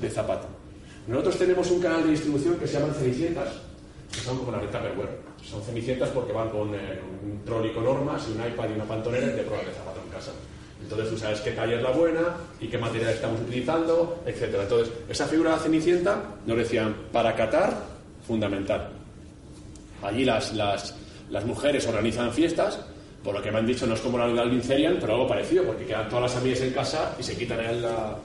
de 0.00 0.10
zapato. 0.10 0.48
Nosotros 1.06 1.38
tenemos 1.38 1.70
un 1.70 1.80
canal 1.80 2.02
de 2.02 2.10
distribución 2.10 2.56
que 2.56 2.66
se 2.66 2.80
llama 2.80 2.92
Cenicientas, 2.94 3.50
que 4.12 4.18
son 4.18 4.36
como 4.36 4.50
la 4.50 4.58
de 4.58 4.66
Tupperware. 4.66 5.20
Son 5.48 5.62
cenicientas 5.62 6.08
porque 6.08 6.32
van 6.32 6.50
con 6.50 6.74
eh, 6.74 6.98
un 7.22 7.44
trolley 7.44 7.72
con 7.72 7.84
normas 7.84 8.26
y 8.28 8.36
un 8.36 8.44
iPad 8.48 8.70
y 8.70 8.72
una 8.72 8.84
pantonera 8.84 9.28
y 9.28 9.36
te 9.36 9.42
pruebas 9.42 9.66
de 9.66 9.72
zapato 9.74 10.00
en 10.04 10.10
casa. 10.10 10.32
Entonces 10.82 11.08
tú 11.08 11.16
sabes 11.16 11.40
qué 11.42 11.52
talla 11.52 11.76
es 11.76 11.82
la 11.84 11.92
buena 11.92 12.34
y 12.60 12.66
qué 12.66 12.78
material 12.78 13.12
estamos 13.12 13.40
utilizando, 13.42 14.24
etc. 14.26 14.56
Entonces, 14.62 14.92
esa 15.08 15.26
figura 15.26 15.50
de 15.50 15.56
la 15.58 15.62
Cenicienta 15.62 16.34
nos 16.44 16.58
decían, 16.58 16.96
para 17.12 17.36
Qatar, 17.36 17.78
fundamental. 18.26 18.95
Allí 20.02 20.24
las, 20.24 20.54
las, 20.54 20.94
las 21.30 21.44
mujeres 21.44 21.86
organizan 21.86 22.32
fiestas, 22.32 22.80
por 23.22 23.34
lo 23.34 23.42
que 23.42 23.50
me 23.50 23.58
han 23.58 23.66
dicho 23.66 23.86
no 23.86 23.94
es 23.94 24.00
como 24.00 24.18
la 24.18 24.28
de 24.28 24.96
pero 25.00 25.14
algo 25.14 25.26
parecido, 25.26 25.64
porque 25.64 25.84
quedan 25.84 26.08
todas 26.08 26.30
las 26.30 26.36
amigas 26.40 26.60
en 26.60 26.72
casa 26.72 27.16
y 27.18 27.22
se 27.22 27.36
quitan 27.36 27.58
la, 27.82 28.16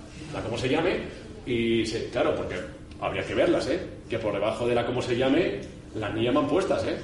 como 0.44 0.58
se 0.58 0.70
llame, 0.70 1.00
y 1.46 1.86
se, 1.86 2.10
claro, 2.10 2.36
porque 2.36 2.56
habría 3.00 3.26
que 3.26 3.34
verlas, 3.34 3.68
¿eh? 3.68 3.80
Que 4.10 4.20
por 4.20 4.34
debajo 4.34 4.68
de 4.68 4.76
la 4.76 4.86
como 4.86 5.02
se 5.02 5.18
llame, 5.18 5.62
las 5.96 6.14
niñas 6.14 6.36
van 6.36 6.48
puestas, 6.48 6.86
¿eh? 6.86 6.98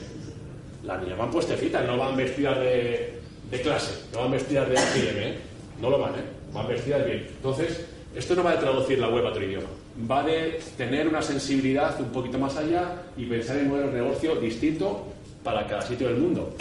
Las 0.84 1.02
niñas 1.02 1.18
van 1.18 1.32
puestecitas, 1.32 1.86
no 1.86 1.98
van 1.98 2.16
vestidas 2.16 2.60
de, 2.60 3.20
de 3.50 3.62
clase, 3.62 4.06
no 4.14 4.20
van 4.22 4.32
vestidas 4.32 4.70
de 4.70 4.76
¿eh? 4.76 5.38
No 5.82 5.90
lo 5.90 6.00
van, 6.00 6.12
¿eh? 6.12 6.24
Van 6.54 6.68
vestidas 6.68 7.04
bien. 7.06 7.26
Entonces, 7.28 7.84
esto 8.16 8.36
no 8.36 8.44
va 8.44 8.52
de 8.52 8.60
traducir 8.60 9.00
la 9.00 9.10
web 9.10 9.26
a 9.26 9.30
otro 9.30 9.44
idioma, 9.44 9.68
va 10.10 10.24
de 10.24 10.60
tener 10.78 11.08
una 11.08 11.22
sensibilidad 11.22 12.00
un 12.00 12.10
poquito 12.10 12.38
más 12.38 12.56
allá 12.58 13.04
y 13.18 13.26
pensar 13.26 13.58
en 13.58 13.72
un 13.72 13.94
negocio 13.94 14.36
distinto 14.36 15.08
para 15.44 15.66
cada 15.66 15.82
sitio 15.82 16.08
del 16.08 16.18
mundo. 16.18 16.54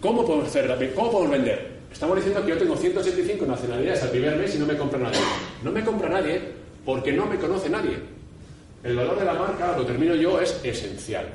¿Cómo 0.00 0.24
podemos, 0.24 0.48
hacer, 0.48 0.92
¿Cómo 0.94 1.10
podemos 1.10 1.32
vender? 1.32 1.70
Estamos 1.92 2.16
diciendo 2.16 2.42
que 2.42 2.50
yo 2.50 2.58
tengo 2.58 2.76
185 2.76 3.44
nacionalidades 3.46 4.02
al 4.02 4.10
primer 4.10 4.36
mes 4.36 4.54
y 4.54 4.58
no 4.58 4.66
me 4.66 4.76
compra 4.76 4.98
nadie. 4.98 5.18
No 5.62 5.72
me 5.72 5.84
compra 5.84 6.08
nadie 6.08 6.40
porque 6.84 7.12
no 7.12 7.26
me 7.26 7.36
conoce 7.36 7.68
nadie. 7.68 7.98
El 8.82 8.96
valor 8.96 9.18
de 9.18 9.24
la 9.26 9.34
marca, 9.34 9.76
lo 9.76 9.84
termino 9.84 10.14
yo, 10.14 10.40
es 10.40 10.58
esencial. 10.64 11.26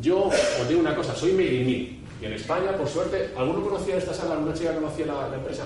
Yo 0.00 0.26
os 0.26 0.68
digo 0.68 0.80
una 0.80 0.94
cosa, 0.94 1.14
soy 1.14 1.32
made. 1.32 1.98
Y 2.22 2.24
en 2.24 2.32
España, 2.34 2.76
por 2.76 2.88
suerte, 2.88 3.30
¿alguno 3.36 3.62
conocía 3.62 3.96
esta 3.96 4.14
sala? 4.14 4.34
¿Alguna 4.34 4.54
chica 4.54 4.72
conocía 4.74 5.06
la 5.06 5.34
empresa? 5.34 5.64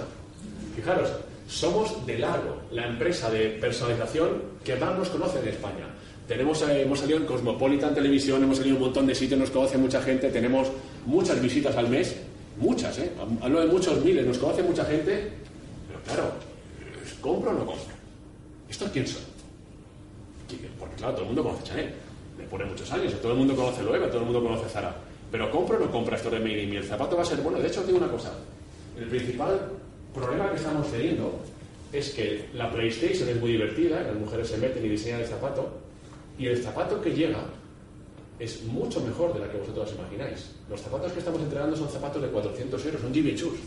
Fijaros, 0.74 1.10
somos 1.48 2.04
de 2.06 2.18
largo 2.18 2.56
la 2.72 2.86
empresa 2.86 3.30
de 3.30 3.50
personalización 3.60 4.42
que 4.64 4.76
más 4.76 4.98
nos 4.98 5.08
conoce 5.08 5.38
en 5.40 5.48
España. 5.48 5.86
Tenemos, 6.26 6.60
eh, 6.62 6.82
hemos 6.82 6.98
salido 6.98 7.18
en 7.18 7.26
Cosmopolitan 7.26 7.94
Televisión, 7.94 8.42
hemos 8.42 8.56
salido 8.58 8.76
en 8.76 8.82
un 8.82 8.88
montón 8.88 9.06
de 9.06 9.14
sitios, 9.14 9.38
nos 9.38 9.50
conoce 9.50 9.78
mucha 9.78 10.02
gente, 10.02 10.28
tenemos 10.30 10.68
muchas 11.04 11.40
visitas 11.40 11.76
al 11.76 11.88
mes, 11.88 12.16
muchas, 12.58 12.98
¿eh? 12.98 13.12
Hablo 13.40 13.60
de 13.60 13.66
muchos 13.66 14.04
miles, 14.04 14.26
nos 14.26 14.38
conoce 14.38 14.62
mucha 14.62 14.84
gente, 14.84 15.30
pero 15.86 16.00
claro, 16.04 16.32
¿compro 17.20 17.50
o 17.50 17.54
no 17.54 17.66
compro? 17.66 17.94
¿Esto 18.68 18.86
quién 18.92 19.06
son? 19.06 19.22
Porque 20.80 20.96
claro, 20.96 21.12
todo 21.12 21.22
el 21.22 21.28
mundo 21.28 21.44
conoce 21.44 21.62
Chanel, 21.62 21.94
me 22.36 22.44
pone 22.44 22.64
muchos 22.64 22.90
años, 22.90 23.14
todo 23.20 23.32
el 23.32 23.38
mundo 23.38 23.54
conoce 23.54 23.82
Loewe, 23.82 24.08
todo 24.08 24.18
el 24.18 24.24
mundo 24.24 24.42
conoce 24.42 24.68
Zara. 24.68 24.96
Pero 25.30 25.50
¿compro 25.50 25.76
o 25.76 25.80
no 25.80 25.90
compro 25.90 26.16
esto 26.16 26.30
de 26.30 26.38
Made 26.38 26.62
in 26.62 26.70
Me? 26.70 26.76
El 26.78 26.84
zapato 26.84 27.16
va 27.16 27.22
a 27.22 27.24
ser 27.24 27.38
bueno. 27.38 27.58
De 27.58 27.66
hecho, 27.66 27.80
os 27.80 27.86
digo 27.86 27.98
una 27.98 28.08
cosa. 28.08 28.32
El 28.98 29.06
principal 29.06 29.58
problema 30.16 30.50
que 30.50 30.56
estamos 30.56 30.90
teniendo 30.90 31.38
es 31.92 32.10
que 32.10 32.48
la 32.54 32.70
PlayStation 32.70 33.28
es 33.28 33.38
muy 33.38 33.52
divertida, 33.52 34.00
las 34.00 34.16
mujeres 34.16 34.48
se 34.48 34.56
meten 34.56 34.84
y 34.84 34.88
diseñan 34.88 35.20
el 35.20 35.26
zapato, 35.26 35.68
y 36.38 36.46
el 36.46 36.62
zapato 36.62 37.00
que 37.00 37.10
llega 37.10 37.44
es 38.38 38.64
mucho 38.64 39.00
mejor 39.00 39.32
de 39.34 39.40
la 39.40 39.50
que 39.50 39.58
vosotros 39.58 39.94
imagináis. 39.94 40.50
Los 40.68 40.80
zapatos 40.80 41.12
que 41.12 41.20
estamos 41.20 41.40
entregando 41.40 41.76
son 41.76 41.88
zapatos 41.88 42.20
de 42.20 42.28
400 42.28 42.86
euros, 42.86 43.00
son 43.00 43.12
Choo's, 43.12 43.58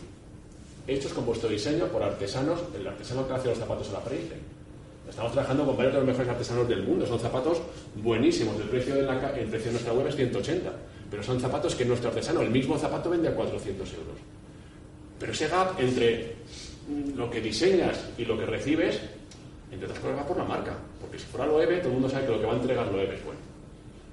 hechos 0.86 1.12
con 1.12 1.26
vuestro 1.26 1.48
diseño 1.48 1.86
por 1.86 2.02
artesanos, 2.02 2.60
el 2.78 2.86
artesano 2.86 3.26
que 3.26 3.34
hace 3.34 3.48
los 3.48 3.58
zapatos 3.58 3.88
a 3.90 3.92
la 3.94 4.00
PlayStation. 4.00 4.60
Estamos 5.08 5.32
trabajando 5.32 5.66
con 5.66 5.76
varios 5.76 5.94
de 5.94 6.00
los 6.00 6.06
mejores 6.06 6.28
artesanos 6.28 6.68
del 6.68 6.84
mundo, 6.84 7.06
son 7.06 7.18
zapatos 7.18 7.58
buenísimos, 7.96 8.54
el 8.60 8.68
precio 8.68 8.94
de, 8.94 9.02
la, 9.02 9.36
el 9.36 9.48
precio 9.48 9.66
de 9.66 9.72
nuestra 9.72 9.92
web 9.92 10.06
es 10.06 10.14
180, 10.14 10.70
pero 11.10 11.22
son 11.22 11.40
zapatos 11.40 11.74
que 11.74 11.84
nuestro 11.84 12.10
artesano, 12.10 12.42
el 12.42 12.50
mismo 12.50 12.78
zapato 12.78 13.10
vende 13.10 13.28
a 13.28 13.34
400 13.34 13.92
euros. 13.94 14.39
Pero 15.20 15.32
ese 15.32 15.48
gap 15.48 15.78
entre 15.78 16.34
lo 17.14 17.30
que 17.30 17.42
diseñas 17.42 18.00
y 18.16 18.24
lo 18.24 18.38
que 18.38 18.46
recibes, 18.46 18.98
entre 19.70 19.86
otras 19.86 20.00
cosas, 20.00 20.18
va 20.18 20.26
por 20.26 20.38
la 20.38 20.44
marca. 20.44 20.72
Porque 20.98 21.18
si 21.18 21.26
fuera 21.26 21.46
lo 21.46 21.60
EVE, 21.60 21.76
todo 21.76 21.88
el 21.88 21.94
mundo 21.94 22.08
sabe 22.08 22.24
que 22.24 22.32
lo 22.32 22.40
que 22.40 22.46
va 22.46 22.52
a 22.54 22.56
entregar 22.56 22.86
lo 22.86 22.98
EVE 22.98 23.14
es 23.14 23.24
bueno. 23.24 23.40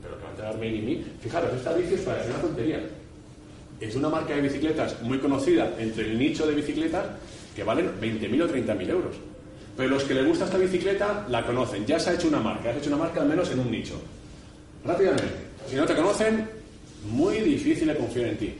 Pero 0.02 0.14
lo 0.14 0.18
que 0.18 0.24
va 0.24 0.30
a 0.30 0.32
entregar 0.34 0.56
Made 0.56 0.76
in 0.76 0.86
Me, 0.86 1.04
fijaros, 1.22 1.54
esta 1.54 1.74
bici 1.74 1.94
es 1.94 2.02
para 2.02 2.24
una 2.26 2.42
tontería. 2.42 2.82
Es 3.80 3.96
una 3.96 4.10
marca 4.10 4.36
de 4.36 4.42
bicicletas 4.42 5.02
muy 5.02 5.18
conocida 5.20 5.74
entre 5.80 6.06
el 6.06 6.20
nicho 6.20 6.46
de 6.46 6.56
bicicletas 6.56 7.06
que 7.56 7.64
valen 7.64 7.90
20.000 8.02 8.44
o 8.44 8.50
30.000 8.50 8.90
euros. 8.90 9.16
Pero 9.78 9.90
los 9.90 10.04
que 10.04 10.14
les 10.14 10.26
gusta 10.26 10.46
esta 10.46 10.58
bicicleta 10.58 11.26
la 11.30 11.46
conocen. 11.46 11.86
Ya 11.86 12.00
se 12.00 12.10
ha 12.10 12.14
hecho 12.14 12.28
una 12.28 12.40
marca, 12.40 12.72
has 12.72 12.78
hecho 12.78 12.90
una 12.90 12.98
marca 12.98 13.22
al 13.22 13.30
menos 13.30 13.50
en 13.52 13.60
un 13.60 13.72
nicho. 13.72 13.96
Rápidamente, 14.84 15.36
si 15.70 15.76
no 15.76 15.86
te 15.86 15.96
conocen, 15.96 16.50
muy 17.06 17.38
difícil 17.38 17.88
de 17.88 17.96
confiar 17.96 18.28
en 18.28 18.38
ti 18.38 18.56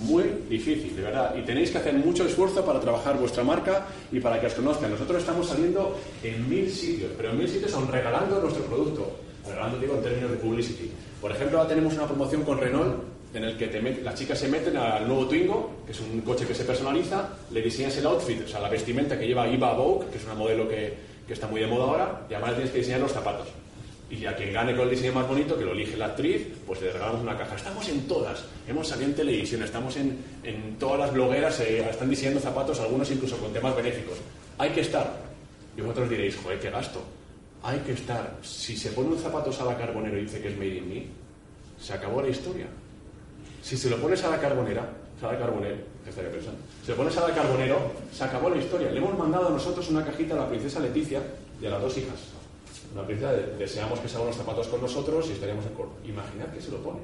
muy 0.00 0.24
difícil, 0.48 0.96
de 0.96 1.02
verdad. 1.02 1.34
Y 1.36 1.42
tenéis 1.42 1.70
que 1.70 1.78
hacer 1.78 1.94
mucho 1.94 2.24
esfuerzo 2.24 2.64
para 2.64 2.80
trabajar 2.80 3.18
vuestra 3.18 3.44
marca 3.44 3.86
y 4.10 4.20
para 4.20 4.40
que 4.40 4.46
os 4.46 4.54
conozcan. 4.54 4.90
Nosotros 4.90 5.18
estamos 5.18 5.48
saliendo 5.48 5.98
en 6.22 6.48
mil 6.48 6.70
sitios, 6.70 7.10
pero 7.16 7.30
en 7.30 7.38
mil 7.38 7.48
sitios 7.48 7.72
aún 7.74 7.88
regalando 7.88 8.40
nuestro 8.40 8.64
producto. 8.64 9.16
Regalando, 9.46 9.78
digo, 9.78 9.94
en 9.94 10.02
términos 10.02 10.30
de 10.30 10.36
publicity. 10.36 10.90
Por 11.20 11.30
ejemplo, 11.32 11.58
ahora 11.58 11.68
tenemos 11.68 11.94
una 11.94 12.06
promoción 12.06 12.42
con 12.42 12.58
Renault 12.58 13.02
en 13.32 13.44
el 13.44 13.56
que 13.56 13.68
las 14.02 14.14
chicas 14.16 14.38
se 14.38 14.48
meten 14.48 14.76
al 14.76 15.06
nuevo 15.06 15.26
Twingo, 15.26 15.82
que 15.86 15.92
es 15.92 16.00
un 16.00 16.20
coche 16.22 16.46
que 16.46 16.54
se 16.54 16.64
personaliza, 16.64 17.28
le 17.50 17.62
diseñas 17.62 17.96
el 17.96 18.06
outfit, 18.06 18.44
o 18.44 18.48
sea, 18.48 18.60
la 18.60 18.68
vestimenta 18.68 19.16
que 19.18 19.26
lleva 19.26 19.46
Iva 19.46 19.72
Vogue, 19.72 20.06
que 20.10 20.18
es 20.18 20.24
una 20.24 20.34
modelo 20.34 20.68
que, 20.68 20.94
que 21.26 21.32
está 21.34 21.46
muy 21.46 21.60
de 21.60 21.68
moda 21.68 21.84
ahora, 21.84 22.26
y 22.28 22.34
además 22.34 22.54
tienes 22.54 22.72
que 22.72 22.78
diseñar 22.78 23.00
los 23.00 23.12
zapatos. 23.12 23.46
Y 24.20 24.26
a 24.26 24.36
quien 24.36 24.52
gane 24.52 24.76
con 24.76 24.84
el 24.84 24.90
diseño 24.90 25.14
más 25.14 25.26
bonito, 25.26 25.56
que 25.56 25.64
lo 25.64 25.72
elige 25.72 25.96
la 25.96 26.06
actriz, 26.06 26.46
pues 26.66 26.82
le 26.82 26.92
regalamos 26.92 27.22
una 27.22 27.38
caja. 27.38 27.56
Estamos 27.56 27.88
en 27.88 28.06
todas. 28.06 28.44
Hemos 28.68 28.86
salido 28.86 29.08
en 29.08 29.16
televisión, 29.16 29.62
estamos 29.62 29.96
en, 29.96 30.18
en 30.44 30.76
todas 30.78 30.98
las 30.98 31.12
blogueras, 31.14 31.58
eh, 31.60 31.88
están 31.88 32.10
diseñando 32.10 32.38
zapatos, 32.38 32.78
algunos 32.80 33.10
incluso 33.10 33.38
con 33.38 33.50
temas 33.50 33.74
benéficos. 33.74 34.18
Hay 34.58 34.72
que 34.72 34.82
estar. 34.82 35.10
Y 35.74 35.80
vosotros 35.80 36.10
diréis, 36.10 36.36
joder, 36.36 36.60
qué 36.60 36.68
gasto. 36.68 37.02
Hay 37.62 37.78
que 37.78 37.92
estar. 37.92 38.36
Si 38.42 38.76
se 38.76 38.90
pone 38.90 39.08
un 39.08 39.18
zapato 39.18 39.50
a 39.58 39.64
la 39.64 39.78
carbonera 39.78 40.18
y 40.18 40.24
dice 40.24 40.42
que 40.42 40.48
es 40.48 40.56
made 40.58 40.76
in 40.76 40.88
me, 40.90 41.06
se 41.80 41.94
acabó 41.94 42.20
la 42.20 42.28
historia. 42.28 42.66
Si 43.62 43.78
se 43.78 43.88
lo 43.88 43.96
pones 43.96 44.22
a 44.22 44.28
la 44.28 44.38
carbonera, 44.38 44.86
Sara 45.18 45.38
Carbonero, 45.38 45.76
jefe 46.04 46.22
de 46.22 46.28
prensa. 46.28 46.50
Se 46.84 46.92
pone 46.92 47.10
Sara 47.10 47.34
Carbonero, 47.34 47.92
se 48.12 48.22
acabó 48.22 48.50
la 48.50 48.58
historia. 48.58 48.90
Le 48.90 48.98
hemos 48.98 49.16
mandado 49.16 49.48
a 49.48 49.50
nosotros 49.50 49.88
una 49.88 50.04
cajita 50.04 50.34
a 50.34 50.38
la 50.40 50.48
princesa 50.50 50.78
Leticia 50.78 51.22
y 51.58 51.64
a 51.64 51.70
las 51.70 51.80
dos 51.80 51.96
hijas. 51.96 52.39
Una 52.94 53.06
princesa, 53.06 53.32
de- 53.32 53.56
deseamos 53.56 54.00
que 54.00 54.08
se 54.08 54.16
hagan 54.16 54.28
los 54.28 54.36
zapatos 54.36 54.66
con 54.68 54.80
nosotros 54.80 55.28
y 55.28 55.32
estaríamos 55.32 55.64
en 55.66 55.74
corto. 55.74 55.92
Imaginad 56.04 56.46
que 56.52 56.60
se 56.60 56.70
lo 56.70 56.78
pone. 56.78 56.98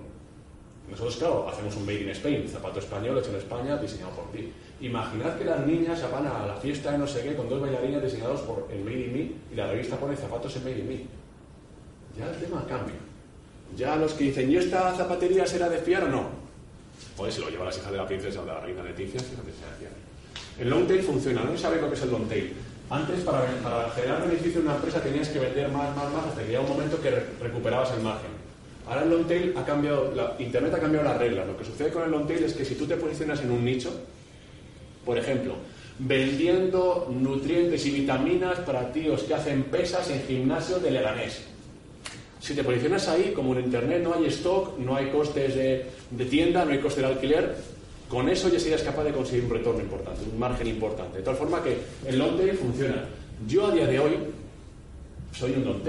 Nosotros, 0.91 1.17
claro, 1.17 1.49
hacemos 1.49 1.75
un 1.77 1.85
Made 1.85 2.03
in 2.03 2.11
Spain, 2.11 2.49
zapato 2.49 2.79
español 2.79 3.19
hecho 3.19 3.31
en 3.31 3.37
España, 3.37 3.77
diseñado 3.77 4.11
por 4.13 4.31
ti. 4.31 4.53
Imaginad 4.81 5.37
que 5.37 5.45
las 5.45 5.67
niñas 5.67 5.99
se 5.99 6.07
van 6.09 6.27
a 6.27 6.47
la 6.47 6.55
fiesta 6.57 6.93
de 6.93 6.99
no 6.99 7.07
sé 7.07 7.23
qué 7.23 7.35
con 7.35 7.49
dos 7.49 7.61
bailarines 7.61 8.03
diseñados 8.03 8.41
por 8.43 8.69
el 8.71 8.85
Made 8.85 9.01
in 9.07 9.13
Me 9.13 9.19
y 9.53 9.55
la 9.57 9.67
revista 9.69 9.97
pone 9.97 10.17
zapatos 10.17 10.55
en 10.57 10.63
Made 10.65 10.79
in 10.79 10.89
Me. 10.89 11.01
Ya 12.19 12.31
el 12.31 12.37
tema 12.37 12.65
cambia. 12.69 12.95
Ya 13.77 13.97
los 13.97 14.13
que 14.15 14.25
dicen, 14.25 14.51
¿y 14.51 14.57
esta 14.57 14.95
zapatería 14.95 15.45
será 15.47 15.69
de 15.69 15.79
fiar 15.79 16.05
o 16.05 16.09
no? 16.09 16.29
Pues 17.17 17.35
se 17.35 17.41
lo 17.41 17.49
lleva 17.51 17.65
las 17.65 17.77
hijas 17.79 17.91
de 17.91 17.97
la 17.99 18.07
princesa 18.07 18.41
o 18.41 18.45
de 18.45 18.53
la 18.53 18.61
reina 18.61 18.83
Leticia, 18.85 19.19
será 19.21 19.43
de 19.43 19.53
fiar. 19.53 19.91
El 20.61 20.71
long 20.71 20.87
tail 20.87 21.03
funciona, 21.03 21.43
no 21.43 21.57
sabéis 21.59 21.83
lo 21.83 21.89
que 21.89 21.95
es 21.97 22.03
el 22.03 22.11
long 22.11 22.29
tail. 22.29 22.55
Antes, 22.89 23.21
para, 23.21 23.45
para 23.63 23.91
generar 23.91 24.23
beneficio 24.29 24.61
en 24.61 24.67
una 24.69 24.77
empresa 24.77 25.01
tenías 25.01 25.29
que 25.29 25.41
vender 25.41 25.69
más, 25.71 25.95
más, 25.97 26.13
más, 26.13 26.27
hasta 26.27 26.43
que 26.43 26.49
llega 26.49 26.61
un 26.61 26.69
momento 26.69 27.01
que 27.01 27.11
re- 27.11 27.27
recuperabas 27.43 27.93
el 27.93 28.03
margen. 28.03 28.31
Ahora 28.87 29.03
el 29.03 29.11
long 29.11 29.27
tail 29.27 29.53
ha 29.57 29.65
cambiado, 29.65 30.13
la, 30.15 30.37
Internet 30.39 30.73
ha 30.75 30.79
cambiado 30.79 31.05
las 31.05 31.19
reglas. 31.19 31.47
Lo 31.49 31.57
que 31.57 31.65
sucede 31.65 31.91
con 31.91 32.05
el 32.05 32.11
long 32.13 32.27
tail 32.29 32.45
es 32.45 32.53
que 32.55 32.65
si 32.65 32.77
tú 32.77 32.87
te 32.87 32.97
posicionas 32.97 33.41
en 33.41 33.51
un 33.51 33.65
nicho, 33.65 33.91
por 35.05 35.19
ejemplo, 35.19 35.55
vendiendo 35.99 37.09
nutrientes 37.13 37.85
y 37.87 37.91
vitaminas 37.91 38.61
para 38.61 38.93
tíos 38.93 39.25
que 39.25 39.35
hacen 39.35 39.65
pesas 39.65 40.09
en 40.11 40.23
gimnasio 40.23 40.79
de 40.79 40.91
Leganés. 40.93 41.43
Si 42.39 42.55
te 42.55 42.63
posicionas 42.63 43.09
ahí, 43.09 43.33
como 43.35 43.55
en 43.57 43.65
Internet 43.65 44.03
no 44.05 44.15
hay 44.15 44.27
stock, 44.27 44.79
no 44.79 44.95
hay 44.95 45.09
costes 45.11 45.57
de, 45.57 45.87
de 46.11 46.25
tienda, 46.27 46.65
no 46.65 46.71
hay 46.71 46.79
coste 46.79 47.01
de 47.01 47.07
alquiler, 47.09 47.57
con 48.09 48.29
eso 48.29 48.49
ya 48.49 48.61
serías 48.61 48.83
capaz 48.83 49.05
de 49.05 49.13
conseguir 49.13 49.45
un 49.45 49.51
retorno 49.51 49.81
importante, 49.81 50.23
un 50.31 50.39
margen 50.39 50.67
importante. 50.69 51.19
De 51.19 51.25
tal 51.25 51.37
forma 51.37 51.63
que 51.63 51.79
el 52.07 52.19
long 52.19 52.37
tail 52.37 52.57
funciona. 52.57 53.05
Yo 53.47 53.67
a 53.67 53.71
día 53.73 53.87
de 53.87 53.99
hoy 53.99 54.17
soy 55.33 55.53
un 55.53 55.65
long 55.65 55.83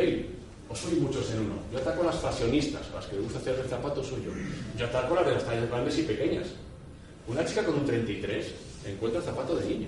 o 0.70 0.76
soy 0.76 1.00
muchos 1.00 1.32
en 1.32 1.42
uno. 1.42 1.56
Yo 1.72 1.78
ataco 1.78 2.02
a 2.02 2.06
las 2.08 2.16
fashionistas, 2.16 2.90
a 2.92 2.96
las 2.96 3.06
que 3.06 3.16
les 3.16 3.24
gusta 3.24 3.40
hacer 3.40 3.60
el 3.60 3.70
zapato 3.70 4.04
soy 4.04 4.24
yo. 4.24 4.86
Ataco 4.86 5.14
a 5.14 5.18
las 5.18 5.26
de 5.28 5.34
las 5.34 5.46
tallas 5.46 5.70
grandes 5.70 5.98
y 6.00 6.04
pequeñas. 6.04 6.48
Una 7.28 7.46
chica 7.46 7.64
con 7.64 7.76
un 7.76 7.86
33 7.86 8.54
encuentra 8.86 9.22
zapato 9.22 9.56
de 9.56 9.66
niño. 9.66 9.88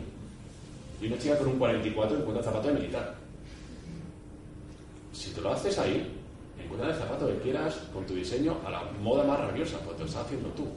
Y 1.01 1.07
una 1.07 1.17
chica 1.17 1.37
con 1.37 1.47
un 1.47 1.57
44 1.57 2.17
encuentra 2.17 2.43
zapato 2.43 2.67
de 2.67 2.73
militar. 2.75 3.15
Si 5.13 5.31
te 5.31 5.41
lo 5.41 5.51
haces 5.51 5.77
ahí, 5.79 6.15
encuentra 6.63 6.89
el 6.89 6.95
zapato 6.95 7.27
que 7.27 7.39
quieras 7.39 7.75
con 7.91 8.05
tu 8.05 8.13
diseño 8.13 8.57
a 8.65 8.69
la 8.69 8.83
moda 9.01 9.23
más 9.23 9.39
rabiosa, 9.39 9.79
te 9.79 9.99
lo 9.99 10.05
estás 10.05 10.25
haciendo 10.25 10.49
tú. 10.49 10.67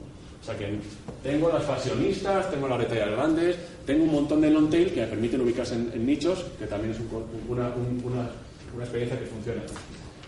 O 0.43 0.45
sea 0.45 0.57
que 0.57 0.77
tengo 1.23 1.47
las 1.49 1.63
fashionistas, 1.63 2.51
tengo 2.51 2.67
las 2.67 2.79
de 2.79 2.85
tallas 2.85 3.11
grandes, 3.11 3.55
tengo 3.85 4.03
un 4.03 4.11
montón 4.11 4.41
de 4.41 4.49
long 4.49 4.69
tail 4.69 4.93
que 4.93 4.99
me 5.01 5.07
permiten 5.07 5.39
ubicarse 5.39 5.73
en, 5.75 5.89
en 5.93 6.05
nichos, 6.05 6.43
que 6.59 6.65
también 6.67 6.91
es 6.93 6.99
un 6.99 7.07
una, 7.47 7.69
un- 7.69 8.01
una- 8.03 8.29
una 8.75 8.83
experiencia 8.83 9.17
que 9.17 9.25
funciona. 9.25 9.61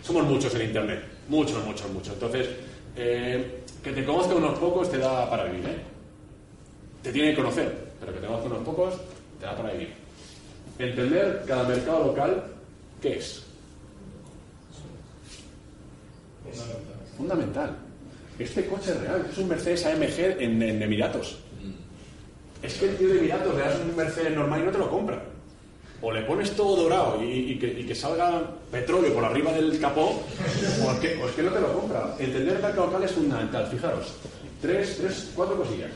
Somos 0.02 0.24
muchos 0.24 0.54
en 0.54 0.62
Internet, 0.62 1.02
muchos, 1.28 1.62
muchos, 1.66 1.90
muchos. 1.92 2.14
Entonces, 2.14 2.48
eh, 2.96 3.60
que 3.84 3.92
te 3.92 4.04
conozca 4.06 4.34
unos 4.34 4.58
pocos 4.58 4.90
te 4.90 4.96
da 4.98 5.28
para 5.28 5.44
vivir, 5.44 5.66
¿eh? 5.68 5.76
Te 7.02 7.12
tiene 7.12 7.30
que 7.30 7.36
conocer, 7.36 7.76
pero 8.00 8.14
que 8.14 8.20
te 8.20 8.26
conozca 8.26 8.46
unos 8.46 8.64
pocos 8.64 8.94
te 9.38 9.44
da 9.44 9.54
para 9.54 9.72
vivir. 9.72 9.92
Entender 10.78 11.44
cada 11.46 11.64
mercado 11.68 12.06
local, 12.06 12.42
¿qué 13.02 13.18
es? 13.18 13.42
Fundamental. 17.16 17.76
Este 18.38 18.66
coche 18.66 18.90
es 18.92 19.00
real, 19.00 19.26
es 19.30 19.38
un 19.38 19.48
Mercedes 19.48 19.86
AMG 19.86 20.40
en, 20.42 20.82
Emiratos. 20.82 21.38
Es 22.62 22.74
que 22.74 22.88
el 22.90 22.96
tío 22.96 23.08
de 23.08 23.18
Emiratos 23.18 23.54
le 23.54 23.60
das 23.60 23.78
un 23.80 23.96
Mercedes 23.96 24.34
normal 24.34 24.60
y 24.62 24.64
no 24.66 24.72
te 24.72 24.78
lo 24.78 24.90
compra. 24.90 25.22
O 26.02 26.12
le 26.12 26.22
pones 26.22 26.50
todo 26.54 26.76
dorado 26.82 27.22
y, 27.22 27.58
que, 27.58 27.94
salga 27.94 28.42
petróleo 28.70 29.14
por 29.14 29.24
arriba 29.24 29.52
del 29.52 29.80
capó, 29.80 30.22
o 30.84 30.92
es, 30.92 30.98
que, 31.34 31.42
no 31.42 31.50
te 31.50 31.60
lo 31.60 31.72
compra. 31.72 32.14
Entender 32.18 32.56
el 32.56 32.62
mercado 32.62 32.86
local 32.86 33.02
es 33.04 33.12
fundamental. 33.12 33.66
Fijaros, 33.70 34.12
tres, 34.60 34.98
tres, 35.00 35.30
cuatro 35.34 35.56
cosillas. 35.56 35.90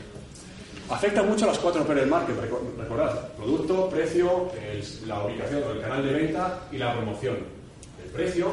Afecta 0.89 1.21
mucho 1.23 1.45
a 1.45 1.49
las 1.49 1.59
cuatro 1.59 1.85
P 1.85 1.93
del 1.93 2.07
market, 2.07 2.35
reco- 2.35 2.61
recordad, 2.77 3.29
producto, 3.33 3.89
precio, 3.89 4.51
la 5.05 5.23
ubicación, 5.23 5.63
el 5.75 5.81
canal 5.81 6.03
de 6.05 6.13
venta 6.13 6.59
y 6.71 6.77
la 6.77 6.93
promoción. 6.95 7.37
El 8.03 8.09
precio, 8.09 8.49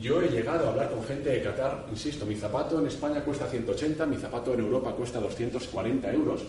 yo 0.00 0.20
he 0.20 0.28
llegado 0.28 0.66
a 0.66 0.70
hablar 0.70 0.90
con 0.90 1.04
gente 1.04 1.30
de 1.30 1.42
Qatar, 1.42 1.86
insisto, 1.90 2.26
mi 2.26 2.34
zapato 2.34 2.78
en 2.78 2.86
España 2.86 3.22
cuesta 3.22 3.46
180, 3.46 4.06
mi 4.06 4.16
zapato 4.16 4.54
en 4.54 4.60
Europa 4.60 4.92
cuesta 4.92 5.20
240 5.20 6.12
euros, 6.12 6.42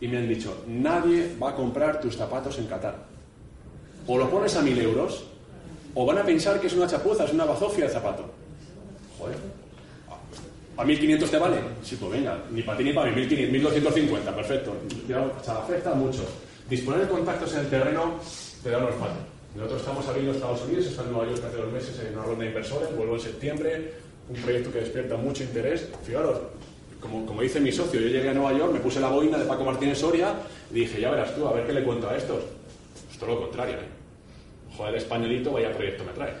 y 0.00 0.08
me 0.08 0.18
han 0.18 0.28
dicho, 0.28 0.64
nadie 0.66 1.34
va 1.40 1.50
a 1.50 1.54
comprar 1.54 2.00
tus 2.00 2.16
zapatos 2.16 2.58
en 2.58 2.66
Qatar. 2.66 2.96
O 4.06 4.18
lo 4.18 4.28
pones 4.28 4.56
a 4.56 4.62
1000 4.62 4.78
euros, 4.80 5.24
o 5.94 6.04
van 6.04 6.18
a 6.18 6.24
pensar 6.24 6.60
que 6.60 6.66
es 6.66 6.72
una 6.72 6.86
chapuza, 6.86 7.24
es 7.24 7.32
una 7.32 7.44
bazofia 7.44 7.84
el 7.84 7.90
zapato. 7.90 8.24
Joder. 9.18 9.36
¿A 10.76 10.84
1500 10.84 11.30
te 11.30 11.38
vale? 11.38 11.56
Sí, 11.82 11.96
pues 11.96 12.12
venga, 12.12 12.38
ni 12.50 12.62
para 12.62 12.78
ti 12.78 12.84
ni 12.84 12.92
para 12.92 13.10
mí, 13.10 13.16
1500, 13.16 13.52
1250, 13.52 14.34
perfecto. 14.34 14.74
Ya, 15.06 15.20
o 15.20 15.44
sea, 15.44 15.58
afecta 15.58 15.94
mucho. 15.94 16.24
Disponer 16.68 17.02
de 17.02 17.08
contactos 17.08 17.52
en 17.54 17.60
el 17.60 17.68
terreno 17.68 18.14
te 18.62 18.70
da 18.70 18.78
un 18.78 18.84
olfato. 18.84 19.31
Nosotros 19.54 19.80
estamos 19.80 20.06
abriendo 20.08 20.30
en 20.30 20.36
Estados 20.36 20.62
Unidos, 20.62 20.86
está 20.86 21.02
en 21.02 21.12
Nueva 21.12 21.28
York 21.28 21.44
hace 21.46 21.56
dos 21.56 21.72
meses 21.72 22.00
en 22.00 22.14
una 22.14 22.24
ronda 22.24 22.42
de 22.42 22.48
inversores, 22.48 22.96
vuelvo 22.96 23.14
en 23.14 23.20
septiembre, 23.20 23.92
un 24.28 24.36
proyecto 24.36 24.72
que 24.72 24.78
despierta 24.80 25.16
mucho 25.16 25.42
interés. 25.44 25.88
Fijaros, 26.04 26.38
como, 27.00 27.26
como 27.26 27.42
dice 27.42 27.60
mi 27.60 27.70
socio, 27.70 28.00
yo 28.00 28.08
llegué 28.08 28.30
a 28.30 28.34
Nueva 28.34 28.56
York, 28.56 28.72
me 28.72 28.80
puse 28.80 28.98
la 28.98 29.08
boina 29.08 29.36
de 29.36 29.44
Paco 29.44 29.64
Martínez 29.64 29.98
Soria 29.98 30.34
y 30.70 30.74
dije, 30.74 31.00
ya 31.00 31.10
verás 31.10 31.34
tú, 31.34 31.46
a 31.46 31.52
ver 31.52 31.66
qué 31.66 31.72
le 31.74 31.84
cuento 31.84 32.08
a 32.08 32.16
estos. 32.16 32.44
Pues 33.06 33.18
todo 33.18 33.34
lo 33.34 33.40
contrario, 33.42 33.74
¿eh? 33.74 34.02
Joder, 34.76 34.94
españolito, 34.94 35.52
vaya 35.52 35.72
proyecto 35.72 36.04
me 36.04 36.12
trae. 36.12 36.32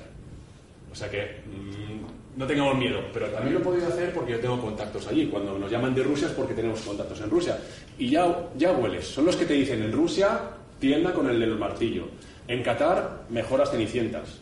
O 0.90 0.94
sea 0.94 1.10
que 1.10 1.42
mm, 1.46 2.38
no 2.38 2.46
tengamos 2.46 2.76
miedo, 2.76 3.00
pero 3.12 3.26
también 3.26 3.54
lo 3.54 3.60
he 3.60 3.62
podido 3.62 3.88
hacer 3.88 4.14
porque 4.14 4.32
yo 4.32 4.40
tengo 4.40 4.58
contactos 4.58 5.06
allí. 5.06 5.26
Cuando 5.26 5.58
nos 5.58 5.70
llaman 5.70 5.94
de 5.94 6.02
Rusia 6.02 6.28
es 6.28 6.34
porque 6.34 6.54
tenemos 6.54 6.80
contactos 6.80 7.20
en 7.20 7.28
Rusia. 7.28 7.58
Y 7.98 8.08
ya, 8.08 8.48
ya 8.56 8.72
hueles. 8.72 9.06
Son 9.06 9.26
los 9.26 9.36
que 9.36 9.44
te 9.44 9.52
dicen 9.52 9.82
en 9.82 9.92
Rusia, 9.92 10.40
tienda 10.78 11.12
con 11.12 11.28
el 11.28 11.38
del 11.38 11.56
martillo. 11.58 12.04
En 12.48 12.62
Qatar, 12.62 13.24
mejoras 13.28 13.70
cenicientas. 13.70 14.40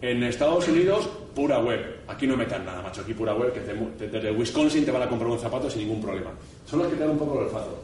En 0.00 0.22
Estados 0.24 0.66
Unidos, 0.68 1.08
pura 1.34 1.58
web. 1.60 2.00
Aquí 2.08 2.26
no 2.26 2.36
metan 2.36 2.64
nada, 2.66 2.82
macho. 2.82 3.02
Aquí 3.02 3.14
pura 3.14 3.34
web, 3.34 3.52
que 3.52 3.60
desde 4.06 4.30
Wisconsin 4.32 4.84
te 4.84 4.90
van 4.90 5.02
a 5.02 5.08
comprar 5.08 5.30
un 5.30 5.38
zapato 5.38 5.70
sin 5.70 5.82
ningún 5.82 6.02
problema. 6.02 6.30
Son 6.66 6.80
los 6.80 6.88
que 6.88 6.94
te 6.94 7.00
dan 7.00 7.10
un 7.10 7.18
poco 7.18 7.38
el 7.38 7.46
olfato. 7.46 7.82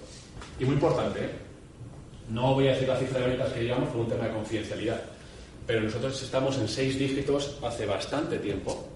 Y 0.58 0.64
muy 0.64 0.74
importante, 0.74 1.20
¿eh? 1.20 1.30
No 2.30 2.54
voy 2.54 2.68
a 2.68 2.72
decir 2.72 2.88
la 2.88 2.96
cifra 2.96 3.20
de 3.20 3.28
ventas 3.28 3.52
que 3.52 3.62
llevamos 3.62 3.88
por 3.88 4.00
un 4.02 4.08
tema 4.08 4.24
de 4.24 4.32
confidencialidad. 4.32 5.00
Pero 5.66 5.80
nosotros 5.80 6.22
estamos 6.22 6.58
en 6.58 6.68
seis 6.68 6.98
dígitos 6.98 7.58
hace 7.62 7.86
bastante 7.86 8.38
tiempo. 8.38 8.88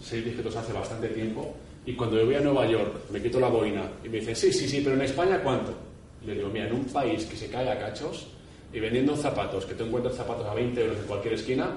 Seis 0.00 0.24
dígitos 0.24 0.54
hace 0.56 0.72
bastante 0.72 1.08
tiempo. 1.08 1.54
Y 1.84 1.94
cuando 1.94 2.18
yo 2.18 2.24
voy 2.24 2.36
a 2.36 2.40
Nueva 2.40 2.66
York, 2.66 3.10
me 3.10 3.20
quito 3.20 3.38
la 3.38 3.48
boina 3.48 3.82
y 4.02 4.08
me 4.08 4.20
dicen, 4.20 4.34
sí, 4.36 4.52
sí, 4.52 4.68
sí, 4.68 4.80
pero 4.82 4.96
en 4.96 5.02
España, 5.02 5.40
¿cuánto? 5.42 5.74
Y 6.22 6.28
le 6.28 6.34
digo, 6.36 6.48
mira, 6.48 6.68
en 6.68 6.74
un 6.74 6.84
país 6.84 7.26
que 7.26 7.36
se 7.36 7.48
cae 7.48 7.68
a 7.68 7.78
cachos 7.78 8.28
y 8.72 8.80
vendiendo 8.80 9.16
zapatos, 9.16 9.64
que 9.66 9.74
tú 9.74 9.84
encuentras 9.84 10.14
zapatos 10.16 10.46
a 10.46 10.54
20 10.54 10.80
euros 10.80 10.98
en 10.98 11.04
cualquier 11.06 11.34
esquina, 11.34 11.70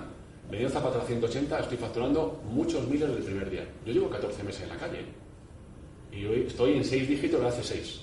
vendiendo 0.50 0.74
zapatos 0.74 1.04
a 1.04 1.06
180, 1.06 1.60
estoy 1.60 1.78
facturando 1.78 2.42
muchos 2.50 2.88
miles 2.88 3.10
del 3.10 3.24
primer 3.24 3.50
día. 3.50 3.66
Yo 3.86 3.94
llevo 3.94 4.10
14 4.10 4.44
meses 4.44 4.64
en 4.64 4.70
la 4.70 4.78
calle. 4.78 5.06
Y 6.12 6.26
hoy 6.26 6.46
estoy 6.48 6.74
en 6.74 6.84
seis 6.86 7.08
dígitos 7.08 7.40
de 7.42 7.48
hace 7.48 7.64
seis. 7.64 8.02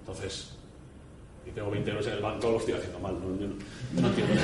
Entonces, 0.00 0.50
y 1.46 1.50
tengo 1.52 1.70
20 1.70 1.90
euros 1.90 2.06
en 2.08 2.12
el 2.14 2.20
banco, 2.20 2.50
lo 2.50 2.58
estoy 2.58 2.74
haciendo 2.74 2.98
mal. 2.98 3.14
No, 3.14 3.28
yo, 3.40 3.46
no, 3.46 3.54
yo 3.94 4.02
no 4.02 4.08
entiendo, 4.08 4.34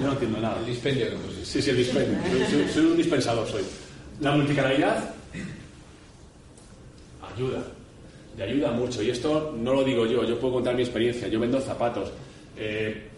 yo 0.00 0.06
no 0.06 0.12
entiendo 0.12 0.40
nada. 0.40 0.58
El 0.60 0.66
dispendio 0.66 1.06
pusiste. 1.24 1.44
Sí, 1.46 1.62
sí, 1.62 1.70
el 1.70 1.76
dispendio. 1.78 2.18
Soy, 2.28 2.44
soy- 2.64 2.68
soy 2.68 2.84
un 2.86 2.96
dispensador, 2.98 3.46
soy. 3.46 3.62
La 4.20 4.32
multicanalidad 4.32 5.14
ayuda. 7.34 7.62
Y 8.36 8.42
ayuda 8.42 8.72
mucho. 8.72 9.02
Y 9.02 9.10
esto 9.10 9.54
no 9.58 9.72
lo 9.74 9.84
digo 9.84 10.04
yo, 10.06 10.24
yo 10.24 10.38
puedo 10.38 10.54
contar 10.54 10.74
mi 10.74 10.82
experiencia. 10.82 11.28
Yo 11.28 11.40
vendo 11.40 11.60
zapatos. 11.60 12.10
Eh, 12.56 13.08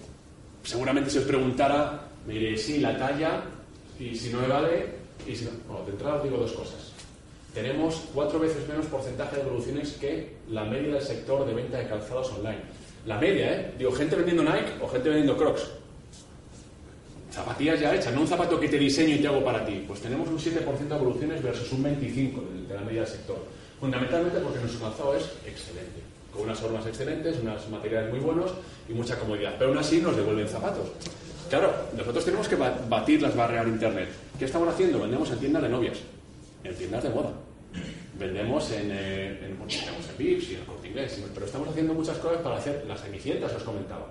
seguramente 0.62 1.10
si 1.10 1.18
os 1.18 1.24
preguntara, 1.24 2.08
me 2.26 2.34
diréis, 2.34 2.62
sí, 2.62 2.78
la 2.78 2.96
talla, 2.96 3.42
y 3.98 4.14
si 4.14 4.30
no 4.30 4.40
me 4.40 4.48
vale, 4.48 4.86
y 5.26 5.34
si 5.34 5.44
no. 5.44 5.84
De 5.84 5.92
entrada 5.92 6.16
os 6.16 6.22
digo 6.24 6.36
dos 6.38 6.52
cosas. 6.52 6.92
Tenemos 7.54 8.02
cuatro 8.14 8.38
veces 8.38 8.66
menos 8.68 8.86
porcentaje 8.86 9.36
de 9.36 9.42
evoluciones 9.42 9.92
que 10.00 10.36
la 10.48 10.64
media 10.64 10.94
del 10.94 11.02
sector 11.02 11.46
de 11.46 11.52
venta 11.54 11.78
de 11.78 11.88
calzados 11.88 12.30
online. 12.32 12.60
La 13.06 13.18
media, 13.18 13.52
¿eh? 13.60 13.74
Digo, 13.76 13.92
gente 13.92 14.16
vendiendo 14.16 14.42
Nike 14.44 14.72
o 14.80 14.88
gente 14.88 15.08
vendiendo 15.08 15.36
Crocs. 15.36 15.68
Zapatillas 17.30 17.80
ya 17.80 17.94
hechas, 17.94 18.12
no 18.14 18.20
un 18.20 18.26
zapato 18.28 18.60
que 18.60 18.68
te 18.68 18.78
diseño 18.78 19.16
y 19.16 19.18
te 19.18 19.26
hago 19.26 19.42
para 19.42 19.64
ti. 19.64 19.84
Pues 19.86 20.00
tenemos 20.00 20.28
un 20.28 20.38
7% 20.38 20.94
de 20.94 20.94
evoluciones 20.96 21.42
versus 21.42 21.72
un 21.72 21.82
25% 21.82 22.42
de- 22.42 22.68
de 22.68 22.74
la 22.74 22.80
media 22.82 23.00
del 23.02 23.10
sector. 23.10 23.38
Fundamentalmente 23.80 24.38
porque 24.40 24.58
nuestro 24.60 24.80
calzado 24.80 25.16
es 25.16 25.24
excelente, 25.46 26.00
con 26.32 26.42
unas 26.42 26.58
formas 26.58 26.86
excelentes, 26.86 27.38
unos 27.40 27.68
materiales 27.68 28.10
muy 28.10 28.20
buenos 28.20 28.50
y 28.88 28.92
mucha 28.94 29.18
comodidad. 29.18 29.54
Pero 29.58 29.70
aún 29.70 29.78
así 29.78 30.00
nos 30.00 30.16
devuelven 30.16 30.48
zapatos. 30.48 30.88
Claro, 31.50 31.72
nosotros 31.96 32.24
tenemos 32.24 32.48
que 32.48 32.56
ba- 32.56 32.78
batir 32.88 33.20
las 33.20 33.36
barreras 33.36 33.66
de 33.66 33.72
Internet. 33.72 34.08
¿Qué 34.38 34.46
estamos 34.46 34.68
haciendo? 34.68 34.98
Vendemos 35.00 35.30
en 35.30 35.38
tiendas 35.38 35.62
de 35.62 35.68
novias, 35.68 35.98
en 36.64 36.74
tiendas 36.74 37.02
de 37.02 37.10
moda. 37.10 37.30
vendemos 38.18 38.70
en, 38.70 38.90
eh, 38.92 39.46
en, 39.46 39.58
bueno, 39.58 39.72
en 39.72 40.18
Vips 40.18 40.50
y 40.50 40.54
en 40.54 40.60
el 40.60 40.66
Corte 40.66 40.88
Inglés, 40.88 41.22
pero 41.34 41.46
estamos 41.46 41.68
haciendo 41.68 41.92
muchas 41.94 42.18
cosas 42.18 42.38
para 42.42 42.56
hacer 42.56 42.84
las 42.86 43.00
cenicientas, 43.02 43.52
os 43.54 43.62
comentaba. 43.62 44.06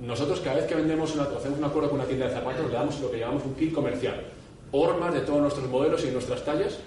Nosotros 0.00 0.40
cada 0.40 0.56
vez 0.56 0.66
que 0.66 0.74
vendemos 0.74 1.14
una, 1.14 1.24
hacemos 1.24 1.58
un 1.58 1.64
acuerdo 1.64 1.90
con 1.90 2.00
una 2.00 2.08
tienda 2.08 2.26
de 2.26 2.34
zapatos, 2.34 2.66
le 2.66 2.72
damos 2.72 2.98
lo 3.00 3.10
que 3.10 3.18
llamamos 3.18 3.44
un 3.44 3.54
kit 3.54 3.72
comercial. 3.72 4.20
Hormas 4.72 5.14
de 5.14 5.20
todos 5.20 5.40
nuestros 5.40 5.68
modelos 5.68 6.02
y 6.04 6.10
nuestras 6.10 6.44
tallas 6.44 6.78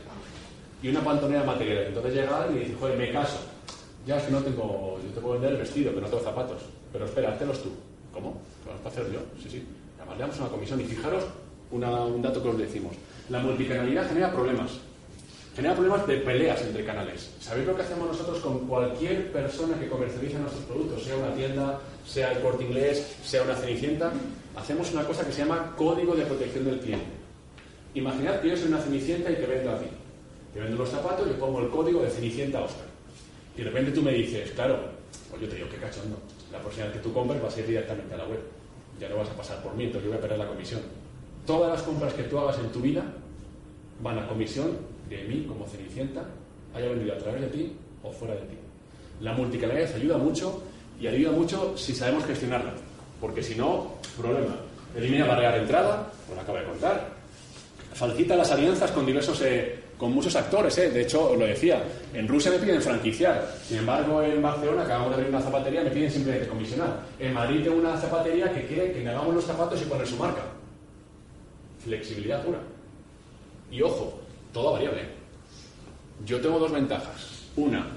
y 0.82 0.90
una 0.90 1.02
pantonera 1.02 1.42
de 1.42 1.48
materiales. 1.48 1.88
Entonces 1.90 2.14
llega 2.14 2.44
alguien 2.44 2.62
y 2.62 2.66
dice, 2.66 2.78
joder, 2.80 2.98
me 2.98 3.12
caso. 3.12 3.38
Ya 4.06 4.18
es 4.18 4.24
que 4.24 4.32
no 4.32 4.42
tengo, 4.42 5.00
yo 5.04 5.14
te 5.14 5.20
puedo 5.20 5.34
vender 5.34 5.54
el 5.54 5.58
vestido, 5.58 5.92
pero 5.92 6.02
no 6.02 6.08
tengo 6.08 6.24
zapatos. 6.24 6.62
Pero 6.92 7.06
espera, 7.06 7.30
háztelos 7.30 7.64
tú. 7.64 7.70
¿Cómo? 8.14 8.40
¿Lo 8.66 8.72
vas 8.72 8.86
a 8.86 8.90
hacer 8.90 9.12
yo? 9.12 9.20
Sí, 9.42 9.50
sí. 9.50 9.64
Además 9.98 10.16
le 10.18 10.22
damos 10.22 10.40
una 10.40 10.50
comisión. 10.50 10.82
Y 10.82 10.84
fijaros 10.84 11.24
un 11.72 12.22
dato 12.22 12.42
que 12.42 12.50
os 12.50 12.58
decimos. 12.58 12.96
La 13.30 13.40
multicanalidad 13.40 14.08
genera 14.08 14.32
problemas. 14.32 14.72
Genera 15.56 15.74
problemas 15.74 16.06
de 16.06 16.18
peleas 16.18 16.62
entre 16.62 16.86
canales. 16.86 17.32
¿Sabéis 17.40 17.66
lo 17.66 17.76
que 17.76 17.82
hacemos 17.82 18.08
nosotros 18.08 18.40
con 18.40 18.68
cualquier 18.68 19.32
persona 19.32 19.80
que 19.80 19.88
comercializa 19.88 20.38
nuestros 20.38 20.66
productos? 20.66 21.04
Sea 21.04 21.16
una 21.16 21.34
tienda, 21.34 21.80
sea 22.06 22.34
el 22.34 22.42
corte 22.42 22.66
inglés, 22.66 23.18
sea 23.24 23.42
una 23.42 23.56
cenicienta. 23.56 24.12
Hacemos 24.56 24.92
una 24.94 25.06
cosa 25.06 25.26
que 25.26 25.32
se 25.32 25.40
llama 25.40 25.74
código 25.76 26.14
de 26.14 26.26
protección 26.26 26.66
del 26.66 26.80
cliente. 26.80 27.06
Imaginad 27.96 28.40
que 28.42 28.50
yo 28.50 28.58
soy 28.58 28.68
una 28.68 28.82
cenicienta 28.82 29.32
y 29.32 29.36
te 29.36 29.46
vendo 29.46 29.72
a 29.72 29.80
ti. 29.80 29.88
Te 30.54 30.60
vendo 30.60 30.78
los 30.78 30.90
zapatos 30.90 31.28
y 31.30 31.40
pongo 31.40 31.62
el 31.62 31.70
código 31.70 32.02
de 32.02 32.10
cenicienta 32.10 32.62
Oscar. 32.62 32.85
Y 33.56 33.62
de 33.62 33.70
repente 33.70 33.92
tú 33.92 34.02
me 34.02 34.12
dices, 34.12 34.52
claro, 34.52 34.80
pues 35.30 35.42
yo 35.42 35.48
te 35.48 35.56
digo, 35.56 35.70
qué 35.70 35.78
cachondo. 35.78 36.18
La 36.52 36.60
próxima 36.60 36.86
vez 36.86 36.96
que 36.96 37.02
tú 37.02 37.14
compres 37.14 37.42
vas 37.42 37.56
a 37.56 37.60
ir 37.60 37.68
directamente 37.68 38.14
a 38.14 38.18
la 38.18 38.26
web. 38.26 38.40
Ya 39.00 39.10
no 39.10 39.18
vas 39.18 39.30
a 39.30 39.34
pasar 39.34 39.62
por 39.62 39.76
mí, 39.76 39.86
entonces 39.86 40.06
yo 40.06 40.10
voy 40.12 40.18
a 40.18 40.22
perder 40.22 40.40
la 40.40 40.48
comisión. 40.48 40.82
Todas 41.46 41.72
las 41.72 41.82
compras 41.84 42.14
que 42.14 42.24
tú 42.24 42.40
hagas 42.40 42.58
en 42.60 42.72
tu 42.72 42.80
vida 42.80 43.04
van 44.02 44.20
a 44.20 44.28
comisión 44.28 44.78
de 45.10 45.24
mí 45.24 45.46
como 45.48 45.68
Cenicienta, 45.68 46.26
haya 46.74 46.90
vendido 46.90 47.14
a 47.14 47.18
través 47.18 47.42
de 47.42 47.48
ti 47.48 47.72
o 48.04 48.12
fuera 48.12 48.36
de 48.36 48.42
ti. 48.42 48.58
La 49.22 49.34
multicanalidad 49.34 49.96
ayuda 49.96 50.18
mucho 50.18 50.64
y 51.00 51.08
ayuda 51.08 51.32
mucho 51.32 51.78
si 51.78 51.94
sabemos 51.94 52.26
gestionarla, 52.26 52.74
porque 53.22 53.42
si 53.42 53.56
no, 53.56 53.94
problema. 54.18 54.56
Elimina 54.96 55.26
barrera 55.26 55.54
de 55.54 55.60
entrada, 55.60 56.12
lo 56.34 56.42
acabo 56.42 56.58
de 56.58 56.66
contar. 56.66 57.10
Facilita 57.94 58.36
las 58.36 58.52
alianzas 58.52 58.92
con 58.92 59.06
diversos, 59.06 59.42
eh, 59.42 59.80
con 59.98 60.14
muchos 60.14 60.36
actores. 60.36 60.78
Eh. 60.78 60.90
De 60.90 61.02
hecho, 61.02 61.32
os 61.32 61.38
lo 61.38 61.46
decía, 61.46 61.84
en 62.14 62.28
Rusia 62.28 62.52
me 62.52 62.60
piden 62.60 62.82
franquiciar. 62.82 63.56
Sin 63.68 63.78
embargo, 63.78 64.22
en 64.22 64.42
Barcelona 64.42 64.84
acabamos 64.84 65.10
de 65.10 65.16
abrir 65.16 65.30
una 65.30 65.42
zapatería, 65.42 65.84
me 65.84 65.92
piden 65.92 66.12
simplemente 66.12 66.48
comisionar. 66.48 67.02
En 67.20 67.34
Madrid 67.34 67.64
tengo 67.64 67.78
una 67.78 67.98
zapatería 67.98 68.52
que 68.54 68.66
quiere 68.66 68.92
que 68.92 69.04
le 69.04 69.10
hagamos 69.10 69.36
los 69.36 69.46
zapatos 69.46 69.82
y 69.82 69.86
poner 69.86 70.08
su 70.08 70.18
marca. 70.18 70.42
Flexibilidad 71.84 72.44
pura. 72.44 72.60
Y 73.72 73.82
ojo, 73.82 74.20
todo 74.54 74.74
variable. 74.74 75.02
Yo 76.26 76.40
tengo 76.40 76.60
dos 76.60 76.72
ventajas. 76.72 77.46
Una, 77.56 77.88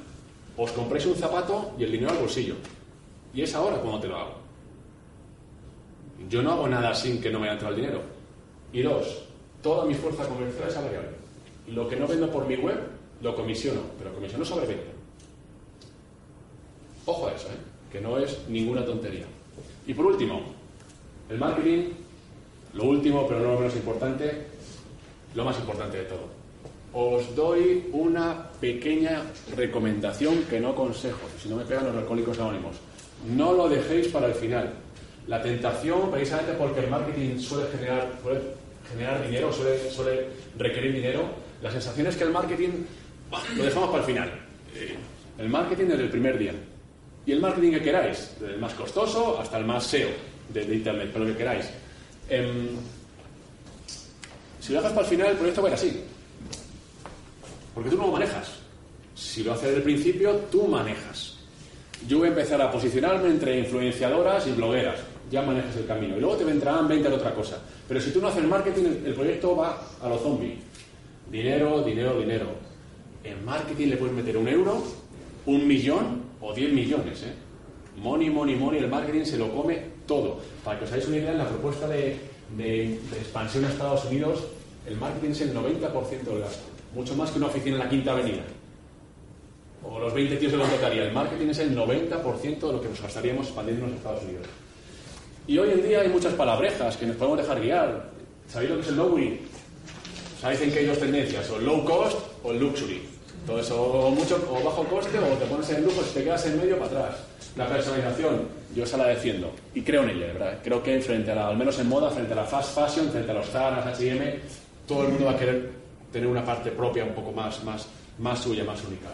os 0.56 0.72
compréis 0.72 1.06
un 1.06 1.14
zapato 1.14 1.72
y 1.78 1.84
el 1.84 1.92
dinero 1.92 2.12
al 2.12 2.18
bolsillo. 2.18 2.54
Y 3.32 3.42
es 3.42 3.54
ahora 3.54 3.76
cuando 3.76 4.00
te 4.00 4.08
lo 4.08 4.16
hago. 4.16 4.34
Yo 6.28 6.42
no 6.42 6.52
hago 6.52 6.68
nada 6.68 6.94
sin 6.94 7.20
que 7.20 7.30
no 7.30 7.38
me 7.38 7.50
entre 7.50 7.68
el 7.68 7.76
dinero. 7.76 8.02
Y 8.72 8.82
dos, 8.82 9.22
toda 9.62 9.84
mi 9.84 9.94
fuerza 9.94 10.26
comercial 10.26 10.68
es 10.68 10.74
variable. 10.74 11.17
Lo 11.70 11.88
que 11.88 11.96
no 11.96 12.06
vendo 12.06 12.30
por 12.30 12.46
mi 12.46 12.56
web, 12.56 12.78
lo 13.22 13.34
comisiono, 13.34 13.80
pero 13.98 14.14
comisiono 14.14 14.44
sobre 14.44 14.66
venta. 14.66 14.90
Ojo 17.06 17.28
a 17.28 17.32
eso, 17.32 17.48
¿eh? 17.48 17.90
que 17.90 18.00
no 18.00 18.18
es 18.18 18.38
ninguna 18.48 18.84
tontería. 18.84 19.26
Y 19.86 19.94
por 19.94 20.06
último, 20.06 20.42
el 21.28 21.38
marketing, 21.38 21.90
lo 22.74 22.84
último, 22.84 23.26
pero 23.26 23.40
no 23.40 23.52
lo 23.52 23.60
menos 23.60 23.76
importante, 23.76 24.46
lo 25.34 25.44
más 25.44 25.58
importante 25.58 25.98
de 25.98 26.04
todo 26.04 26.38
os 26.92 27.34
doy 27.36 27.88
una 27.92 28.50
pequeña 28.60 29.22
recomendación 29.56 30.44
que 30.44 30.60
no 30.60 30.74
consejo, 30.74 31.20
si 31.40 31.48
no 31.48 31.56
me 31.56 31.64
pegan 31.64 31.86
los 31.86 31.96
alcohólicos 31.96 32.38
anónimos. 32.38 32.76
No 33.36 33.52
lo 33.52 33.68
dejéis 33.68 34.08
para 34.08 34.26
el 34.26 34.34
final. 34.34 34.72
La 35.26 35.42
tentación, 35.42 36.10
precisamente 36.10 36.54
porque 36.54 36.80
el 36.80 36.90
marketing 36.90 37.38
suele 37.38 37.70
generar, 37.70 38.08
generar 38.90 39.22
dinero, 39.26 39.52
suele, 39.52 39.90
suele 39.90 40.28
requerir 40.56 40.94
dinero, 40.94 41.22
la 41.62 41.70
sensación 41.70 42.06
es 42.06 42.16
que 42.16 42.24
el 42.24 42.30
marketing 42.30 42.70
lo 43.56 43.64
dejamos 43.64 43.90
para 43.90 44.00
el 44.00 44.06
final. 44.06 44.28
Eh, 44.74 44.96
el 45.38 45.48
marketing 45.48 45.86
desde 45.86 46.04
el 46.04 46.10
primer 46.10 46.38
día. 46.38 46.52
Y 47.26 47.32
el 47.32 47.40
marketing 47.40 47.72
que 47.72 47.82
queráis, 47.82 48.34
desde 48.40 48.54
el 48.54 48.60
más 48.60 48.74
costoso 48.74 49.38
hasta 49.38 49.58
el 49.58 49.64
más 49.64 49.84
SEO 49.84 50.08
de, 50.48 50.62
Internet, 50.62 51.10
pero 51.12 51.24
lo 51.24 51.32
que 51.32 51.38
queráis. 51.38 51.68
Em, 52.28 52.68
si 54.60 54.72
lo 54.72 54.78
dejas 54.78 54.92
para 54.92 55.06
el 55.06 55.10
final, 55.10 55.26
el 55.28 55.36
proyecto 55.36 55.62
va 55.62 55.68
a 55.68 55.70
ir 55.70 55.74
así. 55.74 56.00
Porque 57.74 57.90
tú 57.90 57.96
no 57.96 58.06
lo 58.06 58.12
manejas. 58.12 58.48
Si 59.14 59.42
lo 59.42 59.52
haces 59.52 59.64
desde 59.64 59.76
el 59.78 59.82
principio, 59.82 60.32
tú 60.50 60.66
manejas. 60.66 61.36
Yo 62.06 62.18
voy 62.18 62.28
a 62.28 62.30
empezar 62.30 62.62
a 62.62 62.70
posicionarme 62.70 63.28
entre 63.28 63.58
influenciadoras 63.58 64.46
y 64.46 64.52
blogueras. 64.52 65.00
Ya 65.30 65.42
manejas 65.42 65.76
el 65.76 65.86
camino. 65.86 66.16
Y 66.16 66.20
luego 66.20 66.36
te 66.36 66.44
vendrán 66.44 66.88
20 66.88 67.08
de 67.08 67.14
otra 67.14 67.34
cosa. 67.34 67.58
Pero 67.86 68.00
si 68.00 68.10
tú 68.10 68.20
no 68.20 68.28
haces 68.28 68.44
marketing, 68.44 69.02
el 69.04 69.14
proyecto 69.14 69.56
va 69.56 69.82
a 70.00 70.08
los 70.08 70.22
zombies. 70.22 70.67
Dinero, 71.30 71.82
dinero, 71.82 72.18
dinero. 72.18 72.46
En 73.24 73.44
marketing 73.44 73.88
le 73.88 73.96
puedes 73.96 74.14
meter 74.14 74.36
un 74.36 74.48
euro, 74.48 74.82
un 75.46 75.66
millón 75.66 76.22
o 76.40 76.54
10 76.54 76.72
millones. 76.72 77.22
¿eh? 77.22 77.34
Money, 77.96 78.30
money, 78.30 78.56
money. 78.56 78.80
El 78.80 78.88
marketing 78.88 79.24
se 79.24 79.38
lo 79.38 79.52
come 79.54 79.82
todo. 80.06 80.40
Para 80.64 80.78
que 80.78 80.84
os 80.84 80.90
hagáis 80.92 81.08
una 81.08 81.16
idea, 81.18 81.32
en 81.32 81.38
la 81.38 81.48
propuesta 81.48 81.86
de, 81.88 82.16
de 82.56 82.94
expansión 83.18 83.64
a 83.64 83.68
Estados 83.68 84.04
Unidos, 84.06 84.44
el 84.86 84.96
marketing 84.96 85.30
es 85.30 85.40
el 85.42 85.54
90% 85.54 86.22
del 86.22 86.40
gasto 86.40 86.78
mucho 86.94 87.14
más 87.14 87.30
que 87.30 87.38
una 87.38 87.48
oficina 87.48 87.76
en 87.76 87.82
la 87.82 87.88
Quinta 87.88 88.12
Avenida. 88.12 88.42
O 89.84 89.98
los 89.98 90.12
20 90.12 90.36
tíos 90.36 90.52
de 90.52 90.58
la 90.58 90.66
notaría. 90.66 91.04
El 91.04 91.12
marketing 91.12 91.48
es 91.48 91.58
el 91.58 91.76
90% 91.76 92.58
de 92.58 92.72
lo 92.72 92.80
que 92.80 92.88
nos 92.88 93.00
gastaríamos 93.00 93.46
expandiéndonos 93.46 93.92
a 93.92 93.96
Estados 93.96 94.24
Unidos. 94.24 94.46
Y 95.46 95.58
hoy 95.58 95.70
en 95.70 95.82
día 95.82 96.00
hay 96.00 96.08
muchas 96.08 96.34
palabrejas 96.34 96.96
que 96.96 97.06
nos 97.06 97.16
podemos 97.16 97.38
dejar 97.38 97.60
guiar. 97.60 98.10
¿Sabéis 98.48 98.70
lo 98.70 98.76
que 98.76 98.82
es 98.82 98.88
el 98.88 98.96
lowering? 98.96 99.38
¿Sabéis 100.40 100.60
en 100.60 100.72
qué 100.72 100.86
dos 100.86 100.98
tendencias? 100.98 101.50
O 101.50 101.58
low 101.58 101.84
cost 101.84 102.16
o 102.44 102.52
luxury. 102.52 103.02
Entonces, 103.40 103.72
o, 103.72 104.10
mucho, 104.10 104.36
o 104.50 104.62
bajo 104.62 104.84
coste 104.84 105.18
o 105.18 105.36
te 105.36 105.46
pones 105.46 105.70
en 105.70 105.84
lujo 105.84 106.02
y 106.02 106.14
te 106.14 106.22
quedas 106.22 106.46
en 106.46 106.58
medio 106.58 106.78
para 106.78 106.90
atrás. 106.90 107.16
La 107.56 107.66
personalización, 107.66 108.46
yo 108.74 108.86
se 108.86 108.96
la 108.96 109.06
defiendo 109.06 109.52
y 109.74 109.82
creo 109.82 110.04
en 110.04 110.10
ella, 110.10 110.26
¿verdad? 110.26 110.58
Creo 110.62 110.82
que 110.82 111.00
frente 111.00 111.32
a 111.32 111.34
la, 111.34 111.48
al 111.48 111.56
menos 111.56 111.78
en 111.78 111.88
moda, 111.88 112.10
frente 112.10 112.34
a 112.34 112.36
la 112.36 112.44
fast 112.44 112.78
fashion, 112.78 113.10
frente 113.10 113.30
a 113.30 113.34
los 113.34 113.48
Zara, 113.48 113.88
H&M, 113.88 114.38
todo 114.86 115.04
el 115.04 115.08
mundo 115.08 115.24
va 115.24 115.32
a 115.32 115.36
querer 115.36 115.70
tener 116.12 116.28
una 116.28 116.44
parte 116.44 116.70
propia 116.70 117.04
un 117.04 117.14
poco 117.14 117.32
más, 117.32 117.64
más, 117.64 117.88
más 118.18 118.38
suya, 118.38 118.62
más 118.64 118.84
única. 118.84 119.08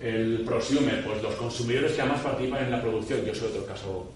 El 0.00 0.44
prosumer, 0.46 1.04
pues 1.04 1.22
los 1.22 1.34
consumidores 1.34 1.92
que 1.92 2.00
además 2.00 2.20
participan 2.20 2.64
en 2.64 2.70
la 2.70 2.80
producción. 2.80 3.22
Yo 3.24 3.34
soy 3.34 3.48
otro 3.48 3.66
caso 3.66 4.06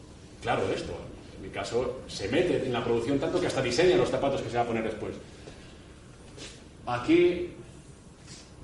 claro 0.40 0.66
de 0.66 0.76
esto. 0.76 0.92
En 1.36 1.42
mi 1.42 1.48
caso, 1.50 2.00
se 2.06 2.28
mete 2.28 2.64
en 2.64 2.72
la 2.72 2.82
producción 2.82 3.18
tanto 3.18 3.38
que 3.38 3.48
hasta 3.48 3.60
diseña 3.60 3.96
los 3.96 4.08
zapatos 4.08 4.40
que 4.40 4.48
se 4.48 4.56
va 4.56 4.62
a 4.62 4.66
poner 4.66 4.84
después. 4.84 5.14
Aquí, 6.86 7.50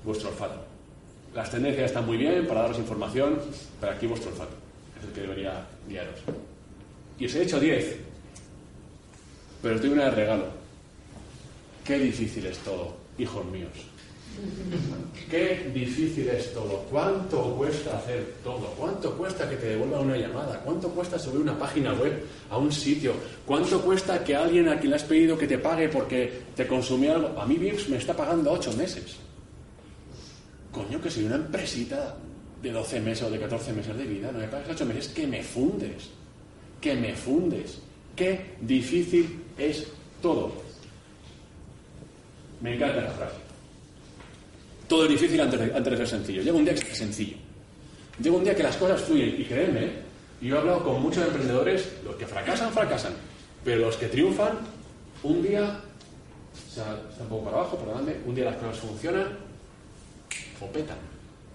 vuestro 0.03 0.29
olfato. 0.29 0.63
Las 1.33 1.49
tendencias 1.49 1.87
están 1.87 2.05
muy 2.05 2.17
bien 2.17 2.45
para 2.47 2.61
daros 2.61 2.77
información, 2.77 3.39
pero 3.79 3.93
aquí 3.93 4.05
vuestro 4.05 4.31
olfato 4.31 4.55
es 4.99 5.07
el 5.07 5.13
que 5.13 5.21
debería 5.21 5.65
guiaros. 5.87 6.19
Y 7.17 7.25
os 7.25 7.35
he 7.35 7.43
hecho 7.43 7.59
10, 7.59 7.97
pero 9.61 9.75
os 9.75 9.81
doy 9.81 9.91
una 9.91 10.05
de 10.05 10.11
regalo. 10.11 10.45
Qué 11.83 11.97
difícil 11.97 12.45
es 12.45 12.57
todo 12.59 12.95
hijos 13.17 13.45
míos. 13.45 13.71
Qué 15.29 15.71
difícil 15.73 16.27
es 16.29 16.53
todo. 16.53 16.85
¿Cuánto 16.89 17.55
cuesta 17.55 17.97
hacer 17.97 18.35
todo? 18.43 18.73
¿Cuánto 18.77 19.15
cuesta 19.17 19.49
que 19.49 19.55
te 19.55 19.67
devuelvan 19.67 20.05
una 20.05 20.17
llamada? 20.17 20.59
¿Cuánto 20.59 20.89
cuesta 20.89 21.17
subir 21.17 21.41
una 21.41 21.57
página 21.57 21.93
web 21.93 22.25
a 22.49 22.57
un 22.57 22.71
sitio? 22.71 23.13
¿Cuánto 23.45 23.81
cuesta 23.81 24.23
que 24.23 24.35
alguien 24.35 24.67
a 24.67 24.77
quien 24.77 24.89
le 24.89 24.95
has 24.97 25.03
pedido 25.03 25.37
que 25.37 25.47
te 25.47 25.57
pague 25.57 25.89
porque 25.89 26.41
te 26.55 26.67
consumió 26.67 27.15
algo? 27.15 27.39
A 27.39 27.45
mí 27.45 27.55
Vips 27.55 27.89
me 27.89 27.97
está 27.97 28.13
pagando 28.13 28.51
ocho 28.51 28.73
meses. 28.73 29.17
Coño, 30.71 31.01
que 31.01 31.09
soy 31.09 31.25
una 31.25 31.35
empresita 31.35 32.17
de 32.61 32.71
12 32.71 32.99
meses 32.99 33.23
o 33.23 33.29
de 33.29 33.39
14 33.39 33.73
meses 33.73 33.97
de 33.97 34.03
vida, 34.03 34.31
no 34.31 34.39
me 34.39 34.47
pagas 34.47 34.69
ocho 34.69 34.85
meses, 34.85 35.07
que 35.09 35.27
me 35.27 35.43
fundes. 35.43 36.09
Que 36.79 36.95
me 36.95 37.13
fundes. 37.13 37.79
Qué 38.15 38.55
difícil 38.61 39.43
es 39.57 39.87
todo. 40.21 40.51
Me 42.61 42.75
encanta 42.75 43.01
la 43.01 43.11
frase. 43.11 43.50
Todo 44.91 45.05
es 45.05 45.11
difícil 45.11 45.39
antes 45.39 45.57
de, 45.57 45.95
ser 45.95 46.05
sencillo. 46.05 46.41
Llega 46.41 46.57
un 46.57 46.65
día 46.65 46.75
que 46.75 46.81
es 46.81 46.97
sencillo. 46.97 47.37
Llega 48.21 48.35
un 48.35 48.43
día 48.43 48.53
que 48.53 48.63
las 48.63 48.75
cosas 48.75 48.99
fluyen. 48.99 49.39
Y 49.39 49.45
créeme, 49.45 49.89
yo 50.41 50.57
he 50.57 50.59
hablado 50.59 50.83
con 50.83 51.01
muchos 51.01 51.25
emprendedores, 51.25 51.93
los 52.03 52.13
que 52.17 52.27
fracasan, 52.27 52.73
fracasan. 52.73 53.13
Pero 53.63 53.79
los 53.79 53.95
que 53.95 54.07
triunfan, 54.07 54.49
un 55.23 55.41
día, 55.41 55.63
o 55.63 56.73
sea, 56.75 56.99
está 57.09 57.23
un 57.23 57.29
poco 57.29 57.45
para 57.45 57.57
abajo, 57.59 57.77
perdóname, 57.77 58.17
un 58.25 58.35
día 58.35 58.43
las 58.43 58.57
cosas 58.57 58.79
funcionan 58.79 59.27
o. 60.59 60.69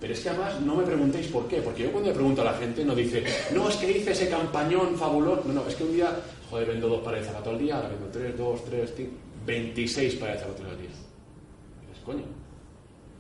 Pero 0.01 0.13
es 0.15 0.21
que 0.21 0.31
además 0.31 0.59
no 0.63 0.77
me 0.77 0.85
preguntéis 0.85 1.27
por 1.27 1.47
qué, 1.47 1.61
porque 1.61 1.83
yo 1.83 1.93
cuando 1.93 2.09
le 2.09 2.15
pregunto 2.15 2.41
a 2.41 2.45
la 2.47 2.55
gente 2.55 2.87
no 2.87 2.95
dice, 2.95 3.23
no, 3.53 3.69
es 3.69 3.77
que 3.77 3.99
hice 3.99 4.13
ese 4.13 4.31
campañón 4.31 4.97
fabuloso. 4.97 5.43
No, 5.45 5.53
no, 5.53 5.69
es 5.69 5.75
que 5.75 5.85
un 5.85 5.93
día, 5.93 6.09
joder, 6.49 6.69
vendo 6.69 6.89
dos 6.89 7.03
pares 7.03 7.21
de 7.21 7.27
zapatos 7.27 7.53
al 7.53 7.59
día, 7.59 7.77
ahora 7.77 7.91
vendo 7.91 8.07
tres, 8.07 8.39
dos, 8.39 8.65
tres, 8.65 8.95
cinco. 8.97 9.13
26 9.45 10.15
para 10.15 10.33
el 10.33 10.39
al 10.39 10.79
día. 10.81 10.91
Es 11.95 12.03
coño. 12.03 12.46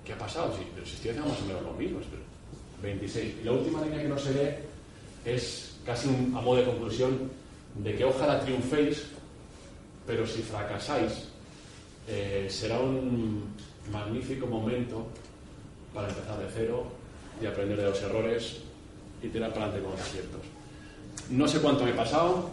¿Qué 0.06 0.12
ha 0.12 0.18
pasado? 0.18 0.54
Si, 0.56 0.64
pero 0.72 0.86
estoy 0.86 1.10
haciendo 1.10 1.28
más 1.28 1.42
o 1.42 1.44
menos 1.46 1.62
lo 1.62 1.72
mismo. 1.72 1.98
26. 2.82 3.34
Y 3.42 3.44
la 3.44 3.52
última 3.52 3.82
línea 3.82 4.02
que 4.02 4.08
no 4.08 4.18
se 4.18 4.32
lee 4.32 4.54
es 5.24 5.76
casi 5.84 6.08
un, 6.08 6.34
a 6.36 6.40
modo 6.40 6.58
de 6.58 6.64
conclusión 6.64 7.30
de 7.74 7.94
que 7.96 8.04
ojalá 8.04 8.40
triunféis, 8.40 9.04
pero 10.06 10.26
si 10.26 10.42
fracasáis, 10.42 11.28
eh, 12.08 12.46
será 12.48 12.78
un 12.78 13.44
magnífico 13.92 14.46
momento 14.46 15.06
para 15.92 16.08
empezar 16.08 16.38
de 16.38 16.46
cero 16.54 16.86
y 17.40 17.46
aprender 17.46 17.78
de 17.78 17.84
los 17.84 18.00
errores 18.02 18.58
y 19.22 19.28
tirar 19.28 19.52
para 19.52 19.66
adelante 19.66 19.88
con 19.88 19.98
los 19.98 20.08
aciertos. 20.08 20.40
No 21.30 21.48
sé 21.48 21.60
cuánto 21.60 21.84
me 21.84 21.90
he 21.90 21.94
pasado, 21.94 22.50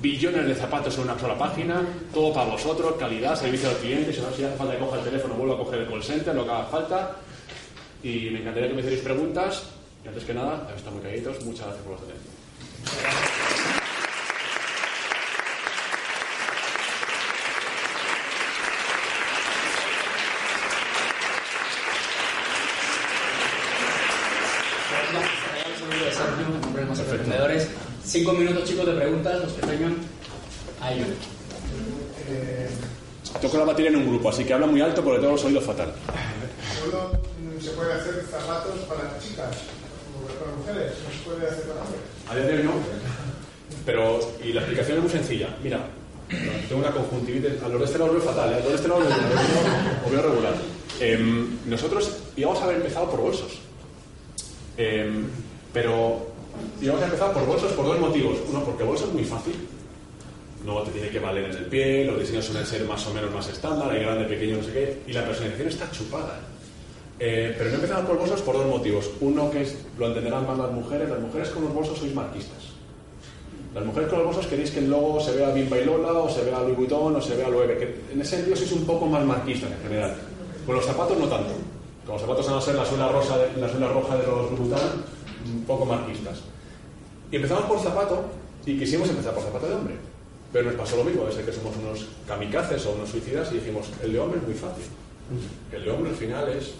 billones 0.00 0.46
de 0.46 0.54
zapatos 0.54 0.96
en 0.96 1.04
una 1.04 1.18
sola 1.18 1.36
página, 1.36 1.82
todo 2.12 2.32
para 2.32 2.50
vosotros, 2.50 2.94
calidad, 2.98 3.36
servicio 3.36 3.68
al 3.68 3.76
cliente, 3.76 4.12
si, 4.12 4.20
no, 4.20 4.28
hace 4.28 4.48
falta 4.56 4.74
que 4.74 4.80
coja 4.80 4.98
el 4.98 5.04
teléfono, 5.04 5.34
vuelvo 5.34 5.54
a 5.54 5.58
coger 5.58 5.80
el 5.80 5.88
call 5.88 6.02
center, 6.02 6.34
lo 6.34 6.44
que 6.44 6.50
haga 6.50 6.64
falta. 6.64 7.16
Y 8.02 8.30
me 8.30 8.40
encantaría 8.40 8.68
que 8.68 8.74
me 8.74 8.80
hicierais 8.80 9.04
preguntas. 9.04 9.64
Y 10.04 10.08
antes 10.08 10.24
que 10.24 10.34
nada, 10.34 10.68
están 10.76 10.94
muy 10.94 11.02
calladitos, 11.02 11.44
muchas 11.44 11.66
gracias 11.66 11.84
por 11.84 11.96
vuestra 11.96 12.14
atención. 12.14 12.34
emprendedores. 27.24 27.68
Cinco 28.14 28.32
minutos, 28.32 28.62
chicos, 28.62 28.86
de 28.86 28.92
preguntas, 28.92 29.42
los 29.42 29.52
que 29.54 29.66
tengan. 29.66 29.96
Ahí. 30.80 31.00
Eh, 32.28 32.68
Toco 33.42 33.58
la 33.58 33.64
batería 33.64 33.90
en 33.90 33.96
un 33.96 34.06
grupo, 34.08 34.28
así 34.28 34.44
que 34.44 34.54
habla 34.54 34.68
muy 34.68 34.80
alto 34.80 35.02
porque 35.02 35.18
tengo 35.18 35.32
los 35.32 35.44
oídos 35.44 35.64
fatal. 35.64 35.92
Solo 36.78 37.10
se 37.60 37.70
puede 37.70 37.92
hacer 37.92 38.24
zapatos 38.30 38.78
para 38.82 39.18
chicas 39.18 39.56
o 40.14 40.28
para 40.38 40.56
mujeres, 40.56 40.92
no 41.02 41.10
se 41.10 41.28
puede 41.28 41.50
hacer 41.50 41.64
para 41.64 41.80
hombres. 41.80 42.02
A 42.30 42.36
día 42.36 42.44
de 42.44 42.58
hoy 42.58 42.62
no. 42.62 42.72
Pero, 43.84 44.20
y 44.44 44.52
la 44.52 44.60
explicación 44.60 44.98
es 44.98 45.02
muy 45.02 45.12
sencilla. 45.12 45.48
Mira, 45.60 45.80
tengo 46.68 46.82
una 46.82 46.92
conjuntivitis. 46.92 47.60
A 47.64 47.68
los 47.68 47.80
de 47.80 47.84
este 47.84 47.98
lado 47.98 48.12
lo 48.12 48.20
veo 48.20 48.28
fatal, 48.28 48.52
¿eh? 48.52 48.54
a 48.54 48.60
los 48.60 48.68
de 48.68 48.74
este 48.76 48.86
lado 48.86 49.00
lo 49.00 49.06
veo, 49.08 49.16
lo 50.04 50.10
veo 50.12 50.22
regular. 50.22 50.54
Eh, 51.00 51.48
nosotros 51.66 52.12
íbamos 52.36 52.60
a 52.60 52.64
haber 52.66 52.76
empezado 52.76 53.10
por 53.10 53.20
bolsos. 53.22 53.58
Eh, 54.78 55.10
pero 55.72 56.33
íbamos 56.80 57.02
a 57.02 57.06
empezar 57.06 57.32
por 57.32 57.46
bolsos 57.46 57.72
por 57.72 57.86
dos 57.86 57.98
motivos. 57.98 58.38
Uno, 58.48 58.64
porque 58.64 58.84
bolso 58.84 59.06
es 59.06 59.12
muy 59.12 59.24
fácil. 59.24 59.54
No 60.64 60.80
te 60.82 60.92
tiene 60.92 61.10
que 61.10 61.18
valer 61.18 61.44
en 61.44 61.56
el 61.56 61.66
pie, 61.66 62.06
los 62.06 62.18
diseños 62.18 62.46
suelen 62.46 62.66
ser 62.66 62.84
más 62.84 63.06
o 63.06 63.12
menos 63.12 63.30
más 63.32 63.46
estándar, 63.48 63.90
hay 63.90 64.00
grande, 64.00 64.24
pequeño, 64.24 64.56
no 64.56 64.62
sé 64.62 64.72
qué, 64.72 65.02
y 65.06 65.12
la 65.12 65.24
personalización 65.24 65.68
está 65.68 65.90
chupada. 65.90 66.40
Eh, 67.20 67.54
pero 67.56 67.70
no 67.70 67.76
empezamos 67.76 68.06
por 68.06 68.18
bolsos 68.18 68.42
por 68.42 68.56
dos 68.56 68.66
motivos. 68.66 69.10
Uno 69.20 69.50
que 69.50 69.62
es, 69.62 69.76
lo 69.98 70.08
entenderán 70.08 70.46
más 70.46 70.58
las 70.58 70.72
mujeres, 70.72 71.08
las 71.08 71.20
mujeres 71.20 71.50
con 71.50 71.64
los 71.64 71.74
bolsos 71.74 71.98
sois 71.98 72.14
marquistas. 72.14 72.74
Las 73.74 73.84
mujeres 73.84 74.08
con 74.08 74.18
los 74.18 74.26
bolsos 74.28 74.46
queréis 74.46 74.70
que 74.70 74.78
el 74.78 74.90
logo 74.90 75.20
se 75.20 75.32
vea 75.32 75.50
bien 75.50 75.68
Bailola, 75.68 76.12
o 76.12 76.28
se 76.28 76.44
vea 76.44 76.60
Louis 76.60 76.76
Vuitton, 76.76 77.16
o 77.16 77.20
se 77.20 77.36
vea 77.36 77.48
Loewe, 77.48 77.76
que 77.76 78.00
en 78.12 78.20
ese 78.20 78.36
sentido 78.36 78.56
sois 78.56 78.72
un 78.72 78.86
poco 78.86 79.06
más 79.06 79.24
marquistas 79.24 79.70
en 79.70 79.82
general. 79.82 80.16
Con 80.64 80.76
los 80.76 80.84
zapatos 80.84 81.18
no 81.18 81.26
tanto. 81.26 81.52
Con 82.06 82.14
los 82.14 82.22
zapatos 82.22 82.46
van 82.46 82.58
a 82.58 82.60
ser 82.60 82.74
la 82.74 82.84
suela, 82.84 83.08
rosa 83.08 83.38
de, 83.38 83.60
la 83.60 83.68
suela 83.68 83.88
roja 83.88 84.16
de 84.16 84.26
los 84.26 84.50
Louis 84.50 84.60
Vuitton, 84.60 85.04
un 85.44 85.64
poco 85.64 85.84
marquistas. 85.84 86.40
Y 87.30 87.36
empezamos 87.36 87.64
por 87.64 87.80
zapato, 87.80 88.24
y 88.66 88.78
quisimos 88.78 89.08
empezar 89.08 89.34
por 89.34 89.44
zapato 89.44 89.66
de 89.66 89.74
hombre. 89.74 89.94
Pero 90.52 90.66
nos 90.66 90.74
pasó 90.74 90.96
lo 90.96 91.04
mismo, 91.04 91.26
desde 91.26 91.44
que 91.44 91.52
somos 91.52 91.76
unos 91.76 92.06
kamikazes 92.28 92.86
o 92.86 92.92
unos 92.92 93.10
suicidas 93.10 93.50
y 93.52 93.56
dijimos, 93.56 93.90
el 94.02 94.12
de 94.12 94.20
hombre 94.20 94.38
es 94.38 94.46
muy 94.46 94.54
fácil. 94.54 94.84
El 95.72 95.84
de 95.84 95.90
hombre 95.90 96.10
al 96.10 96.16
final 96.16 96.48
es 96.50 96.74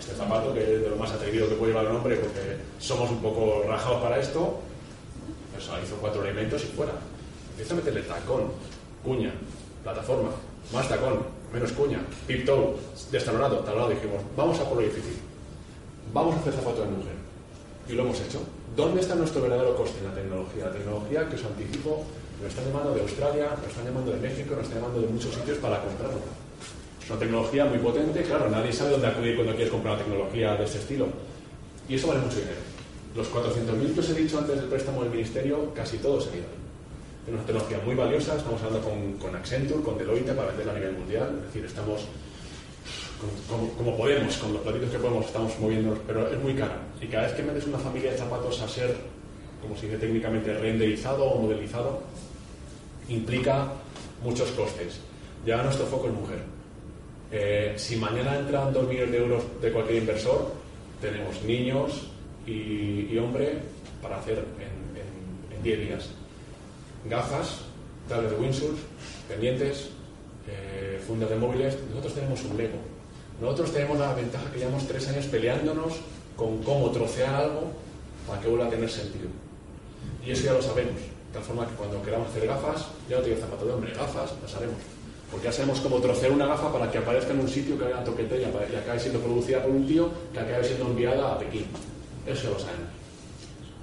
este 0.00 0.14
zapato 0.16 0.52
que 0.52 0.62
es 0.62 0.82
de 0.82 0.90
lo 0.90 0.96
más 0.96 1.12
atrevido 1.12 1.48
que 1.48 1.54
puede 1.54 1.72
llevar 1.72 1.88
un 1.90 1.96
hombre 1.96 2.16
porque 2.16 2.56
somos 2.78 3.10
un 3.10 3.22
poco 3.22 3.62
rajados 3.68 4.02
para 4.02 4.18
esto. 4.18 4.58
Eso 5.56 5.72
hizo 5.82 5.96
cuatro 5.96 6.24
elementos 6.24 6.64
y 6.64 6.66
fuera. 6.66 6.92
Empieza 7.50 7.74
a 7.74 7.76
meterle 7.76 8.02
tacón, 8.02 8.50
cuña, 9.04 9.32
plataforma, 9.84 10.30
más 10.72 10.88
tacón, 10.88 11.20
menos 11.52 11.70
cuña, 11.72 12.00
pip 12.26 12.44
toe, 12.44 12.74
destalonado, 13.12 13.58
talonado. 13.58 13.90
Dijimos, 13.90 14.22
vamos 14.36 14.58
a 14.58 14.68
por 14.68 14.78
lo 14.78 14.82
difícil. 14.82 15.18
Vamos 16.12 16.34
a 16.34 16.38
hacer 16.40 16.54
zapato 16.54 16.80
de 16.80 16.88
mujer. 16.88 17.21
Y 17.88 17.92
lo 17.92 18.02
hemos 18.02 18.20
hecho. 18.20 18.40
¿Dónde 18.76 19.00
está 19.00 19.14
nuestro 19.14 19.42
verdadero 19.42 19.76
coste 19.76 19.98
en 19.98 20.08
la 20.08 20.14
tecnología? 20.14 20.66
La 20.66 20.72
tecnología 20.72 21.28
que 21.28 21.36
os 21.36 21.44
anticipo 21.44 22.04
nos 22.40 22.48
están 22.48 22.64
llamando 22.66 22.94
de 22.94 23.02
Australia, 23.02 23.48
nos 23.58 23.68
están 23.68 23.84
llamando 23.84 24.12
de 24.12 24.20
México, 24.20 24.54
nos 24.54 24.64
están 24.64 24.80
llamando 24.80 25.00
de 25.00 25.08
muchos 25.08 25.34
sitios 25.34 25.58
para 25.58 25.80
comprarlo. 25.82 26.18
Es 27.02 27.10
una 27.10 27.18
tecnología 27.18 27.64
muy 27.66 27.78
potente, 27.78 28.22
claro, 28.22 28.48
nadie 28.48 28.72
sabe 28.72 28.92
dónde 28.92 29.08
acudir 29.08 29.34
cuando 29.34 29.54
quieres 29.54 29.72
comprar 29.72 29.94
una 29.94 30.04
tecnología 30.04 30.54
de 30.56 30.64
este 30.64 30.78
estilo. 30.78 31.08
Y 31.88 31.96
eso 31.96 32.08
vale 32.08 32.20
mucho 32.20 32.38
dinero. 32.38 32.62
Los 33.14 33.28
400.000 33.30 33.94
que 33.94 34.00
os 34.00 34.08
he 34.08 34.14
dicho 34.14 34.38
antes 34.38 34.56
del 34.56 34.66
préstamo 34.66 35.02
del 35.02 35.10
ministerio, 35.10 35.74
casi 35.74 35.98
todos 35.98 36.24
se 36.24 36.38
ido. 36.38 36.46
Es 37.26 37.34
una 37.34 37.44
tecnología 37.44 37.78
muy 37.84 37.94
valiosa, 37.94 38.36
estamos 38.36 38.62
hablando 38.62 38.88
con, 38.88 39.12
con 39.14 39.36
Accenture, 39.36 39.82
con 39.82 39.98
Deloitte 39.98 40.32
para 40.32 40.48
venderla 40.48 40.72
a 40.72 40.76
nivel 40.76 40.92
mundial, 40.92 41.36
es 41.38 41.46
decir, 41.46 41.64
estamos 41.64 42.02
como, 43.48 43.68
como, 43.74 43.96
podemos, 43.96 44.36
con 44.36 44.52
los 44.52 44.62
platitos 44.62 44.90
que 44.90 44.98
podemos, 44.98 45.26
estamos 45.26 45.58
moviendo, 45.58 45.98
pero 46.06 46.28
es 46.28 46.38
muy 46.40 46.54
cara. 46.54 46.78
Y 47.00 47.06
cada 47.06 47.26
vez 47.26 47.32
que 47.34 47.42
metes 47.42 47.66
una 47.66 47.78
familia 47.78 48.12
de 48.12 48.18
zapatos 48.18 48.60
a 48.60 48.68
ser, 48.68 48.96
como 49.60 49.76
se 49.76 49.86
dice 49.86 49.98
técnicamente, 49.98 50.52
renderizado 50.54 51.24
o 51.24 51.40
modelizado, 51.40 52.02
implica 53.08 53.72
muchos 54.22 54.50
costes. 54.52 55.00
Ya 55.46 55.62
nuestro 55.62 55.86
foco 55.86 56.08
es 56.08 56.14
mujer. 56.14 56.38
Eh, 57.30 57.74
si 57.76 57.96
mañana 57.96 58.36
entran 58.38 58.72
2 58.72 58.88
millones 58.88 59.12
de 59.12 59.18
euros 59.18 59.42
de 59.60 59.72
cualquier 59.72 59.98
inversor, 59.98 60.52
tenemos 61.00 61.42
niños 61.42 62.08
y, 62.46 63.08
y 63.10 63.18
hombre 63.18 63.58
para 64.02 64.18
hacer 64.18 64.44
en 64.60 65.62
10 65.62 65.78
días. 65.78 66.08
Gafas, 67.08 67.62
tablas 68.08 68.30
de 68.32 68.36
windsurf, 68.36 68.78
pendientes, 69.28 69.90
eh, 70.48 71.00
fundas 71.06 71.30
de 71.30 71.36
móviles. 71.36 71.76
Nosotros 71.90 72.14
tenemos 72.14 72.44
un 72.44 72.56
Lego. 72.56 72.91
Nosotros 73.40 73.72
tenemos 73.72 73.98
la 73.98 74.14
ventaja 74.14 74.50
que 74.50 74.58
llevamos 74.58 74.86
tres 74.86 75.08
años 75.08 75.26
peleándonos 75.26 75.94
con 76.36 76.62
cómo 76.62 76.90
trocear 76.90 77.34
algo 77.34 77.72
para 78.26 78.40
que 78.40 78.48
vuelva 78.48 78.66
a 78.66 78.70
tener 78.70 78.90
sentido. 78.90 79.28
Y 80.24 80.30
eso 80.30 80.44
ya 80.44 80.52
lo 80.52 80.62
sabemos. 80.62 80.94
De 80.94 81.34
tal 81.34 81.42
forma 81.42 81.66
que 81.66 81.74
cuando 81.74 82.02
queramos 82.02 82.28
hacer 82.28 82.46
gafas, 82.46 82.86
ya 83.08 83.16
no 83.16 83.22
tiene 83.22 83.40
zapato 83.40 83.64
de 83.64 83.72
hombre, 83.72 83.92
gafas, 83.94 84.32
las 84.42 84.54
haremos. 84.54 84.76
Porque 85.30 85.46
ya 85.46 85.52
sabemos 85.52 85.80
cómo 85.80 85.98
trocear 85.98 86.30
una 86.30 86.46
gafa 86.46 86.70
para 86.70 86.90
que 86.90 86.98
aparezca 86.98 87.32
en 87.32 87.40
un 87.40 87.48
sitio 87.48 87.78
que 87.78 87.86
haga 87.86 88.04
toquete 88.04 88.42
y 88.42 88.44
acabe 88.44 89.00
siendo 89.00 89.18
producida 89.18 89.62
por 89.62 89.70
un 89.70 89.86
tío 89.86 90.10
que 90.32 90.38
acabe 90.38 90.62
siendo 90.62 90.86
enviada 90.86 91.32
a 91.32 91.38
Pekín. 91.38 91.64
Eso 92.26 92.44
ya 92.44 92.50
lo 92.50 92.58
sabemos. 92.58 92.88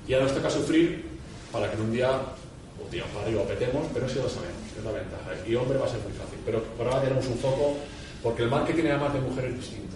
Y 0.07 0.13
ahora 0.13 0.25
nos 0.27 0.35
toca 0.35 0.49
sufrir 0.49 1.05
para 1.51 1.69
que 1.69 1.75
en 1.75 1.81
un 1.81 1.91
día, 1.91 2.11
o 2.11 2.91
día 2.91 3.03
para 3.13 3.25
arriba, 3.25 3.43
petemos, 3.43 3.87
pero 3.93 4.05
eso 4.05 4.15
ya 4.17 4.23
lo 4.23 4.29
sabemos, 4.29 4.61
es 4.77 4.85
la 4.85 4.91
ventaja. 4.91 5.31
Y 5.47 5.55
hombre 5.55 5.79
va 5.79 5.85
a 5.85 5.89
ser 5.89 5.99
muy 6.01 6.13
fácil. 6.13 6.37
Pero 6.45 6.63
por 6.77 6.87
ahora 6.87 7.01
tenemos 7.01 7.25
un 7.25 7.37
foco, 7.37 7.77
porque 8.23 8.43
el 8.43 8.49
marketing 8.49 8.83
además 8.85 9.13
de 9.13 9.21
mujer 9.21 9.45
es 9.45 9.55
distinto. 9.55 9.95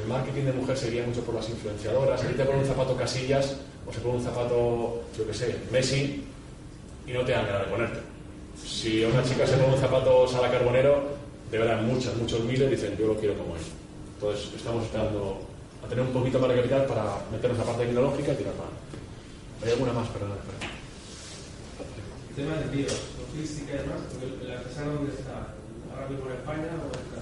El 0.00 0.08
marketing 0.08 0.44
de 0.44 0.52
mujer 0.52 0.76
sería 0.76 1.06
mucho 1.06 1.22
por 1.22 1.34
las 1.34 1.48
influenciadoras. 1.48 2.22
Ahí 2.22 2.34
te 2.34 2.44
ponen 2.44 2.62
un 2.62 2.66
zapato 2.66 2.96
casillas, 2.96 3.56
o 3.86 3.92
se 3.92 4.00
pone 4.00 4.16
un 4.16 4.24
zapato, 4.24 5.02
yo 5.16 5.26
qué 5.26 5.34
sé, 5.34 5.56
Messi, 5.70 6.24
y 7.06 7.12
no 7.12 7.24
te 7.24 7.32
dan 7.32 7.46
ganas 7.46 7.66
de 7.66 7.70
ponerte. 7.70 8.00
Si 8.64 9.04
una 9.04 9.22
chica 9.22 9.46
se 9.46 9.56
pone 9.56 9.74
un 9.74 9.80
zapato 9.80 10.26
Sala 10.26 10.50
Carbonero, 10.50 11.02
de 11.50 11.58
verdad 11.58 11.82
muchas, 11.82 12.16
muchos 12.16 12.40
miles 12.44 12.70
dicen 12.70 12.96
yo 12.96 13.08
lo 13.08 13.16
quiero 13.16 13.36
como 13.36 13.56
él. 13.56 13.62
Entonces 14.14 14.50
estamos 14.56 14.84
esperando 14.84 15.40
a 15.84 15.88
tener 15.88 16.04
un 16.04 16.12
poquito 16.12 16.38
más 16.38 16.48
de 16.48 16.56
capital 16.56 16.86
para 16.86 17.04
meternos 17.30 17.58
a 17.58 17.62
la 17.62 17.66
parte 17.66 17.86
tecnológica 17.86 18.32
y 18.32 18.36
tirar 18.36 18.54
para 18.54 18.70
¿Hay 19.64 19.72
alguna 19.72 19.92
más? 19.92 20.08
Perdón, 20.08 20.36
perdón. 20.44 20.76
El 22.28 22.34
tema 22.34 22.56
de 22.56 22.64
envíos, 22.64 23.00
logística 23.16 23.72
y 23.72 23.78
demás, 23.78 24.00
porque 24.10 24.44
el 24.44 24.50
artesano 24.50 24.92
dónde 24.92 25.12
está, 25.14 25.54
ahora 25.94 26.08
mismo 26.08 26.26
en 26.26 26.36
España 26.36 26.68
o 26.82 26.90
en. 26.92 27.13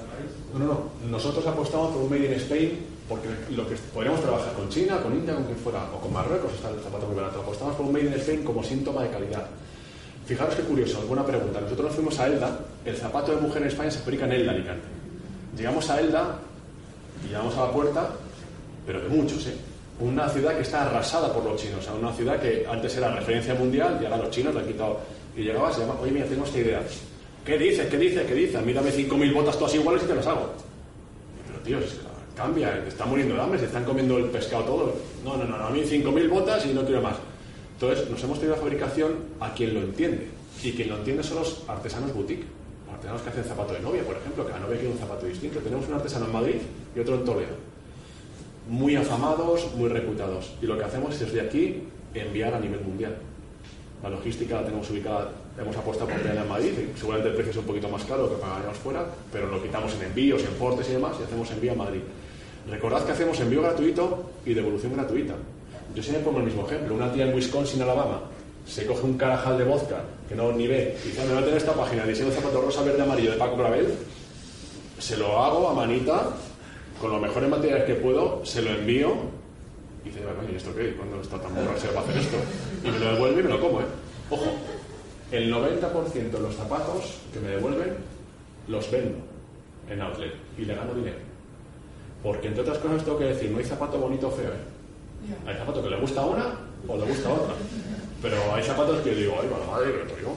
No, 0.53 0.59
no, 0.59 0.67
no. 0.67 1.09
Nosotros 1.11 1.47
apostamos 1.47 1.93
por 1.93 2.03
un 2.03 2.11
Made 2.11 2.27
in 2.27 2.33
Spain 2.35 2.79
porque 3.09 3.29
lo 3.51 3.69
que 3.69 3.75
podríamos 3.93 4.21
trabajar 4.21 4.53
con 4.55 4.69
China, 4.69 5.01
con 5.03 5.13
India, 5.13 5.35
con 5.35 5.45
quien 5.45 5.59
fuera, 5.59 5.85
o 5.95 6.01
con 6.01 6.13
Marruecos, 6.13 6.53
está 6.55 6.71
el 6.71 6.81
zapato 6.81 7.07
muy 7.07 7.17
barato. 7.17 7.41
Apostamos 7.41 7.75
por 7.75 7.87
un 7.87 7.93
Made 7.93 8.07
in 8.07 8.15
Spain 8.15 8.43
como 8.43 8.63
síntoma 8.63 9.03
de 9.03 9.11
calidad. 9.11 9.47
Fijaros 10.27 10.55
qué 10.55 10.63
curioso, 10.63 11.01
alguna 11.01 11.25
pregunta. 11.27 11.61
Nosotros 11.61 11.87
nos 11.87 11.95
fuimos 11.95 12.19
a 12.19 12.27
Elda, 12.27 12.61
el 12.85 12.97
zapato 12.97 13.35
de 13.35 13.41
mujer 13.41 13.63
en 13.63 13.69
España 13.69 13.91
se 13.91 13.99
fabrica 13.99 14.25
en 14.25 14.33
Elda, 14.33 14.53
Alicante. 14.53 14.87
Llegamos 15.57 15.91
a 15.91 16.01
Elda 16.01 16.39
y 17.25 17.29
llegamos 17.29 17.57
a 17.57 17.67
la 17.67 17.73
puerta, 17.73 18.11
pero 18.87 19.01
de 19.03 19.09
muchos, 19.09 19.47
¿eh? 19.47 19.57
Una 20.01 20.29
ciudad 20.29 20.57
que 20.57 20.63
está 20.63 20.83
arrasada 20.83 21.33
por 21.33 21.45
los 21.45 21.61
chinos, 21.61 21.81
o 21.81 21.83
sea, 21.83 21.93
una 21.95 22.13
ciudad 22.13 22.41
que 22.41 22.67
antes 22.69 22.97
era 22.97 23.15
referencia 23.15 23.55
mundial 23.55 23.99
y 24.01 24.05
ahora 24.05 24.17
los 24.17 24.31
chinos 24.31 24.55
le 24.55 24.61
han 24.61 24.67
quitado. 24.67 25.01
Y 25.37 25.43
llegabas 25.43 25.77
y 25.77 25.81
llamas, 25.81 25.97
oye, 26.01 26.13
mira, 26.13 26.27
tengo 26.27 26.45
esta 26.45 26.59
idea. 26.59 26.83
¿Qué 27.45 27.59
dices? 27.59 27.89
¿Qué 27.89 27.99
dices? 27.99 28.25
¿Qué 28.27 28.35
dices? 28.35 28.65
Mírame 28.65 28.91
5.000 28.91 29.35
botas 29.35 29.59
todas 29.59 29.75
iguales 29.75 30.03
y 30.05 30.07
te 30.07 30.15
las 30.15 30.27
hago. 30.27 30.53
Pero, 31.47 31.59
tío, 31.61 31.89
cambia, 32.37 32.83
te 32.83 32.89
están 32.89 33.09
muriendo 33.09 33.35
de 33.35 33.41
hambre, 33.41 33.59
se 33.59 33.67
están 33.67 33.85
comiendo 33.85 34.17
el 34.19 34.27
pescado 34.27 34.63
todo. 34.65 34.95
No, 35.25 35.37
no, 35.37 35.45
no, 35.45 35.57
a 35.57 35.71
mí 35.71 35.83
5.000 35.83 36.29
botas 36.29 36.65
y 36.67 36.73
no 36.73 36.85
quiero 36.85 37.03
más. 37.03 37.17
Entonces, 37.75 38.09
nos 38.09 38.23
hemos 38.23 38.39
tenido 38.39 38.55
la 38.55 38.63
fabricación 38.63 39.17
a 39.41 39.53
quien 39.53 39.75
lo 39.75 39.81
entiende. 39.81 40.29
Y 40.63 40.73
quien 40.73 40.91
lo 40.91 40.99
entiende 40.99 41.25
son 41.25 41.39
los 41.39 41.65
artesanos 41.67 42.15
boutique. 42.15 42.45
artesanos 42.93 43.23
que 43.23 43.31
hacen 43.31 43.45
zapato 43.45 43.73
de 43.73 43.81
novia, 43.81 44.05
por 44.05 44.17
ejemplo, 44.17 44.49
la 44.49 44.61
novia 44.61 44.77
quiere 44.77 44.93
un 44.93 44.99
zapato 44.99 45.27
distinto. 45.27 45.59
Tenemos 45.59 45.89
un 45.89 45.95
artesano 45.95 46.27
en 46.27 46.33
Madrid 46.33 46.57
y 46.95 47.01
otro 47.01 47.17
en 47.17 47.25
Toledo. 47.25 47.57
Muy 48.69 48.95
afamados, 48.95 49.75
muy 49.75 49.89
reputados. 49.89 50.53
Y 50.63 50.67
lo 50.67 50.79
que 50.79 50.85
hacemos 50.85 51.15
es 51.15 51.21
desde 51.21 51.41
aquí 51.41 51.83
enviar 52.15 52.55
a 52.55 52.61
nivel 52.61 52.81
mundial. 52.83 53.17
La 54.01 54.11
logística 54.11 54.61
la 54.61 54.65
tenemos 54.65 54.89
ubicada, 54.91 55.33
hemos 55.61 55.77
apostado 55.77 56.09
por 56.11 56.19
tenerla 56.21 56.43
en 56.43 56.49
Madrid, 56.49 56.73
seguramente 56.97 57.31
el 57.31 57.35
precio 57.35 57.51
es 57.51 57.57
un 57.59 57.65
poquito 57.65 57.89
más 57.89 58.05
caro 58.05 58.29
que 58.29 58.41
pagaríamos 58.41 58.77
fuera, 58.79 59.07
pero 59.33 59.49
lo 59.49 59.63
quitamos 59.63 59.95
en 59.95 60.03
envíos, 60.03 60.43
en 60.43 60.55
portes 60.55 60.89
y 60.89 60.93
demás, 60.93 61.17
y 61.21 61.25
hacemos 61.25 61.51
envío 61.51 61.73
a 61.73 61.77
Madrid. 61.77 62.01
Recordad 62.71 63.05
que 63.05 63.13
hacemos 63.13 63.39
envío 63.41 63.63
gratuito 63.63 64.31
y 64.47 64.55
devolución 64.55 64.95
gratuita. 64.95 65.35
Yo 65.95 66.03
siempre 66.03 66.25
pongo 66.25 66.39
el 66.39 66.47
mismo 66.47 66.67
ejemplo. 66.67 66.95
Una 66.95 67.13
tía 67.13 67.27
en 67.27 67.35
Wisconsin, 67.35 67.83
Alabama, 67.83 68.23
se 68.67 68.87
coge 68.87 69.03
un 69.03 69.19
carajal 69.19 69.59
de 69.59 69.65
vodka 69.65 70.05
que 70.29 70.35
no 70.35 70.53
ni 70.53 70.67
ve 70.67 70.97
y 71.05 71.09
dice, 71.09 71.25
me 71.27 71.35
va 71.35 71.41
a 71.41 71.43
tener 71.43 71.59
esta 71.59 71.75
página, 71.75 72.07
diseño 72.07 72.31
de 72.31 72.37
zapato 72.37 72.63
rosa, 72.63 72.83
verde, 72.83 73.03
amarillo 73.03 73.33
de 73.33 73.37
Paco 73.37 73.57
Clavel, 73.57 73.93
se 74.99 75.17
lo 75.17 75.39
hago 75.39 75.69
a 75.69 75.75
manita, 75.75 76.31
con 77.01 77.11
los 77.11 77.21
mejores 77.21 77.51
materiales 77.51 77.85
que 77.85 77.95
puedo, 77.95 78.41
se 78.45 78.63
lo 78.63 78.71
envío 78.71 79.13
y 80.05 80.09
dice, 80.09 80.21
¿y 80.53 80.57
esto 80.57 80.75
qué? 80.75 80.95
¿Cuándo 80.95 81.21
está 81.21 81.41
tan 81.41 81.55
borracho 81.55 81.89
para 81.89 82.01
hacer 82.01 82.19
esto? 82.19 82.37
Y 82.85 82.91
me 82.91 82.99
lo 82.99 83.13
devuelve 83.15 83.41
y 83.41 83.45
me 83.45 83.51
lo 83.51 83.61
como, 83.61 83.81
¿eh? 83.81 83.85
Ojo, 84.31 84.47
el 85.33 85.53
90% 85.53 86.31
de 86.31 86.41
los 86.41 86.55
zapatos 86.55 87.19
que 87.33 87.41
me 87.41 87.49
devuelven 87.49 87.97
los 88.69 88.91
vendo 88.91 89.19
en 89.91 90.01
outlet 90.03 90.35
y 90.59 90.65
le 90.65 90.75
gano 90.75 90.95
dinero. 90.95 91.17
Porque 92.23 92.49
entre 92.49 92.63
otras 92.63 92.79
cosas 92.79 93.03
tengo 93.05 93.19
que 93.19 93.25
decir, 93.25 93.51
no 93.51 93.59
hay 93.59 93.65
zapato 93.65 93.99
bonito 93.99 94.29
o 94.29 94.31
feo, 94.31 94.51
¿eh? 94.51 94.73
Hay 95.47 95.55
zapato 95.57 95.83
que 95.83 95.91
le 95.91 95.97
gusta 95.97 96.21
a 96.21 96.27
una 96.27 96.45
o 96.87 96.97
le 96.97 97.05
gusta 97.07 97.29
a 97.29 97.33
otra. 97.33 97.55
Pero 98.21 98.37
hay 98.55 98.63
zapatos 98.63 99.01
que 99.01 99.15
digo, 99.15 99.37
ay, 99.41 99.49
la 99.51 99.73
madre 99.73 100.05
lo 100.05 100.19
yo. 100.21 100.35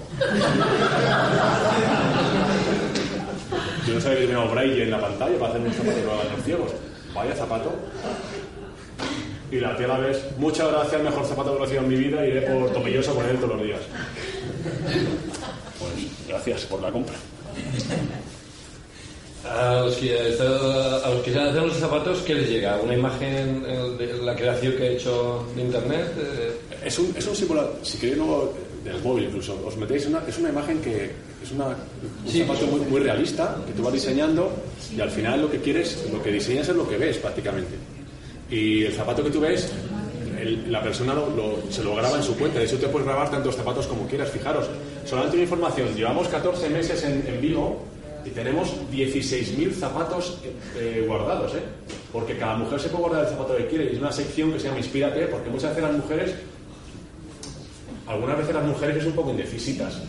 Yo 3.87 3.93
no 3.93 4.01
sabía 4.01 4.19
que 4.19 4.25
tenía 4.25 4.43
braille 4.45 4.83
en 4.83 4.91
la 4.91 4.99
pantalla 4.99 5.37
para 5.37 5.51
hacer 5.51 5.61
un 5.61 5.73
zapato 5.73 5.95
que 5.95 6.05
lo 6.05 6.13
hagan 6.13 6.31
los 6.35 6.43
ciegos. 6.43 6.71
Vaya 7.13 7.35
zapato. 7.35 7.73
Y 9.51 9.59
la 9.59 9.77
tía 9.77 9.87
la 9.87 9.99
ves, 9.99 10.25
muchas 10.37 10.71
gracias, 10.71 11.03
mejor 11.03 11.25
zapato 11.25 11.57
que 11.57 11.75
he 11.75 11.77
en 11.77 11.87
mi 11.87 11.95
vida, 11.95 12.25
iré 12.25 12.41
por 12.41 12.71
Topillosa 12.71 13.13
con 13.13 13.25
él 13.25 13.37
todos 13.37 13.55
los 13.57 13.63
días. 13.63 13.81
Pues 15.79 15.91
gracias 16.27 16.61
por 16.65 16.81
la 16.81 16.91
compra. 16.91 17.15
A 19.47 19.81
los, 19.81 19.95
que, 19.97 20.17
a 20.17 21.09
los 21.09 21.21
que 21.23 21.31
hacen 21.37 21.67
los 21.67 21.77
zapatos, 21.77 22.19
¿qué 22.25 22.33
les 22.33 22.49
llega? 22.49 22.77
¿Una 22.81 22.95
imagen 22.95 23.63
eh, 23.67 23.95
de 23.99 24.23
la 24.23 24.35
creación 24.35 24.73
que 24.73 24.83
ha 24.83 24.87
hecho 24.91 25.45
de 25.55 25.61
internet? 25.61 26.13
Eh, 26.17 26.51
Es 26.85 26.97
un, 26.97 27.13
es 27.17 27.25
un 27.27 27.35
símbolo, 27.35 27.73
si 27.83 27.97
queréis 27.97 28.17
luego, 28.17 28.53
del 28.83 29.01
móvil 29.03 29.25
incluso, 29.25 29.53
os 29.65 29.75
metéis 29.77 30.05
en 30.05 30.15
una, 30.15 30.23
es 30.27 30.37
una 30.37 30.49
imagen 30.49 30.79
que 30.81 31.11
es 31.43 31.51
una, 31.51 31.65
un 31.67 32.31
Sí, 32.31 32.41
zapato 32.41 32.65
muy, 32.67 32.79
muy 32.81 33.01
realista, 33.01 33.57
que 33.67 33.73
tú 33.73 33.83
vas 33.83 33.93
diseñando 33.93 34.51
y 34.95 35.01
al 35.01 35.09
final 35.09 35.41
lo 35.41 35.49
que 35.51 35.59
quieres, 35.59 36.05
lo 36.11 36.21
que 36.23 36.31
diseñas 36.31 36.69
es 36.69 36.75
lo 36.75 36.87
que 36.87 36.97
ves 36.97 37.17
prácticamente. 37.17 37.75
Y 38.49 38.83
el 38.85 38.93
zapato 38.93 39.23
que 39.23 39.31
tú 39.31 39.39
ves, 39.41 39.71
la 40.67 40.81
persona 40.81 41.13
se 41.69 41.83
lo 41.83 41.95
graba 41.95 42.17
en 42.17 42.23
su 42.23 42.37
cuenta, 42.37 42.59
de 42.59 42.65
hecho 42.65 42.77
te 42.77 42.87
puedes 42.87 43.07
grabar 43.07 43.29
tantos 43.29 43.55
zapatos 43.55 43.87
como 43.87 44.07
quieras, 44.07 44.29
fijaros. 44.29 44.65
Solamente 45.05 45.37
una 45.37 45.43
información, 45.43 45.95
llevamos 45.95 46.27
14 46.27 46.69
meses 46.69 47.03
en, 47.03 47.25
en 47.27 47.41
vivo 47.41 47.81
y 48.25 48.29
tenemos 48.29 48.73
16.000 48.91 49.71
zapatos 49.73 50.39
eh, 50.77 51.03
guardados, 51.07 51.53
¿eh? 51.53 51.63
Porque 52.11 52.37
cada 52.37 52.55
mujer 52.55 52.79
se 52.79 52.89
puede 52.89 53.03
guardar 53.03 53.23
el 53.25 53.29
zapato 53.29 53.55
que 53.57 53.67
quiere 53.67 53.85
y 53.85 53.95
es 53.95 53.99
una 53.99 54.11
sección 54.11 54.51
que 54.51 54.59
se 54.59 54.67
llama 54.67 54.79
Inspírate, 54.79 55.27
porque 55.27 55.49
muchas 55.49 55.75
veces 55.75 55.83
las 55.83 55.93
mujeres 55.93 56.35
algunas 58.07 58.37
veces 58.37 58.53
las 58.53 58.65
mujeres 58.65 58.97
es 58.97 59.05
un 59.05 59.13
poco 59.13 59.31
indecisitas. 59.31 59.99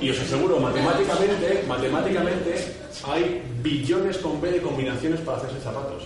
Y 0.00 0.10
os 0.10 0.20
aseguro, 0.20 0.60
matemáticamente, 0.60 1.64
matemáticamente 1.66 2.77
hay 3.12 3.42
billones 3.62 4.18
con 4.18 4.40
B 4.40 4.50
de 4.50 4.60
combinaciones 4.60 5.20
para 5.20 5.38
hacerse 5.38 5.60
zapatos. 5.60 6.04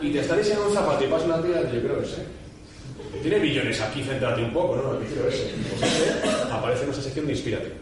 Y 0.00 0.10
te 0.12 0.20
está 0.20 0.36
diseñando 0.36 0.68
un 0.68 0.74
zapato 0.74 1.04
y 1.04 1.08
pasa 1.08 1.24
una 1.24 1.42
tía, 1.42 1.62
yo 1.72 1.80
creo 1.80 2.02
ese. 2.02 2.24
Tiene 3.22 3.38
billones 3.38 3.80
aquí, 3.80 4.02
céntrate 4.02 4.42
un 4.42 4.52
poco, 4.52 4.76
¿no? 4.76 6.52
Aparece 6.54 6.84
en 6.84 6.90
esa 6.90 7.02
sección 7.02 7.26
de 7.26 7.32
Inspírate. 7.32 7.72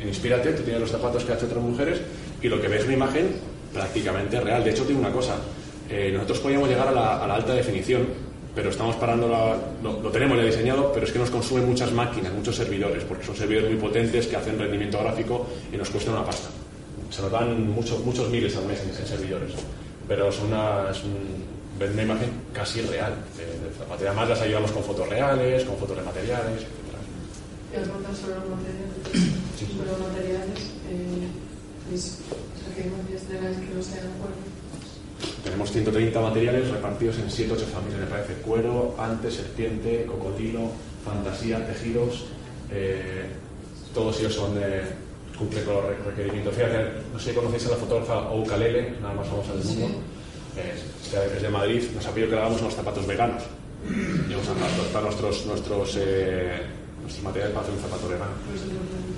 En 0.00 0.08
Inspírate 0.08 0.52
tú 0.52 0.62
tienes 0.62 0.80
los 0.80 0.90
zapatos 0.90 1.24
que 1.24 1.32
ha 1.32 1.34
hecho 1.34 1.46
otras 1.46 1.62
mujeres 1.62 2.00
y 2.40 2.48
lo 2.48 2.60
que 2.60 2.68
ves 2.68 2.80
es 2.80 2.86
una 2.86 2.94
imagen 2.94 3.36
prácticamente 3.72 4.40
real. 4.40 4.64
De 4.64 4.70
hecho, 4.70 4.84
tiene 4.84 5.00
una 5.00 5.12
cosa. 5.12 5.36
Eh, 5.90 6.10
nosotros 6.12 6.38
podíamos 6.40 6.68
llegar 6.68 6.88
a 6.88 6.92
la, 6.92 7.24
a 7.24 7.26
la 7.26 7.34
alta 7.34 7.54
definición, 7.54 8.06
pero 8.54 8.70
estamos 8.70 8.96
parando 8.96 9.28
la, 9.28 9.56
lo, 9.82 10.00
lo 10.00 10.10
tenemos 10.10 10.38
ya 10.38 10.44
diseñado, 10.44 10.92
pero 10.92 11.06
es 11.06 11.12
que 11.12 11.18
nos 11.18 11.30
consumen 11.30 11.66
muchas 11.66 11.92
máquinas, 11.92 12.32
muchos 12.32 12.56
servidores, 12.56 13.04
porque 13.04 13.24
son 13.24 13.36
servidores 13.36 13.70
muy 13.70 13.80
potentes 13.80 14.26
que 14.26 14.36
hacen 14.36 14.58
rendimiento 14.58 14.98
gráfico 15.00 15.46
y 15.72 15.76
nos 15.76 15.90
cuesta 15.90 16.10
una 16.12 16.24
pasta. 16.24 16.48
Se 17.10 17.22
nos 17.22 17.30
muchos, 17.68 18.04
muchos 18.04 18.28
miles 18.30 18.54
al 18.56 18.66
mes 18.66 18.80
en, 18.82 18.90
en 18.90 19.06
servidores, 19.06 19.52
pero 20.06 20.28
es 20.28 20.38
una, 20.40 20.90
es 20.90 21.02
un- 21.04 21.58
una 21.92 22.02
imagen 22.02 22.30
casi 22.52 22.80
real 22.82 23.14
de, 23.36 23.44
del 23.46 23.72
zapato. 23.74 24.02
Y 24.04 24.06
Además 24.08 24.28
las 24.30 24.40
ayudamos 24.40 24.72
con 24.72 24.82
fotos 24.82 25.08
reales, 25.08 25.64
con 25.64 25.76
fotos 25.76 25.96
de 25.96 26.02
materiales, 26.02 26.62
etc. 26.62 26.68
Y 27.72 27.76
has 27.80 27.88
contado 27.88 28.14
sobre 28.16 28.34
los 28.34 28.48
materiales. 28.50 29.38
Sobre 29.58 29.90
los 29.90 30.00
materiales, 30.00 30.58
eh, 30.90 31.94
es 31.94 32.18
de 33.28 33.34
las 33.40 33.56
que 33.56 33.74
no 33.74 33.82
sean 33.82 34.06
cuerpo. 34.18 34.42
Tenemos 35.44 35.70
130 35.72 36.20
materiales 36.20 36.68
repartidos 36.70 37.18
en 37.18 37.30
7 37.30 37.52
8 37.52 37.66
familias, 37.72 38.00
me 38.00 38.06
parece. 38.06 38.34
Cuero, 38.42 38.94
ante, 38.98 39.30
serpiente, 39.30 40.04
cocodrilo, 40.06 40.70
fantasía, 41.04 41.66
tejidos. 41.66 42.26
eh, 42.70 43.24
todos 43.94 44.20
ellos 44.20 44.34
son 44.34 44.54
de, 44.54 44.82
cumplen 45.38 45.64
con 45.64 45.74
los 45.74 45.84
re- 45.84 45.96
requerimientos. 46.06 46.54
Fíjate, 46.54 46.78
no 47.12 47.18
sé 47.18 47.30
si 47.30 47.36
conocéis 47.36 47.66
a 47.66 47.70
la 47.70 47.76
fotógrafa 47.76 48.28
Oukalele, 48.30 48.94
nada 49.00 49.14
más 49.14 49.26
famosa 49.28 49.54
del 49.54 49.64
mundo. 49.64 49.98
Es, 50.56 51.14
es 51.36 51.42
de 51.42 51.48
Madrid, 51.48 51.82
nos 51.94 52.06
ha 52.06 52.10
pedido 52.10 52.30
que 52.30 52.36
hagamos 52.36 52.60
unos 52.60 52.74
zapatos 52.74 53.06
veganos. 53.06 53.42
Y 53.88 54.32
vamos 54.32 54.48
a 54.48 55.00
nuestros, 55.00 55.46
nuestros, 55.46 55.96
eh, 56.00 56.60
nuestros 57.00 57.22
materiales 57.24 57.54
para 57.54 57.66
hacer 57.66 57.74
un 57.76 57.80
zapato 57.82 58.08
vegano. 58.08 58.32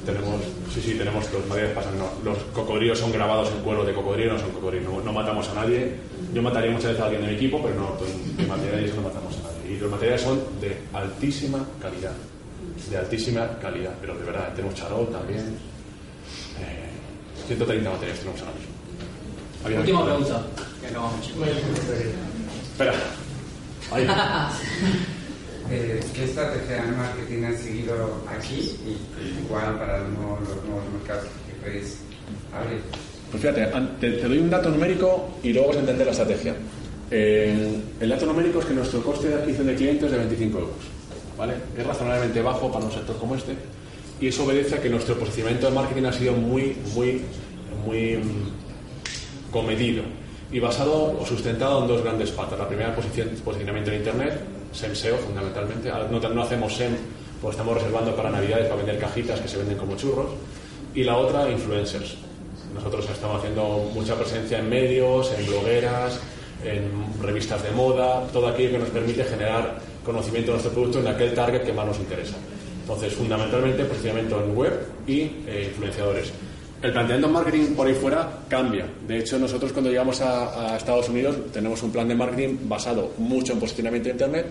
Tenemos, 0.04 0.40
sí, 0.74 0.80
sí, 0.82 0.94
tenemos 0.94 1.32
los 1.32 1.46
materiales 1.46 1.74
pasan. 1.74 1.98
no, 1.98 2.08
los 2.24 2.36
cocodrilos 2.52 2.98
son 2.98 3.10
grabados 3.12 3.50
en 3.52 3.62
cuero 3.62 3.84
de 3.84 3.94
cocodrilo, 3.94 4.34
no 4.34 4.38
son 4.38 4.50
cocodrilos. 4.50 4.92
No, 4.92 5.00
no 5.00 5.12
matamos 5.12 5.48
a 5.48 5.54
nadie. 5.54 5.94
Yo 6.34 6.42
mataría 6.42 6.70
muchas 6.70 6.88
veces 6.90 7.00
a 7.00 7.04
alguien 7.06 7.22
de 7.22 7.28
mi 7.28 7.34
equipo, 7.34 7.60
pero 7.62 7.74
no, 7.74 7.96
de 8.36 8.46
materiales 8.46 8.94
no 8.94 9.02
matamos 9.02 9.34
a 9.38 9.42
nadie. 9.44 9.76
Y 9.76 9.78
los 9.78 9.90
materiales 9.90 10.20
son 10.20 10.40
de 10.60 10.76
altísima 10.92 11.66
calidad. 11.80 12.12
De 12.90 12.96
altísima 12.98 13.58
calidad, 13.60 13.94
pero 14.00 14.14
de 14.16 14.24
verdad, 14.24 14.52
tenemos 14.54 14.74
charol 14.74 15.08
también. 15.08 15.56
Eh, 16.60 17.46
130 17.46 17.90
materiales 17.90 18.20
tenemos 18.20 18.40
ahora 18.40 18.52
mismo. 18.54 18.72
¿Había 19.64 19.80
Última 19.80 20.04
pregunta. 20.04 20.42
Que 20.80 20.86
acabamos. 20.86 21.30
Espera. 22.72 22.94
Ahí. 23.90 24.06
Eh, 25.72 26.00
¿Qué 26.12 26.24
estrategia 26.24 26.82
de 26.82 26.92
marketing 26.96 27.44
has 27.44 27.60
seguido 27.60 28.24
aquí 28.28 28.76
y 28.84 29.44
igual 29.44 29.78
para 29.78 30.00
los 30.00 30.08
nuevos, 30.14 30.40
los 30.40 30.64
nuevos 30.64 30.82
mercados 30.92 31.26
que 31.46 31.64
queréis 31.64 31.98
abrir? 32.52 32.80
Pues 33.30 33.40
fíjate, 33.40 33.66
te, 34.00 34.10
te 34.18 34.28
doy 34.28 34.38
un 34.38 34.50
dato 34.50 34.68
numérico 34.68 35.30
y 35.44 35.52
luego 35.52 35.68
vas 35.68 35.76
a 35.76 35.80
entender 35.80 36.06
la 36.06 36.10
estrategia. 36.10 36.56
Eh, 37.08 37.80
el 38.00 38.08
dato 38.08 38.26
numérico 38.26 38.58
es 38.58 38.66
que 38.66 38.74
nuestro 38.74 39.00
coste 39.00 39.28
de 39.28 39.34
adquisición 39.34 39.68
de 39.68 39.74
clientes 39.76 40.04
es 40.06 40.10
de 40.10 40.18
25 40.18 40.58
euros. 40.58 40.74
¿vale? 41.38 41.54
Es 41.76 41.86
razonablemente 41.86 42.42
bajo 42.42 42.70
para 42.70 42.84
un 42.84 42.92
sector 42.92 43.16
como 43.18 43.34
este 43.34 43.54
y 44.20 44.28
eso 44.28 44.44
obedece 44.44 44.76
a 44.76 44.80
que 44.80 44.90
nuestro 44.90 45.16
posicionamiento 45.18 45.66
de 45.66 45.72
marketing 45.72 46.04
ha 46.04 46.12
sido 46.12 46.34
muy, 46.34 46.76
muy, 46.94 47.22
muy 47.86 48.16
mm, 48.16 49.50
comedido 49.50 50.02
y 50.52 50.60
basado 50.60 51.16
o 51.18 51.24
sustentado 51.24 51.82
en 51.82 51.88
dos 51.88 52.02
grandes 52.02 52.30
patas. 52.30 52.58
La 52.58 52.68
primera, 52.68 52.94
posicionamiento 52.94 53.90
en 53.90 53.96
Internet, 53.96 54.40
SEM 54.72 54.94
SEO 54.94 55.16
fundamentalmente. 55.16 55.90
No, 56.10 56.20
no 56.20 56.42
hacemos 56.42 56.74
SEM, 56.74 56.92
pues 57.40 57.54
estamos 57.54 57.74
reservando 57.74 58.14
para 58.14 58.30
Navidades 58.30 58.66
para 58.66 58.76
vender 58.76 58.98
cajitas 58.98 59.40
que 59.40 59.48
se 59.48 59.56
venden 59.56 59.78
como 59.78 59.96
churros. 59.96 60.26
Y 60.94 61.04
la 61.04 61.16
otra, 61.16 61.48
influencers. 61.50 62.16
Nosotros 62.74 63.08
estamos 63.10 63.38
haciendo 63.38 63.90
mucha 63.94 64.16
presencia 64.16 64.58
en 64.58 64.68
medios, 64.68 65.32
en 65.38 65.46
blogueras, 65.46 66.20
en 66.64 66.90
revistas 67.22 67.62
de 67.62 67.70
moda, 67.70 68.26
todo 68.32 68.48
aquello 68.48 68.72
que 68.72 68.78
nos 68.78 68.88
permite 68.90 69.24
generar 69.24 69.78
conocimiento 70.04 70.50
de 70.50 70.58
nuestro 70.58 70.72
producto 70.72 71.00
en 71.00 71.08
aquel 71.08 71.32
target 71.32 71.62
que 71.62 71.72
más 71.72 71.86
nos 71.86 71.98
interesa. 71.98 72.36
Entonces, 72.92 73.16
fundamentalmente, 73.16 73.84
posicionamiento 73.84 74.42
en 74.42 74.56
web 74.56 74.72
y 75.06 75.20
eh, 75.46 75.66
influenciadores. 75.68 76.32
El 76.82 76.92
planteamiento 76.92 77.28
en 77.28 77.32
marketing 77.32 77.74
por 77.76 77.86
ahí 77.86 77.94
fuera 77.94 78.28
cambia. 78.48 78.84
De 79.06 79.18
hecho, 79.18 79.38
nosotros 79.38 79.70
cuando 79.72 79.90
llegamos 79.90 80.20
a, 80.22 80.76
Estados 80.76 81.08
Unidos 81.08 81.36
tenemos 81.52 81.80
un 81.84 81.92
plan 81.92 82.08
de 82.08 82.16
marketing 82.16 82.56
basado 82.62 83.12
mucho 83.18 83.52
en 83.52 83.60
posicionamiento 83.60 84.08
de 84.08 84.12
Internet, 84.14 84.46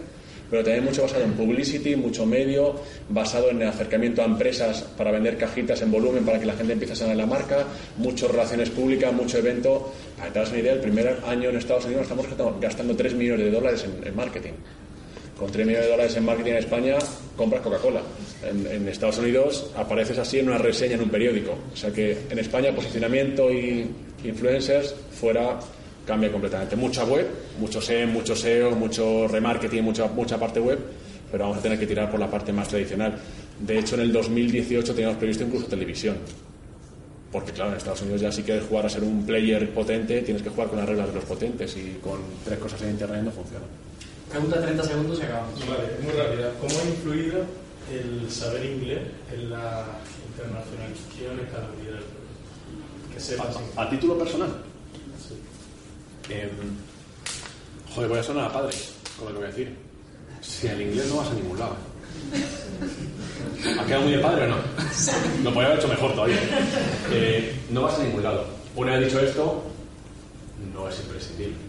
pero 0.50 0.64
también 0.64 0.86
mucho 0.86 1.02
basado 1.02 1.24
en 1.26 1.34
publicity, 1.34 1.98
mucho 1.98 2.26
medio, 2.26 2.76
basado 3.10 3.50
en 3.50 3.62
el 3.62 3.68
acercamiento 3.68 4.22
a 4.22 4.26
empresas 4.26 4.84
para 4.98 5.12
vender 5.12 5.38
cajitas 5.38 5.82
en 5.82 5.92
volumen 5.92 6.24
para 6.24 6.40
que 6.40 6.46
la 6.46 6.54
gente 6.54 6.74
empiece 6.74 6.94
a 6.94 6.96
saber 6.96 7.18
la 7.18 7.26
marca, 7.26 7.66
mucho 7.98 8.30
relaciones 8.30 8.70
públicas, 8.70 9.12
mucho 9.12 9.40
evento. 9.40 9.92
Para 10.16 10.28
que 10.28 10.34
te 10.34 10.40
hagas 10.40 10.52
una 10.52 10.60
idea, 10.62 10.74
el 10.74 10.80
primer 10.80 11.18
año 11.28 11.50
en 11.50 11.58
Estados 11.58 11.86
Unidos 11.86 12.04
estamos 12.04 12.26
gastando- 12.26 12.58
gastando 12.62 12.96
3 12.96 13.14
millones 13.16 13.46
de 13.46 13.52
dólares 13.52 13.86
en 14.04 14.16
marketing. 14.16 14.54
Con 15.40 15.50
3 15.50 15.66
millones 15.66 15.86
de 15.86 15.92
dólares 15.92 16.18
en 16.18 16.26
marketing 16.26 16.52
en 16.52 16.58
España 16.58 16.98
compras 17.38 17.62
Coca-Cola. 17.62 18.02
En, 18.44 18.68
en 18.68 18.88
Estados 18.90 19.18
Unidos 19.20 19.72
apareces 19.76 20.18
así 20.18 20.40
en 20.40 20.50
una 20.50 20.58
reseña 20.58 20.96
en 20.96 21.02
un 21.02 21.10
periódico. 21.10 21.56
O 21.74 21.78
sea 21.78 21.92
que 21.92 22.18
en 22.30 22.40
España 22.40 22.76
posicionamiento 22.76 23.50
y 23.52 23.90
influencers 24.26 24.94
fuera 25.12 25.58
cambia 26.06 26.32
completamente. 26.32 26.76
Mucha 26.76 27.06
web, 27.06 27.28
mucho 27.60 27.80
SEM, 27.80 28.12
mucho 28.12 28.36
SEO, 28.36 28.72
mucho 28.72 29.28
remarketing, 29.28 29.84
mucha, 29.84 30.08
mucha 30.08 30.40
parte 30.40 30.60
web, 30.60 30.80
pero 31.32 31.44
vamos 31.44 31.60
a 31.60 31.62
tener 31.62 31.78
que 31.78 31.86
tirar 31.86 32.10
por 32.10 32.20
la 32.20 32.30
parte 32.30 32.52
más 32.52 32.68
tradicional. 32.68 33.16
De 33.60 33.78
hecho, 33.78 33.94
en 33.96 34.02
el 34.02 34.12
2018 34.12 34.94
teníamos 34.94 35.18
previsto 35.18 35.44
incluso 35.44 35.68
televisión. 35.68 36.18
Porque 37.32 37.52
claro, 37.52 37.72
en 37.72 37.78
Estados 37.78 38.02
Unidos 38.02 38.22
ya 38.22 38.32
si 38.32 38.42
quieres 38.42 38.66
jugar 38.66 38.88
a 38.88 38.90
ser 38.90 39.04
un 39.04 39.24
player 39.24 39.70
potente, 39.70 40.22
tienes 40.22 40.42
que 40.42 40.50
jugar 40.50 40.70
con 40.70 40.80
las 40.80 40.90
reglas 40.90 41.10
de 41.10 41.14
los 41.14 41.26
potentes 41.26 41.78
y 41.78 42.00
con 42.02 42.20
tres 42.44 42.58
cosas 42.58 42.82
en 42.82 42.90
Internet 42.90 43.22
no 43.24 43.32
funciona. 43.32 43.66
Pregunta 44.30 44.62
30 44.62 44.84
segundos 44.84 45.20
y 45.20 45.24
acabamos. 45.24 45.60
Vale, 45.68 45.98
muy 46.02 46.12
rápida. 46.14 46.54
¿Cómo 46.62 46.80
ha 46.80 46.86
influido 46.86 47.46
el 47.92 48.32
saber 48.32 48.64
inglés 48.66 49.00
en 49.34 49.50
la 49.50 49.86
internacionalización 50.30 51.40
y 51.40 51.42
escalabilidad 51.42 51.94
del 51.94 52.04
proyecto? 52.04 53.14
Que 53.14 53.20
sepas. 53.20 53.56
¿A, 53.76 53.82
a 53.84 53.90
título 53.90 54.18
personal? 54.20 54.50
Em, 56.30 56.50
joder, 57.96 58.10
voy 58.10 58.20
a 58.20 58.24
sonar 58.24 58.46
a 58.46 58.54
padre 58.54 58.78
con 59.18 59.28
lo 59.28 59.34
que 59.34 59.38
voy 59.40 59.46
a 59.46 59.50
decir. 59.52 59.76
Si 60.42 60.68
el 60.68 60.82
inglés 60.82 61.08
no 61.08 61.18
vas 61.18 61.30
a 61.30 61.34
ningún 61.34 61.58
lado. 61.58 61.76
¿Ha 63.80 63.86
quedado 63.86 64.04
muy 64.04 64.14
de 64.14 64.20
padre 64.20 64.46
o 64.46 64.48
no? 64.50 64.56
Lo 65.44 65.54
podría 65.54 65.72
haber 65.72 65.80
hecho 65.80 65.88
mejor 65.88 66.14
todavía. 66.14 66.38
Eh, 67.12 67.56
no 67.72 67.82
vas 67.82 68.00
a 68.00 68.04
ningún 68.04 68.24
lado. 68.24 68.46
Una 68.76 68.96
vez 68.96 69.06
dicho 69.06 69.20
esto, 69.20 69.64
no 70.74 70.88
es 70.88 71.00
imprescindible. 71.00 71.69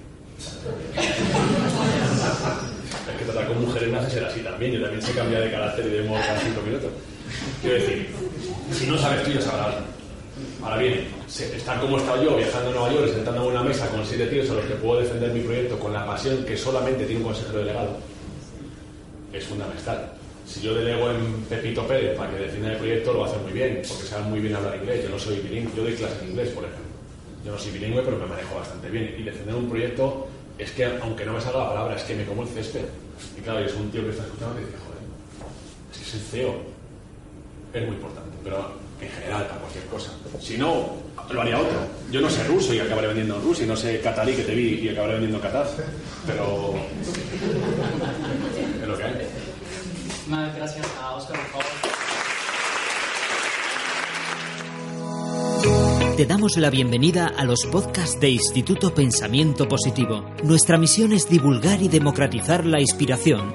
Es 3.08 3.18
que 3.18 3.24
tratar 3.24 3.46
con 3.46 3.60
mujeres 3.60 3.90
me 3.90 3.98
hace 3.98 4.10
ser 4.10 4.24
así 4.24 4.40
también. 4.40 4.72
Yo 4.72 4.82
también 4.82 5.02
se 5.02 5.12
cambia 5.12 5.40
de 5.40 5.50
carácter 5.50 5.86
y 5.86 5.90
de 5.90 6.02
modo 6.02 6.20
cada 6.20 6.40
cinco 6.40 6.62
minutos. 6.62 6.90
Quiero 7.62 7.76
decir, 7.76 8.08
si 8.72 8.86
no 8.86 8.98
sabes 8.98 9.24
tú, 9.24 9.30
ya 9.32 9.40
sabrás. 9.40 9.74
Ahora 10.62 10.76
bien, 10.78 11.06
estar 11.28 11.80
como 11.80 11.96
he 11.96 12.00
estado 12.00 12.22
yo, 12.22 12.36
viajando 12.36 12.70
a 12.70 12.72
Nueva 12.72 12.92
York, 12.92 13.12
sentando 13.14 13.42
en 13.42 13.48
una 13.48 13.62
mesa 13.62 13.88
con 13.88 14.04
siete 14.04 14.26
tíos 14.26 14.50
a 14.50 14.54
los 14.54 14.64
que 14.64 14.74
puedo 14.74 15.00
defender 15.00 15.32
mi 15.32 15.40
proyecto 15.40 15.78
con 15.78 15.92
la 15.92 16.06
pasión 16.06 16.44
que 16.44 16.56
solamente 16.56 17.04
tiene 17.04 17.20
un 17.20 17.28
consejero 17.28 17.58
delegado, 17.58 17.98
es 19.32 19.44
fundamental. 19.44 20.12
Si 20.46 20.60
yo 20.60 20.74
delego 20.74 21.10
en 21.10 21.42
Pepito 21.48 21.86
Pérez 21.86 22.16
para 22.16 22.30
que 22.30 22.38
defienda 22.38 22.72
el 22.72 22.78
proyecto, 22.78 23.12
lo 23.12 23.20
va 23.20 23.26
a 23.26 23.30
hacer 23.30 23.42
muy 23.42 23.52
bien, 23.52 23.82
porque 23.86 24.04
sabe 24.04 24.24
muy 24.24 24.40
bien 24.40 24.56
hablar 24.56 24.76
inglés. 24.76 25.04
Yo 25.04 25.10
no 25.10 25.18
soy 25.18 25.36
bilingüe, 25.38 25.72
yo 25.76 25.82
doy 25.84 25.94
clases 25.94 26.22
en 26.22 26.30
inglés, 26.30 26.48
por 26.48 26.64
ejemplo. 26.64 26.90
Yo 27.44 27.52
no 27.52 27.58
soy 27.58 27.70
bilingüe, 27.70 28.02
pero 28.02 28.16
me 28.18 28.26
manejo 28.26 28.56
bastante 28.56 28.88
bien. 28.88 29.14
Y 29.16 29.22
defender 29.22 29.54
un 29.54 29.68
proyecto 29.68 30.26
es 30.60 30.70
que, 30.72 30.84
aunque 30.84 31.24
no 31.24 31.32
me 31.32 31.40
salga 31.40 31.60
la 31.60 31.68
palabra, 31.70 31.96
es 31.96 32.02
que 32.02 32.14
me 32.14 32.24
como 32.24 32.42
el 32.42 32.48
césped. 32.48 32.84
Y 33.38 33.40
claro, 33.40 33.66
soy 33.68 33.82
un 33.82 33.90
tío 33.90 34.02
que 34.02 34.10
está 34.10 34.24
escuchando 34.24 34.60
y 34.60 34.64
dice, 34.64 34.76
joder, 34.78 35.00
es 35.92 35.98
que 35.98 36.04
es 36.04 36.14
el 36.14 36.20
CEO. 36.20 36.54
Es 37.72 37.86
muy 37.86 37.96
importante, 37.96 38.36
pero 38.42 38.72
en 39.00 39.08
general, 39.08 39.46
para 39.46 39.60
cualquier 39.60 39.84
cosa. 39.86 40.12
Si 40.40 40.58
no, 40.58 40.96
lo 41.30 41.40
haría 41.40 41.58
otro. 41.58 41.78
Yo 42.10 42.20
no 42.20 42.28
sé 42.28 42.44
ruso 42.44 42.74
y 42.74 42.80
acabaré 42.80 43.06
vendiendo 43.08 43.36
en 43.36 43.42
Rusia, 43.42 43.64
y 43.64 43.68
no 43.68 43.76
sé 43.76 44.00
catarí 44.00 44.34
que 44.34 44.42
te 44.42 44.54
vi 44.54 44.80
y 44.80 44.88
acabaré 44.88 45.14
vendiendo 45.14 45.40
en. 45.40 45.76
Pero. 46.26 46.74
es 48.82 48.88
lo 48.88 48.98
que 48.98 49.04
hay. 49.04 49.14
Muchísimas 50.04 50.54
gracias 50.54 50.86
a 51.00 51.12
Oscar, 51.12 51.36
por 51.36 51.46
favor. 51.46 51.69
Te 56.20 56.26
damos 56.26 56.58
la 56.58 56.68
bienvenida 56.68 57.28
a 57.28 57.46
los 57.46 57.64
podcasts 57.64 58.20
de 58.20 58.28
Instituto 58.28 58.94
Pensamiento 58.94 59.66
Positivo. 59.66 60.22
Nuestra 60.44 60.76
misión 60.76 61.14
es 61.14 61.30
divulgar 61.30 61.80
y 61.80 61.88
democratizar 61.88 62.66
la 62.66 62.78
inspiración, 62.78 63.54